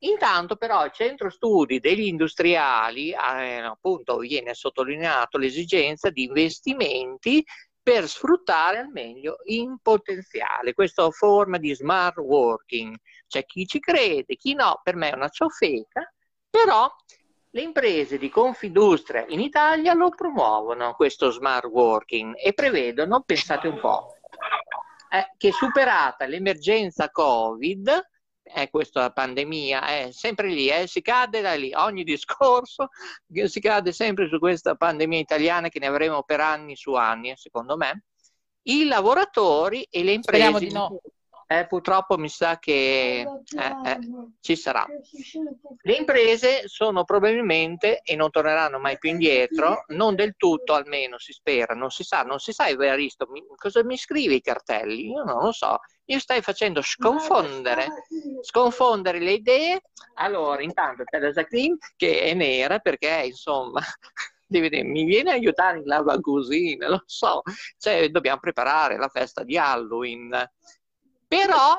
[0.00, 7.44] Intanto però il centro studi degli industriali, eh, appunto, viene sottolineato l'esigenza di investimenti
[7.82, 12.96] per sfruttare al meglio in potenziale questa forma di smart working.
[13.26, 16.12] C'è chi ci crede, chi no, per me è una ciofeca,
[16.50, 16.92] però
[17.50, 23.80] le imprese di Confindustria in Italia lo promuovono questo smart working e prevedono, pensate un
[23.80, 24.16] po',
[25.10, 27.88] eh, che superata l'emergenza Covid,
[28.52, 32.90] è questa la pandemia, è sempre lì, eh, si cade da lì, ogni discorso
[33.46, 37.36] si cade sempre su questa pandemia italiana che ne avremo per anni su anni, eh,
[37.36, 38.04] secondo me.
[38.68, 41.00] I lavoratori e le imprese, di no.
[41.46, 43.26] eh, purtroppo mi sa che eh,
[43.84, 43.98] eh,
[44.40, 44.84] ci sarà.
[45.82, 51.32] Le imprese sono probabilmente, e non torneranno mai più indietro, non del tutto almeno si
[51.32, 55.10] spera, non si sa, non si sa Evaristo, mi- cosa mi scrivi i cartelli?
[55.10, 57.86] Io non lo so, mi stai facendo sconfondere,
[58.42, 59.82] sconfondere le idee.
[60.14, 63.80] Allora, intanto c'è la Jacqueline che è nera perché insomma...
[64.46, 67.42] dire, mi viene a aiutare in lava cucina, lo so,
[67.78, 70.30] cioè dobbiamo preparare la festa di Halloween.
[71.26, 71.76] Però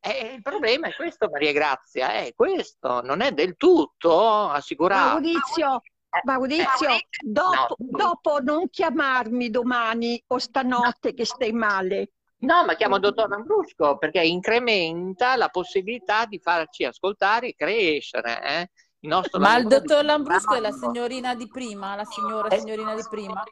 [0.00, 5.20] eh, il problema è questo, Maria Grazia, è questo, non è del tutto assicurato.
[5.20, 5.82] Maurizio,
[6.24, 7.98] Maurizio, Eh, dopo, no.
[7.98, 12.12] dopo non chiamarmi domani o stanotte che stai male.
[12.40, 18.42] No, ma chiamo il dottor Lambrusco perché incrementa la possibilità di farci ascoltare e crescere.
[18.44, 18.70] eh,
[19.00, 22.94] il nostro Ma il dottor Lambrusco è la signorina di prima, la signora Eh, signorina
[22.94, 23.42] di prima,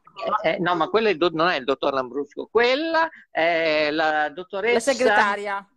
[0.43, 4.91] Eh, no, ma quella è do- non è il dottor Lambrusco, quella è la dottoressa.
[4.91, 5.69] la segretaria,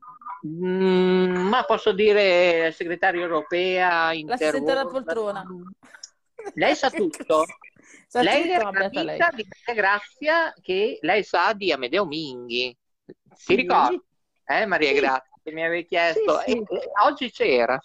[0.47, 5.03] Mm, ma posso dire segretaria europea, l'assistente alla interworld.
[5.03, 5.45] poltrona.
[6.53, 7.45] Lei sa tutto.
[8.07, 9.19] Sa lei tutto, ma beata lei.
[9.35, 12.75] di Grazia che lei sa di Amedeo Minghi.
[13.35, 14.01] Si ricorda?
[14.45, 14.95] Eh, Maria Sì.
[14.95, 16.39] Grazia, che mi avevi chiesto.
[16.39, 16.57] Sì, sì.
[16.57, 17.79] E- e oggi c'era.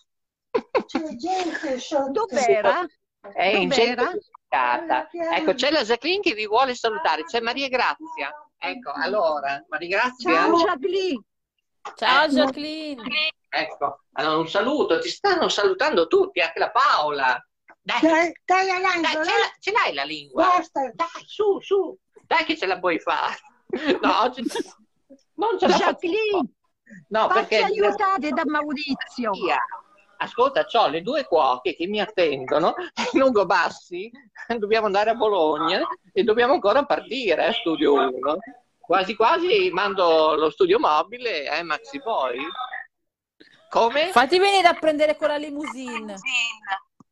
[2.11, 2.87] Dov'era?
[3.33, 4.03] È in, Dov'era?
[4.03, 4.19] centro,
[4.49, 5.09] beccata.
[5.35, 8.33] Ecco, c'è la Jacqueline che vi vuole salutare, c'è Maria Grazia.
[8.59, 10.31] Ecco, allora, Maria Grazia.
[10.33, 11.23] Ciao Jacqueline.
[11.97, 13.03] Ciao Eh, Jacqueline.
[13.49, 17.47] Ecco, allora un saluto, ti stanno salutando tutti, anche la Paola.
[17.81, 18.67] Dai, Dai, dai
[19.03, 20.47] dai, ce, la- ce l'hai la lingua?
[20.57, 20.91] Basta.
[20.95, 21.97] Dai, su, su,
[22.27, 23.37] dai che ce la puoi fare.
[24.01, 24.43] No, oggi
[25.35, 25.85] non ce la faccio.
[25.85, 26.55] Jacqueline,
[27.09, 29.31] No, perché aiutare da Maurizio.
[29.33, 29.59] Via.
[30.19, 32.75] Ascolta, ho le due cuoche che mi attendono
[33.13, 34.11] Lungo Bassi,
[34.59, 35.81] dobbiamo andare a Bologna
[36.13, 38.37] e dobbiamo ancora partire, eh, studio 1.
[38.79, 42.39] Quasi quasi mando lo studio mobile, eh, Maxi Boy.
[43.71, 44.11] Come?
[44.13, 46.15] Fatti venire a prendere con la limousine.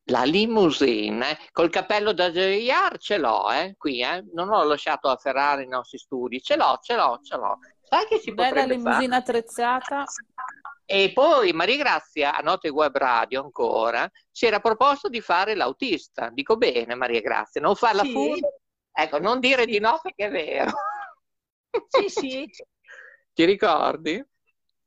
[0.06, 4.24] La limousine, eh, col cappello da JR ce l'ho, eh, qui, eh.
[4.32, 7.58] Non l'ho lasciato a Ferrari i nostri studi, ce l'ho, ce l'ho, ce l'ho.
[7.92, 10.04] Sai che si Bella limousine attrezzata.
[10.86, 16.30] E poi Maria Grazia, a Note Web Radio ancora, si era proposto di fare l'autista.
[16.30, 18.10] Dico bene, Maria Grazia, non farla Sì.
[18.12, 18.40] fuori.
[18.94, 20.72] Ecco, non dire di no perché è vero.
[21.88, 22.46] Sì, sì.
[23.34, 24.24] Ti ricordi?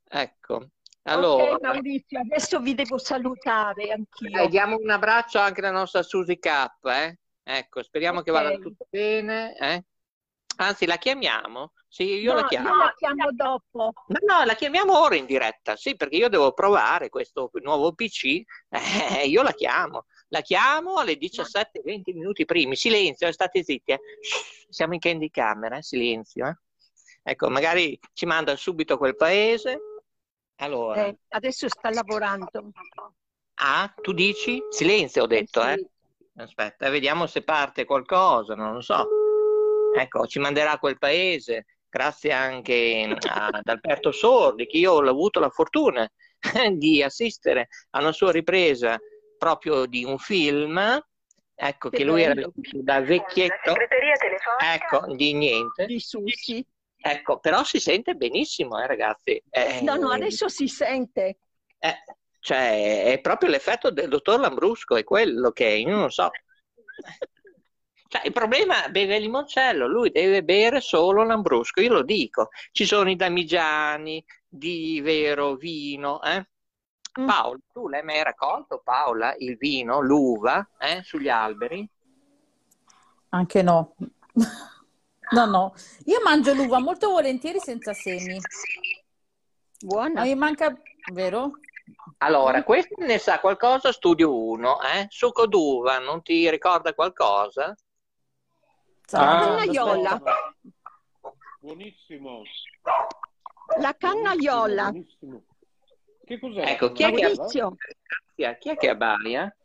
[0.07, 0.69] Ecco,
[1.03, 4.39] allora, Ok Maurizio, adesso vi devo salutare anch'io.
[4.39, 7.19] eh, diamo un abbraccio anche alla nostra Susi K, eh?
[7.43, 8.37] Ecco, speriamo che Ok.
[8.41, 9.83] vada tutto bene, eh?
[10.57, 11.73] Anzi, la chiamiamo?
[11.95, 12.67] Sì, io No, la chiamo.
[12.67, 13.93] io la chiamo dopo.
[14.07, 18.41] No, no, la chiamiamo ora in diretta, sì, perché io devo provare questo nuovo PC,
[18.67, 23.99] eh, io la chiamo, la chiamo alle 17-20 minuti primi, silenzio, eh, state zitti, eh.
[24.67, 26.57] Siamo in candy camera, eh, silenzio, eh.
[27.23, 29.79] Ecco, magari ci manda subito quel paese,
[30.57, 32.71] allora, Eh, adesso sta lavorando.
[33.61, 34.61] ah, tu dici?
[34.69, 35.67] Silenzio ho detto, sì.
[35.69, 35.89] eh.
[36.43, 39.07] Aspetta, vediamo se parte qualcosa, non lo so.
[39.95, 45.49] Ecco, ci manderà quel paese, grazie anche ad Alberto Sordi, che io ho avuto la
[45.49, 46.05] fortuna
[46.73, 48.99] di assistere a una sua ripresa
[49.37, 50.77] proprio di un film,
[51.55, 53.73] ecco, Che lui era da vecchietto,
[54.61, 55.85] ecco, di niente.
[55.85, 56.65] Di Susi.
[56.97, 59.41] Ecco, però si sente benissimo, eh, ragazzi.
[59.49, 61.37] Eh, No, no, adesso si sente.
[61.79, 61.95] eh,
[62.39, 66.29] cioè, è proprio l'effetto del dottor Lambrusco, è quello che è, io non so.
[68.15, 72.47] Cioè, il problema beve il limoncello, lui deve bere solo Lambrusco, io lo dico.
[72.71, 76.47] Ci sono i damigiani di vero vino, eh?
[77.19, 77.25] Mm.
[77.25, 81.85] Paola, tu l'hai mai raccolto, Paola, il vino, l'uva, eh, sugli alberi?
[83.29, 83.95] Anche no.
[85.31, 85.73] No, no.
[86.05, 88.39] Io mangio l'uva molto volentieri senza semi.
[89.83, 90.21] Buona.
[90.21, 90.73] Ma mi manca,
[91.11, 91.51] vero?
[92.19, 95.05] Allora, questo ne sa qualcosa, studio 1, eh?
[95.09, 97.75] Succo d'uva, non ti ricorda qualcosa?
[99.11, 99.39] Ah.
[99.65, 100.21] Cannaiola.
[101.59, 102.41] Buonissimo.
[103.79, 104.91] La cannaiola.
[104.91, 105.43] Buonissimo.
[106.25, 106.71] Che cos'è?
[106.71, 107.75] Ecco, chi è che- Maurizio
[108.35, 109.55] Chi è, chi è che abbaia?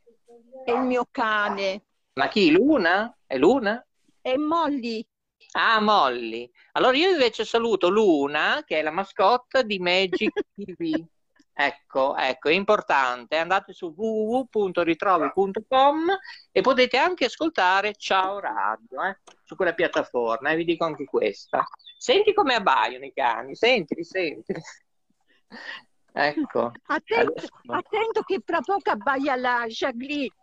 [0.64, 1.84] è il mio cane.
[2.14, 2.50] Ma chi?
[2.50, 3.16] Luna?
[3.26, 3.84] È Luna?
[4.20, 5.06] E Molly.
[5.52, 6.50] Ah, Molly.
[6.72, 11.02] Allora io invece saluto Luna, che è la mascotte di Magic TV.
[11.62, 13.36] Ecco, ecco, è importante.
[13.36, 16.06] Andate su www.ritrovi.com
[16.52, 21.62] e potete anche ascoltare Ciao Radio, eh, su quella piattaforma, e vi dico anche questa.
[21.98, 24.58] Senti come abbaiano i cani, sentili, sentili.
[26.12, 26.72] Ecco.
[26.86, 30.34] Attento, Adesso- attento che fra poco abbaia la Jacqueline.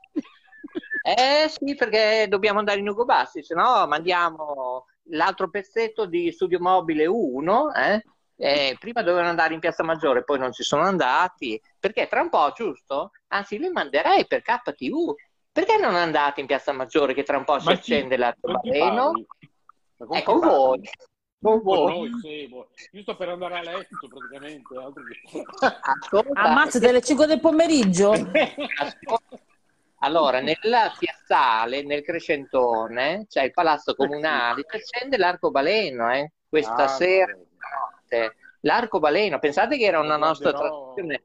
[1.02, 6.62] Eh sì, perché dobbiamo andare in Ugo Bassi, se no mandiamo l'altro pezzetto di Studio
[6.62, 8.02] Mobile 1, eh?
[8.40, 12.30] Eh, prima dovevano andare in Piazza Maggiore, poi non ci sono andati, perché tra un
[12.30, 13.12] po', giusto?
[13.30, 15.14] Anzi, li manderei per KTV.
[15.52, 19.12] Perché non andate in Piazza Maggiore che tra un po' si Ma chi- accende l'arcobaleno?
[19.98, 20.88] Ma con voi.
[21.42, 22.12] Con voi.
[22.22, 22.48] sì.
[22.92, 24.76] Io sto per andare a letto praticamente.
[25.82, 26.40] Ascolta.
[26.42, 28.12] Ammazza delle 5 del pomeriggio.
[28.12, 29.40] Ascolta.
[30.02, 36.88] Allora, nella piazzale, nel Crescentone, c'è il palazzo comunale, si accende l'arcobaleno, eh, questa Ah,
[36.88, 37.36] sera
[38.10, 38.24] no.
[38.24, 38.36] notte.
[38.62, 40.94] L'arcobaleno, pensate che era una nostra guarderò.
[40.94, 41.24] tradizione.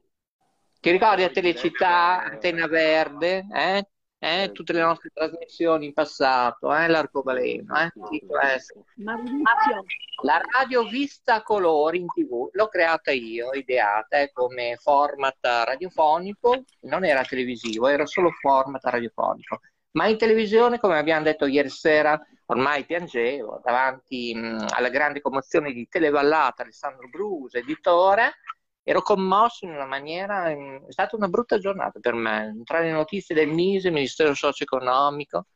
[0.81, 2.33] Ti ricordi a Telecittà, certo.
[2.35, 3.87] Antena Verde, eh?
[4.19, 4.53] Eh, Sì.
[4.53, 6.87] tutte le nostre trasmissioni in passato, eh?
[6.89, 7.91] L'arcobaleno, eh?
[8.27, 8.85] Questo.
[8.97, 9.85] Maurizio,
[10.23, 17.05] La radio vista colori in tv l'ho creata io, ideata eh, come format radiofonico, non
[17.05, 19.61] era televisivo, era solo format radiofonico.
[19.93, 25.73] Ma in televisione, come abbiamo detto ieri sera, ormai piangevo davanti mh, alla grande commozione
[25.73, 28.35] di Televallata, Alessandro Brusa, editore,
[28.83, 32.61] ero commosso in una maniera, mh, è stata una brutta giornata per me.
[32.65, 35.47] Tra le notizie del MISE, Ministero Socio-Economico,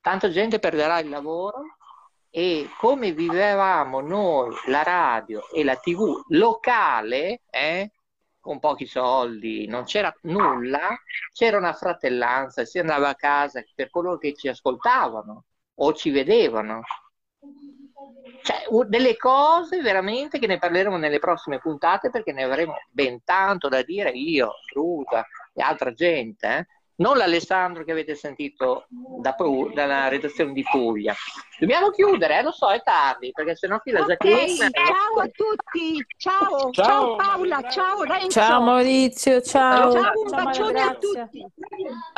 [0.00, 1.62] tanta gente perderà il lavoro
[2.30, 7.90] e come vivevamo noi la radio e la tv locale, eh,
[8.40, 10.88] con pochi soldi, non c'era nulla,
[11.32, 15.44] c'era una fratellanza, si andava a casa per coloro che ci ascoltavano
[15.74, 16.82] o ci vedevano.
[18.42, 23.68] Cioè, delle cose veramente che ne parleremo nelle prossime puntate perché ne avremo ben tanto
[23.68, 26.66] da dire io, Trusa e altra gente, eh.
[27.00, 31.14] Non l'Alessandro che avete sentito da Pu- dalla redazione di Puglia.
[31.58, 34.70] Dobbiamo chiudere, eh, lo so, è tardi, perché sennò qui la Ok, Jacqueline...
[34.70, 38.02] ciao a tutti, ciao, Ciao, ciao Paola, Maria ciao.
[38.02, 39.92] Renzo, Ciao Maurizio, ciao.
[39.92, 41.46] ciao, un Ciao Maria bacione a tutti.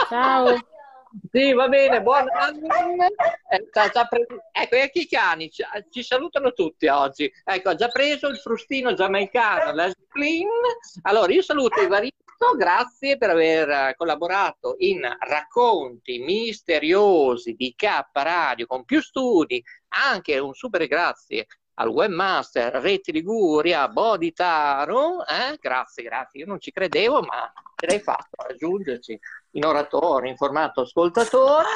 [0.09, 0.59] Ciao.
[1.31, 2.67] Sì, va bene, buon anno.
[3.51, 7.31] Eh, ha già preso- Ecco, e anche i cani ci, ci salutano tutti oggi.
[7.45, 10.49] Ecco, ha già preso il frustino giamaicano, la Splin.
[11.03, 12.22] Allora, io saluto Evaristo,
[12.57, 20.39] grazie per aver eh, collaborato in racconti misteriosi di K Radio con più studi, anche
[20.39, 25.25] un super grazie al webmaster Reti Liguria Boditaro.
[25.27, 25.57] Eh?
[25.61, 26.41] Grazie, grazie.
[26.41, 29.19] Io non ci credevo, ma ce l'hai fatto raggiungerci
[29.53, 31.69] in oratore, in formato ascoltatore,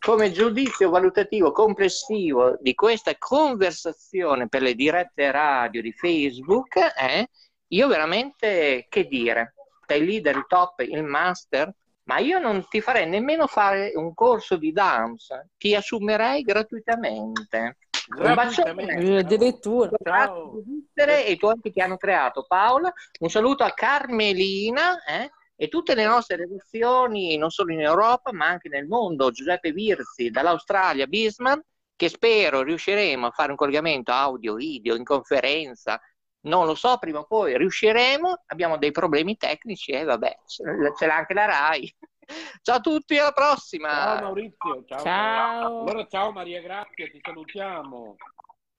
[0.05, 7.27] come giudizio valutativo complessivo di questa conversazione per le dirette radio di Facebook, eh,
[7.69, 9.55] io veramente, che dire,
[9.87, 11.73] sei il leader, il top, il master,
[12.03, 17.77] ma io non ti farei nemmeno fare un corso di dance, ti assumerei gratuitamente.
[18.15, 19.17] Un bacione.
[19.17, 19.89] Addirittura.
[20.03, 20.61] Ciao.
[20.93, 22.93] e i tuoi che hanno creato Paola.
[23.21, 28.48] Un saluto a Carmelina eh, e tutte le nostre redazioni, non solo in Europa, ma
[28.48, 29.32] anche nel mondo.
[29.32, 31.61] Giuseppe Virzi dall'Australia, Bisman,
[31.95, 35.99] che spero riusciremo a fare un collegamento audio, video, in conferenza.
[36.41, 38.44] Non lo so, prima o poi riusciremo.
[38.48, 40.64] Abbiamo dei problemi tecnici e vabbè, ce
[40.98, 41.95] ce l'ha anche la RAI.
[42.61, 43.90] Ciao a tutti, alla prossima.
[43.90, 44.84] Ciao Maurizio.
[44.86, 44.99] Ciao.
[44.99, 45.82] Ciao.
[45.82, 48.15] Allora ciao Maria Grazia, ti salutiamo.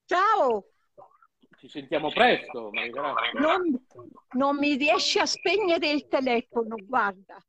[0.04, 0.66] Ciao,
[1.66, 3.40] Ci sentiamo presto, Maria Grazia.
[3.40, 3.86] non,
[4.34, 7.44] non mi riesci a spegnere il telefono, guarda.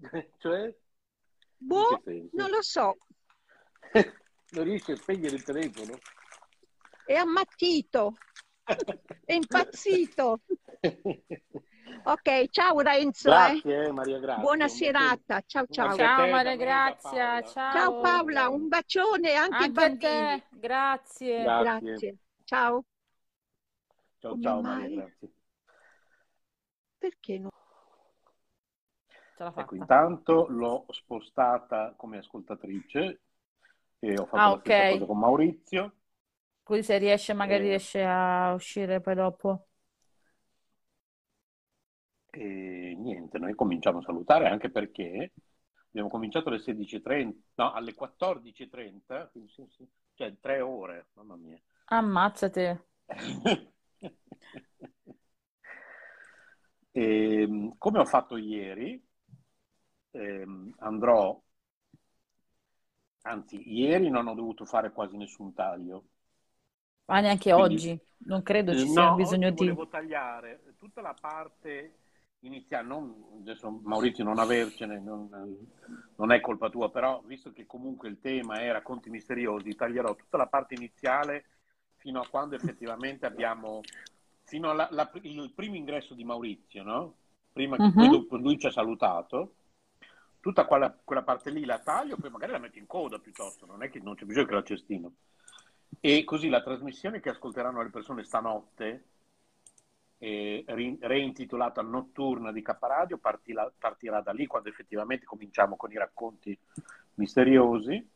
[0.38, 0.72] cioè?
[1.56, 2.00] Boh,
[2.32, 2.98] non lo so,
[4.50, 5.98] Non riesci a spegnere il telefono?
[7.04, 8.14] è ammattito,
[9.24, 10.40] è impazzito.
[12.04, 13.32] Ok, ciao Renzo, eh.
[13.32, 14.42] Grazie eh, Maria Grazia.
[14.42, 15.94] Buona Un serata, ciao ciao.
[15.94, 17.42] Ciao Maria Grazia, Paola.
[17.42, 17.72] ciao.
[17.72, 21.42] Ciao Paola, un bacione anche Anche a te, grazie.
[21.42, 21.80] Grazie.
[21.80, 22.16] Grazie.
[22.44, 22.84] Ciao.
[24.22, 24.88] Ciao Come ciao mai?
[24.88, 25.28] Maria Grazia.
[26.98, 27.50] Perché no?
[29.36, 33.22] Ce l'ha Ecco, intanto l'ho spostata come ascoltatrice
[33.98, 34.84] e ho fatto Ah, la stessa ok.
[34.84, 35.94] cosa con Maurizio.
[36.64, 37.68] Così se riesce, magari Eh.
[37.68, 39.68] riesce a uscire poi dopo.
[42.34, 45.32] E niente, noi cominciamo a salutare anche perché
[45.88, 51.60] abbiamo cominciato alle 16.30, no, alle 14.30, quindi sì, sì, cioè tre ore, mamma mia.
[51.98, 52.82] Ammazzate.
[56.92, 59.02] E, come ho fatto ieri,
[60.12, 61.40] ehm, andrò,
[63.22, 66.04] anzi, ieri non ho dovuto fare quasi nessun taglio.
[67.06, 68.00] Ma neanche Quindi- oggi.
[68.24, 69.56] Non credo ci sia no, bisogno di...
[69.56, 71.94] volevo tagliare tutta la parte
[72.40, 75.28] iniziale, non, adesso Maurizio non avercene, non,
[76.16, 80.36] non è colpa tua, però visto che comunque il tema è racconti misteriosi, taglierò tutta
[80.36, 81.44] la parte iniziale
[81.96, 83.80] fino a quando effettivamente abbiamo,
[84.52, 87.14] fino al primo ingresso di Maurizio, no?
[87.50, 89.54] Prima che dopo lui ci ha salutato,
[90.40, 93.82] tutta quella, quella parte lì la taglio, poi magari la metto in coda piuttosto, non
[93.82, 95.12] è che non c'è bisogno che la cestino.
[96.00, 99.04] E così la trasmissione che ascolteranno le persone stanotte,
[100.18, 105.96] eh, reintitolata Notturna di K Radio, partirà, partirà da lì quando effettivamente cominciamo con i
[105.96, 106.56] racconti
[107.14, 108.10] misteriosi.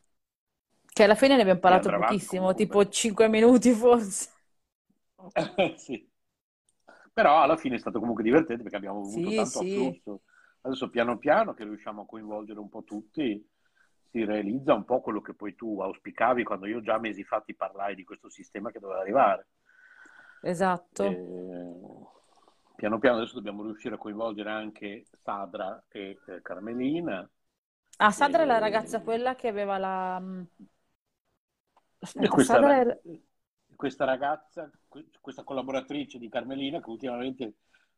[0.85, 4.29] Che alla fine ne abbiamo parlato avanti pochissimo, tipo 5 minuti forse.
[5.77, 6.06] Sì.
[7.17, 9.73] Però alla fine è stato comunque divertente perché abbiamo avuto Sì, tanto sì.
[9.79, 10.21] afflusso.
[10.61, 13.43] Adesso piano piano che riusciamo a coinvolgere un po' tutti,
[14.11, 17.55] si realizza un po' quello che poi tu auspicavi quando io già mesi fa ti
[17.55, 19.47] parlai di questo sistema che doveva arrivare.
[20.41, 21.03] Esatto.
[21.03, 21.75] Eh,
[22.75, 27.27] piano piano adesso dobbiamo riuscire a coinvolgere anche Sadra e eh, Carmelina.
[27.99, 30.19] Ah, Sadra è la E- ragazza quella che aveva la...
[30.19, 30.41] mm,
[32.23, 32.99] E Aspetta, questa, Sadra ra- era-
[33.77, 37.53] questa ragazza, que- questa collaboratrice di Carmelina che ultimamente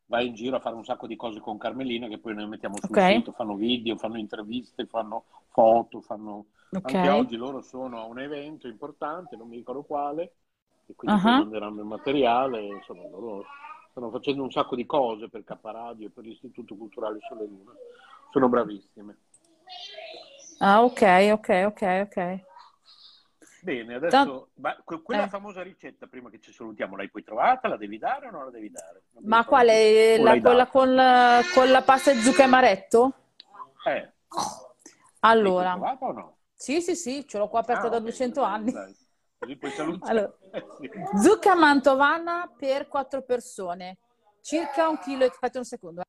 [0.06, 2.76] va in giro a fare un sacco di cose con Carmelina che poi noi mettiamo
[2.76, 3.16] sul Ok.
[3.16, 6.46] sito, fanno video, fanno interviste, fanno foto, fanno...
[6.72, 6.84] Ok.
[6.84, 10.34] Anche oggi loro sono a un evento importante, non mi ricordo quale,
[10.86, 13.44] e quindi poi manderanno il materiale, insomma loro
[13.90, 17.72] stanno facendo un sacco di cose per K-Radio e per l'Istituto Culturale Sole Luna.
[18.30, 19.16] Sono bravissime.
[20.58, 21.02] Ah, ok,
[21.32, 22.40] ok, ok, ok.
[23.62, 25.28] Bene, adesso ma que- quella eh.
[25.28, 27.68] famosa ricetta, prima che ci salutiamo, l'hai poi trovata?
[27.68, 29.04] La devi dare o non la devi dare?
[29.12, 30.18] Non Ma quale?
[30.18, 33.12] La, l'hai quella con, la- con la pasta di zucca e amaretto?
[33.86, 34.12] Eh,
[35.40, 36.38] l'hai Allora, trovata o no?
[36.54, 38.72] sì, sì, sì, ce l'ho qua aperta Ah, da ok, 200 dai, anni.
[38.72, 38.96] dai.
[39.38, 39.58] Così.
[40.02, 40.32] Allora,
[41.22, 43.98] zucca mantovana per 4 persone,
[44.42, 45.24] circa un chilo.
[45.26, 46.02] Aspetta un secondo.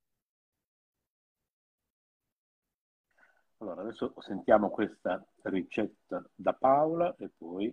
[3.61, 7.71] Allora, adesso sentiamo questa ricetta da Paola e poi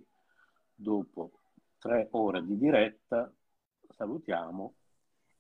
[0.75, 1.31] dopo
[1.79, 3.33] tre ore di diretta
[3.97, 4.75] salutiamo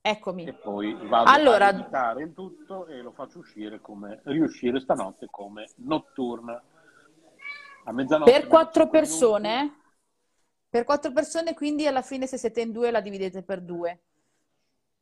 [0.00, 0.46] Eccomi.
[0.46, 5.26] e poi vado Allora- a editare il tutto e lo faccio uscire come riuscire stanotte
[5.30, 6.60] come notturna
[7.84, 8.30] a mezzanotte.
[8.32, 9.54] Per 4 25 persone?
[9.60, 9.76] minuti.
[10.70, 14.00] Per 4 persone, quindi alla fine se siete in due la dividete per due.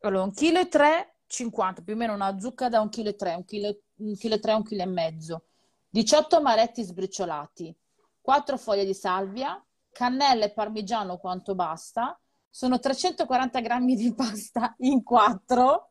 [0.01, 3.15] Allora, un chilo e 3, 50, più o meno una zucca da un chilo e
[3.17, 5.45] 3, un chilo, un chilo e 3, un chilo e mezzo.
[5.91, 7.75] 18 amaretti sbriciolati,
[8.21, 9.63] 4 foglie di salvia,
[9.93, 12.19] cannella e parmigiano quanto basta.
[12.51, 15.91] Sono 340 grammi di pasta in 4,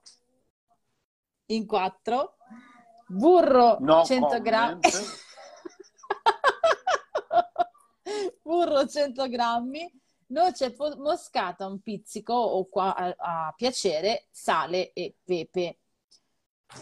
[1.47, 2.35] in 4,
[3.07, 4.81] burro No 100 grammi.
[8.43, 9.91] burro 100 grammi,
[10.27, 15.79] noce moscata un pizzico o qua a, a piacere, sale e pepe.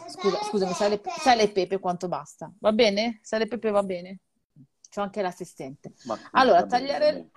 [0.07, 2.51] Scusa, scusami, sale, sale e pepe quanto basta?
[2.60, 3.19] Va bene?
[3.22, 4.19] Sale e pepe va bene?
[4.89, 5.93] C'ho anche l'assistente.
[6.31, 7.30] Allora, tagliare,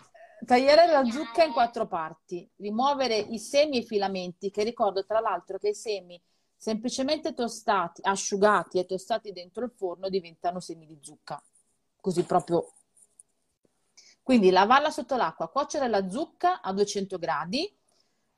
[0.44, 5.20] tagliare la zucca in quattro parti, rimuovere i semi e i filamenti, che ricordo tra
[5.20, 6.20] l'altro che i semi
[6.56, 11.42] semplicemente tostati, asciugati e tostati dentro il forno diventano semi di zucca.
[12.00, 12.72] Così proprio.
[14.22, 17.72] Quindi lavarla sotto l'acqua, cuocere la zucca a 200 gradi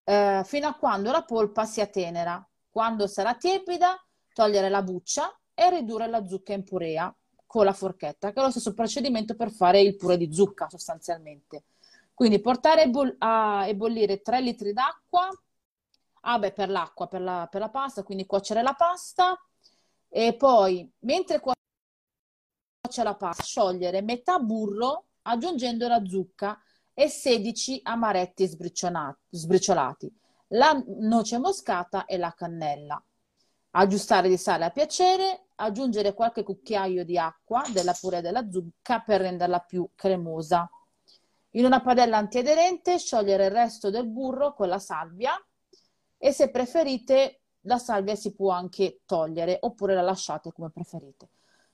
[0.04, 2.46] eh, fino a quando la polpa sia tenera.
[2.70, 7.14] Quando sarà tiepida, togliere la buccia e ridurre la zucca in purea
[7.46, 11.64] con la forchetta, che è lo stesso procedimento per fare il purè di zucca sostanzialmente.
[12.12, 15.28] Quindi portare a ebollire 3 litri d'acqua,
[16.22, 19.40] ah beh, per l'acqua, per la, per la pasta, quindi cuocere la pasta
[20.08, 26.60] e poi mentre cuoce la pasta, sciogliere metà burro aggiungendo la zucca
[26.92, 30.12] e 16 amaretti sbriciolati,
[30.48, 33.02] la noce moscata e la cannella.
[33.72, 39.20] Aggiustare di sale a piacere, aggiungere qualche cucchiaio di acqua della purè della zucca per
[39.20, 40.70] renderla più cremosa.
[41.52, 45.32] In una padella antiaderente sciogliere il resto del burro con la salvia
[46.16, 51.28] e se preferite la salvia si può anche togliere oppure la lasciate come preferite.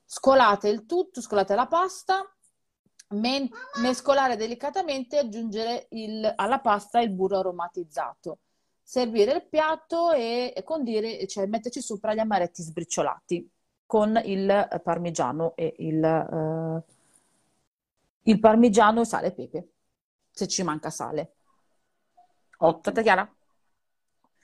[0.04, 2.22] Scolate il tutto, scolate la pasta,
[3.10, 3.48] men-
[3.80, 8.38] mescolare delicatamente e aggiungere il- alla pasta il burro aromatizzato.
[8.86, 13.50] Servire il piatto e, condire, cioè metterci sopra gli amaretti sbriciolati
[13.86, 16.84] con il eh, parmigiano e il, eh,
[18.22, 19.68] il parmigiano, sale e pepe,
[20.30, 21.34] se ci manca sale.
[22.58, 23.34] Ottimo, Tutta chiara?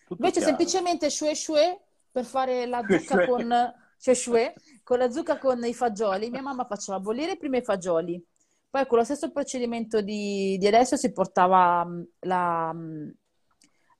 [0.05, 0.57] tutto Invece chiaro.
[0.57, 1.81] semplicemente shue shue
[2.11, 6.31] per fare la zucca con shue shue, con la zucca con i fagioli.
[6.31, 8.23] Mia mamma faceva bollire prima i fagioli,
[8.69, 13.15] poi con lo stesso procedimento di, di adesso si portava mh, la, mh,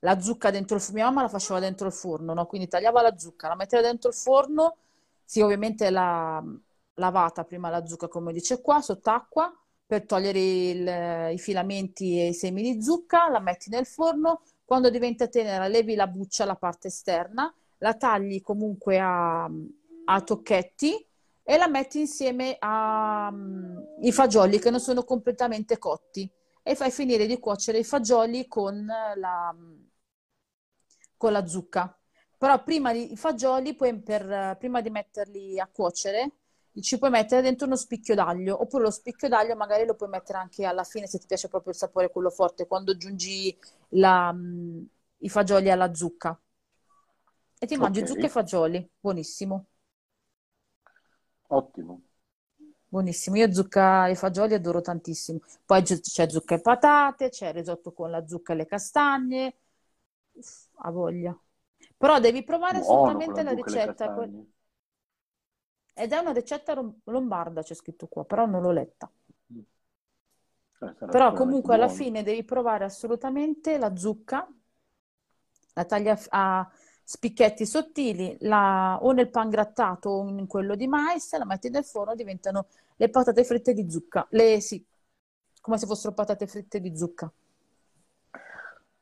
[0.01, 0.97] la zucca dentro il forno.
[0.97, 2.45] Mia mamma la faceva dentro il forno, no?
[2.45, 4.75] Quindi tagliava la zucca, la metteva dentro il forno,
[5.25, 6.43] sì, ovviamente la
[6.95, 9.53] lavata prima la zucca, come dice qua, sott'acqua,
[9.85, 14.89] per togliere il- i filamenti e i semi di zucca, la metti nel forno, quando
[14.89, 19.49] diventa tenera levi la buccia, la parte esterna, la tagli comunque a,
[20.05, 21.05] a tocchetti
[21.43, 26.29] e la metti insieme ai fagioli che non sono completamente cotti
[26.63, 29.55] e fai finire di cuocere i fagioli con la,
[31.21, 31.95] con la zucca.
[32.37, 36.31] Però prima i fagioli, puoi per- prima di metterli a cuocere,
[36.81, 40.39] ci puoi mettere dentro uno spicchio d'aglio, oppure lo spicchio d'aglio magari lo puoi mettere
[40.39, 43.55] anche alla fine se ti piace proprio il sapore quello forte, quando aggiungi
[43.89, 44.81] la- mm,
[45.19, 46.39] i fagioli alla zucca.
[47.59, 48.07] E ti mangi Ok.
[48.07, 49.65] zucca e fagioli, buonissimo,
[51.57, 52.01] Ottimo.
[52.87, 53.35] buonissimo.
[53.37, 55.39] Io zucca e fagioli adoro tantissimo.
[55.65, 59.55] Poi c'è zucca e patate, c'è il risotto con la zucca e le castagne,
[60.35, 61.37] Uff, a voglia.
[61.97, 64.05] Però devi provare Buono assolutamente la ricetta.
[65.93, 66.73] Ed è una ricetta
[67.05, 69.09] lombarda, c'è scritto qua, però non l'ho letta.
[70.81, 71.89] Eh, sarà Però comunque alla buono.
[71.89, 74.47] fine devi provare assolutamente la zucca,
[75.73, 76.69] la tagli a,
[77.03, 82.15] spicchetti sottili, la- o nel pangrattato o in quello di mais, la metti nel forno,
[82.15, 82.67] diventano
[82.97, 84.27] le patate fritte di zucca.
[84.31, 84.83] Le, sì,
[85.61, 87.31] come se fossero patate fritte di zucca.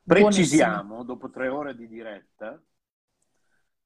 [0.09, 2.59] Precisiamo, dopo tre ore di diretta,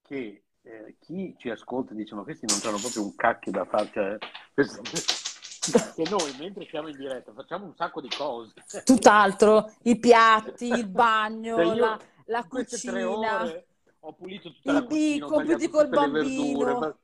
[0.02, 4.20] che eh, chi ci ascolta dice ma questi non hanno proprio un cacchio da fare,
[4.54, 4.82] questo-
[5.96, 8.54] che noi mentre siamo in diretta facciamo un sacco di cose.
[8.86, 13.52] Tutt'altro, i piatti, il bagno, Cioè, io la, la cucina.
[14.00, 16.80] ho pulito tutta I la cucina, tagliato col verdure, bambino.
[16.80, 16.98] ma-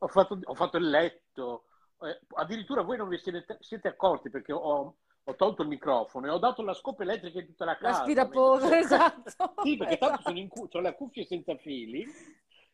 [0.00, 1.64] ho fatto, ho fatto il letto,
[2.02, 4.96] eh, addirittura voi non vi siete, siete accorti perché ho,
[5.26, 7.98] ho tolto il microfono e ho dato la scopa elettrica in tutta la casa.
[7.98, 9.54] L'aspirapolvere, esatto.
[9.62, 10.22] Sì, perché tanto Esatto.
[10.22, 12.06] sono in cu- ho le cuffie senza fili.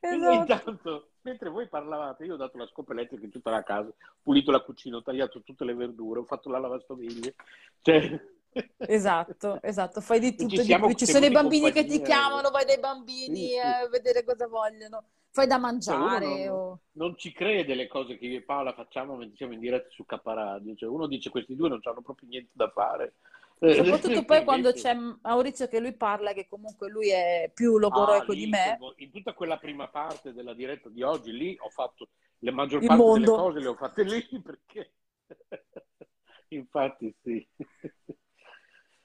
[0.02, 0.32] Esatto.
[0.32, 3.94] intanto, mentre voi parlavate, io ho dato la scopa elettrica in tutta la casa, ho
[4.22, 7.34] pulito la cucina, ho tagliato tutte le verdure, ho fatto la lavastoviglie.
[7.82, 8.20] Cioè...
[8.78, 10.96] Esatto, esatto, fai di E ci tutto di.
[10.96, 13.58] Ci sono i bambini che ti chiamano, vai dai Sì, bambini sì.
[13.58, 15.04] a vedere cosa vogliono.
[15.32, 16.26] Fai da Cioè, mangiare.
[16.46, 19.60] non, o- non ci crede le cose che io e Paola facciamo mentre siamo in
[19.60, 20.74] diretta su K Radio.
[20.74, 23.14] Cioè, uno dice questi due non hanno proprio niente da fare.
[23.60, 27.78] Eh, Soprattutto poi quando c'è Maurizio che lui parla, che comunque lui è più Ah,
[27.78, 28.78] logorroico lì, di me.
[28.96, 32.08] in tutta quella prima parte della diretta di oggi, lì ho fatto
[32.40, 34.92] la maggior parte delle cose le ho fatte lì perché
[36.48, 37.46] infatti sì.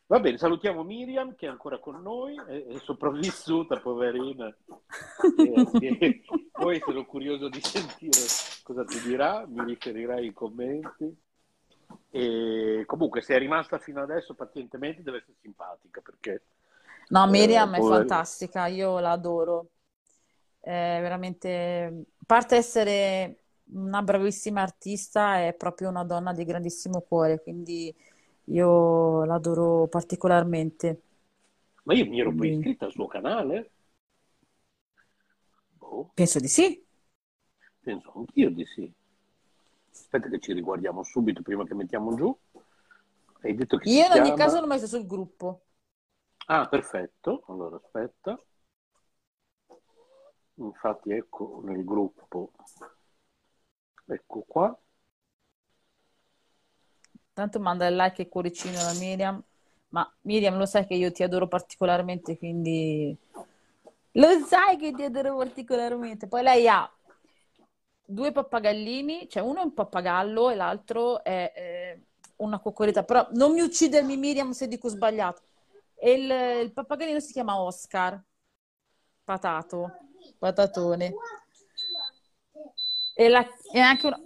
[0.07, 4.55] Va bene, salutiamo Miriam che è ancora con noi, è, è sopravvissuta, poverina.
[5.35, 5.69] E-
[5.99, 6.21] e-
[6.51, 8.19] poi sono curioso di sentire
[8.63, 11.23] cosa ti dirà, mi riferirai i commenti.
[12.11, 16.43] E comunque, se è rimasta fino adesso pazientemente, deve essere simpatica perché
[17.09, 19.69] No, eh, Miriam è pover- fantastica, io la adoro.
[20.59, 20.69] È
[21.01, 27.95] veramente, a parte essere una bravissima artista, è proprio una donna di grandissimo cuore, quindi
[28.45, 31.01] io l'adoro particolarmente.
[31.83, 33.71] Ma io mi ero poi iscritta al suo canale?
[35.79, 36.83] Boh, penso di sì.
[37.81, 38.91] penso anch'io di sì.
[39.91, 42.37] Aspetta che ci riguardiamo subito prima che mettiamo giù.
[43.41, 44.35] Hai detto che Io in ogni chiama...
[44.35, 45.61] caso l'ho messo sul gruppo.
[46.47, 47.43] Ah, perfetto.
[47.49, 48.41] Allora, aspetta.
[50.55, 52.51] Infatti, ecco nel gruppo.
[54.07, 54.75] Ecco qua.
[57.35, 59.43] Tanto manda il like e cuoricino alla Miriam.
[59.89, 63.15] Ma Miriam, lo sai che io ti adoro particolarmente, quindi
[64.11, 66.29] lo sai che ti adoro particolarmente.
[66.29, 66.89] Poi lei ha
[68.05, 72.01] due pappagallini, cioè uno è un pappagallo e l'altro è eh,
[72.37, 73.03] una coccoletta.
[73.03, 75.41] Però non mi uccidermi, Miriam, se dico sbagliato.
[75.95, 78.17] E il, il pappagallino si chiama Oscar.
[79.25, 79.91] Patato,
[80.37, 81.13] patatone.
[83.13, 84.19] E, la, e anche una...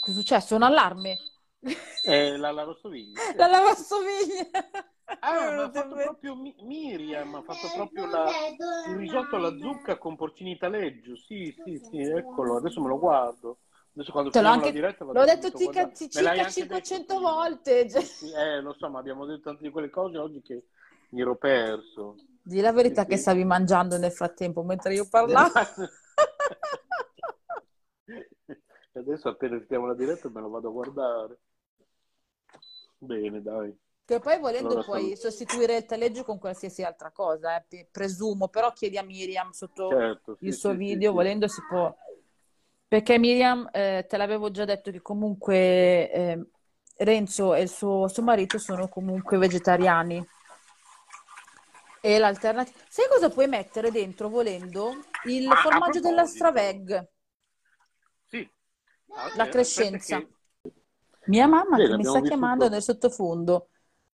[0.00, 0.54] Cosa è successo?
[0.54, 1.18] Un allarme?
[2.06, 3.18] Eh, la lavastoviglie.
[3.36, 4.50] La lavastoviglie.
[5.20, 8.28] Ah, ma ha fatto proprio Mi- Miriam, ha fatto proprio la-
[8.88, 11.16] il risotto alla zucca con porcini taleggio.
[11.16, 13.58] Sì, sì, sì, eccolo, adesso me lo guardo.
[13.94, 17.32] Adesso quando Te l'ho anche- diretta vado L'ho detto circa, circa anche detto 500 prima.
[17.32, 17.88] volte.
[17.88, 18.02] cioè.
[18.02, 20.64] Sì, eh, lo so, ma abbiamo detto tante di quelle cose oggi che
[21.10, 22.16] mi ero perso.
[22.42, 23.22] Di la verità Sì, che sì.
[23.22, 25.52] stavi mangiando nel frattempo mentre io parlavo.
[28.96, 31.38] Adesso appena finiamo la diretta me lo vado a guardare.
[33.08, 33.76] Bene, dai.
[34.06, 35.16] Che poi volendo Allora, puoi saluto.
[35.16, 40.36] sostituire il taleggio con qualsiasi altra cosa, eh, presumo, però chiedi a Miriam sotto Certo,
[40.42, 41.14] sì, il suo sì, video, sì.
[41.14, 41.94] volendo si può.
[42.86, 46.46] Perché Miriam, eh, te l'avevo già detto che comunque eh,
[46.98, 50.24] Renzo e il suo, suo marito sono comunque vegetariani.
[52.02, 52.78] E l'alternativa...
[52.88, 54.92] Sai cosa puoi mettere dentro volendo?
[55.22, 56.26] Il Ah, formaggio della.
[56.26, 57.08] Straveg,
[58.30, 58.48] Sì.
[59.16, 60.18] Ah, la eh, crescenza.
[60.18, 60.28] che-
[61.24, 63.70] Mia mamma Bene, che mi sta chiamando nel sottofondo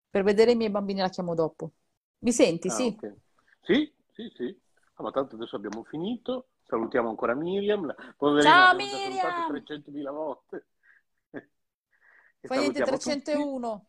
[0.10, 1.72] per vedere i miei bambini, la chiamo dopo.
[2.20, 2.70] Mi senti?
[2.70, 2.88] Ah, Sì.
[2.88, 3.14] ok.
[3.62, 4.62] Sì, sì, sì.
[4.96, 6.50] Ah, ma tanto adesso abbiamo finito.
[6.64, 7.86] Salutiamo ancora Miriam.
[7.88, 9.32] La poverina Ciao, Miriam!
[9.44, 10.68] 300.000 volte.
[12.48, 13.32] Fa niente, salutiamo tutti.
[13.32, 13.88] 301.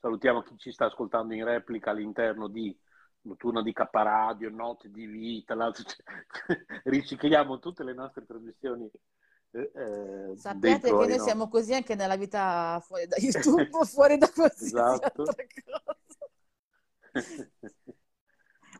[0.00, 2.76] Salutiamo chi ci sta ascoltando in replica all'interno di
[3.22, 5.54] Notturna di K Radio, Notte di Vita.
[5.54, 5.84] l'altro-
[6.84, 8.90] Ricicliamo tutte le nostre trasmissioni
[9.54, 14.30] eh, Sappiate che noi no- siamo così anche nella vita fuori da YouTube, fuori da
[14.30, 15.22] qualsiasi Esatto.
[15.22, 15.92] altra cosa.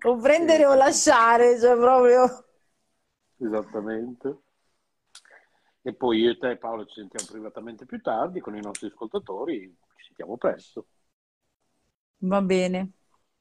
[0.06, 2.44] O prendere o lasciare, cioè proprio...
[3.38, 4.38] Esattamente.
[5.80, 9.74] E poi io e te Paolo ci sentiamo privatamente più tardi con i nostri ascoltatori,
[9.96, 10.88] ci sentiamo presto.
[12.18, 12.92] Va bene.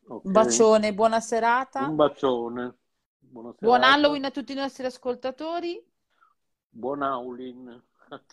[0.08, 0.26] Ok?
[0.26, 1.88] Un bacione, buona serata.
[1.88, 2.78] Un bacione.
[3.20, 3.94] buona Buon serata.
[3.94, 5.93] Halloween a tutti i nostri ascoltatori.
[6.76, 7.82] Buon Howlin.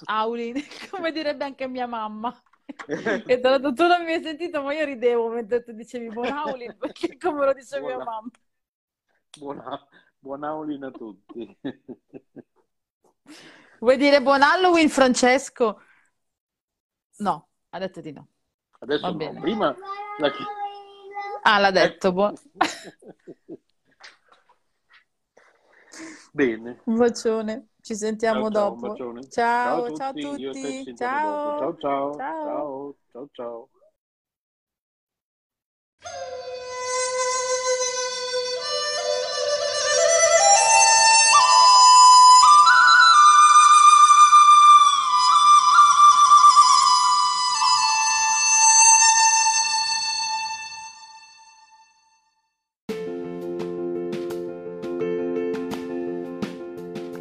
[0.07, 0.55] Aulin,
[0.91, 2.35] come direbbe anche mia mamma.
[3.27, 6.31] E tra l'altro tu non mi hai sentito, ma io ridevo mentre tu dicevi buon
[6.33, 8.31] Aulin, perché come lo dice mia Buona- mamma.
[9.37, 9.89] Buona,
[10.19, 11.59] buon Howlin a tutti.
[13.81, 15.81] Vuoi dire buon Halloween, Francesco?
[17.19, 18.29] No, ha detto di no.
[18.79, 19.41] Adesso Va no, bene.
[19.41, 19.77] prima
[20.19, 20.31] la
[21.43, 22.13] Ah, l'ha detto.
[22.13, 22.35] buon-
[26.33, 26.81] Bene.
[26.85, 28.89] Un bacione, ci sentiamo Ciao, ciao, dopo.
[28.89, 29.29] bacione.
[29.29, 30.97] Ciao, ciao a tutti, ci tutti.
[30.97, 31.59] Ciao.
[31.59, 32.17] Ciao, ciao.
[32.17, 32.95] Ciao.
[33.13, 33.69] Ciao, ciao, ciao.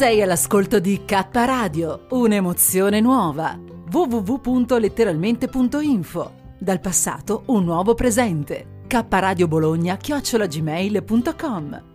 [0.00, 3.60] Sei all'ascolto di K Radio, un'emozione nuova.
[3.92, 6.32] www.letteralmente.info.
[6.58, 8.84] Dal passato un nuovo presente.
[8.86, 11.89] K Radio Bologna chiocciolagmail.com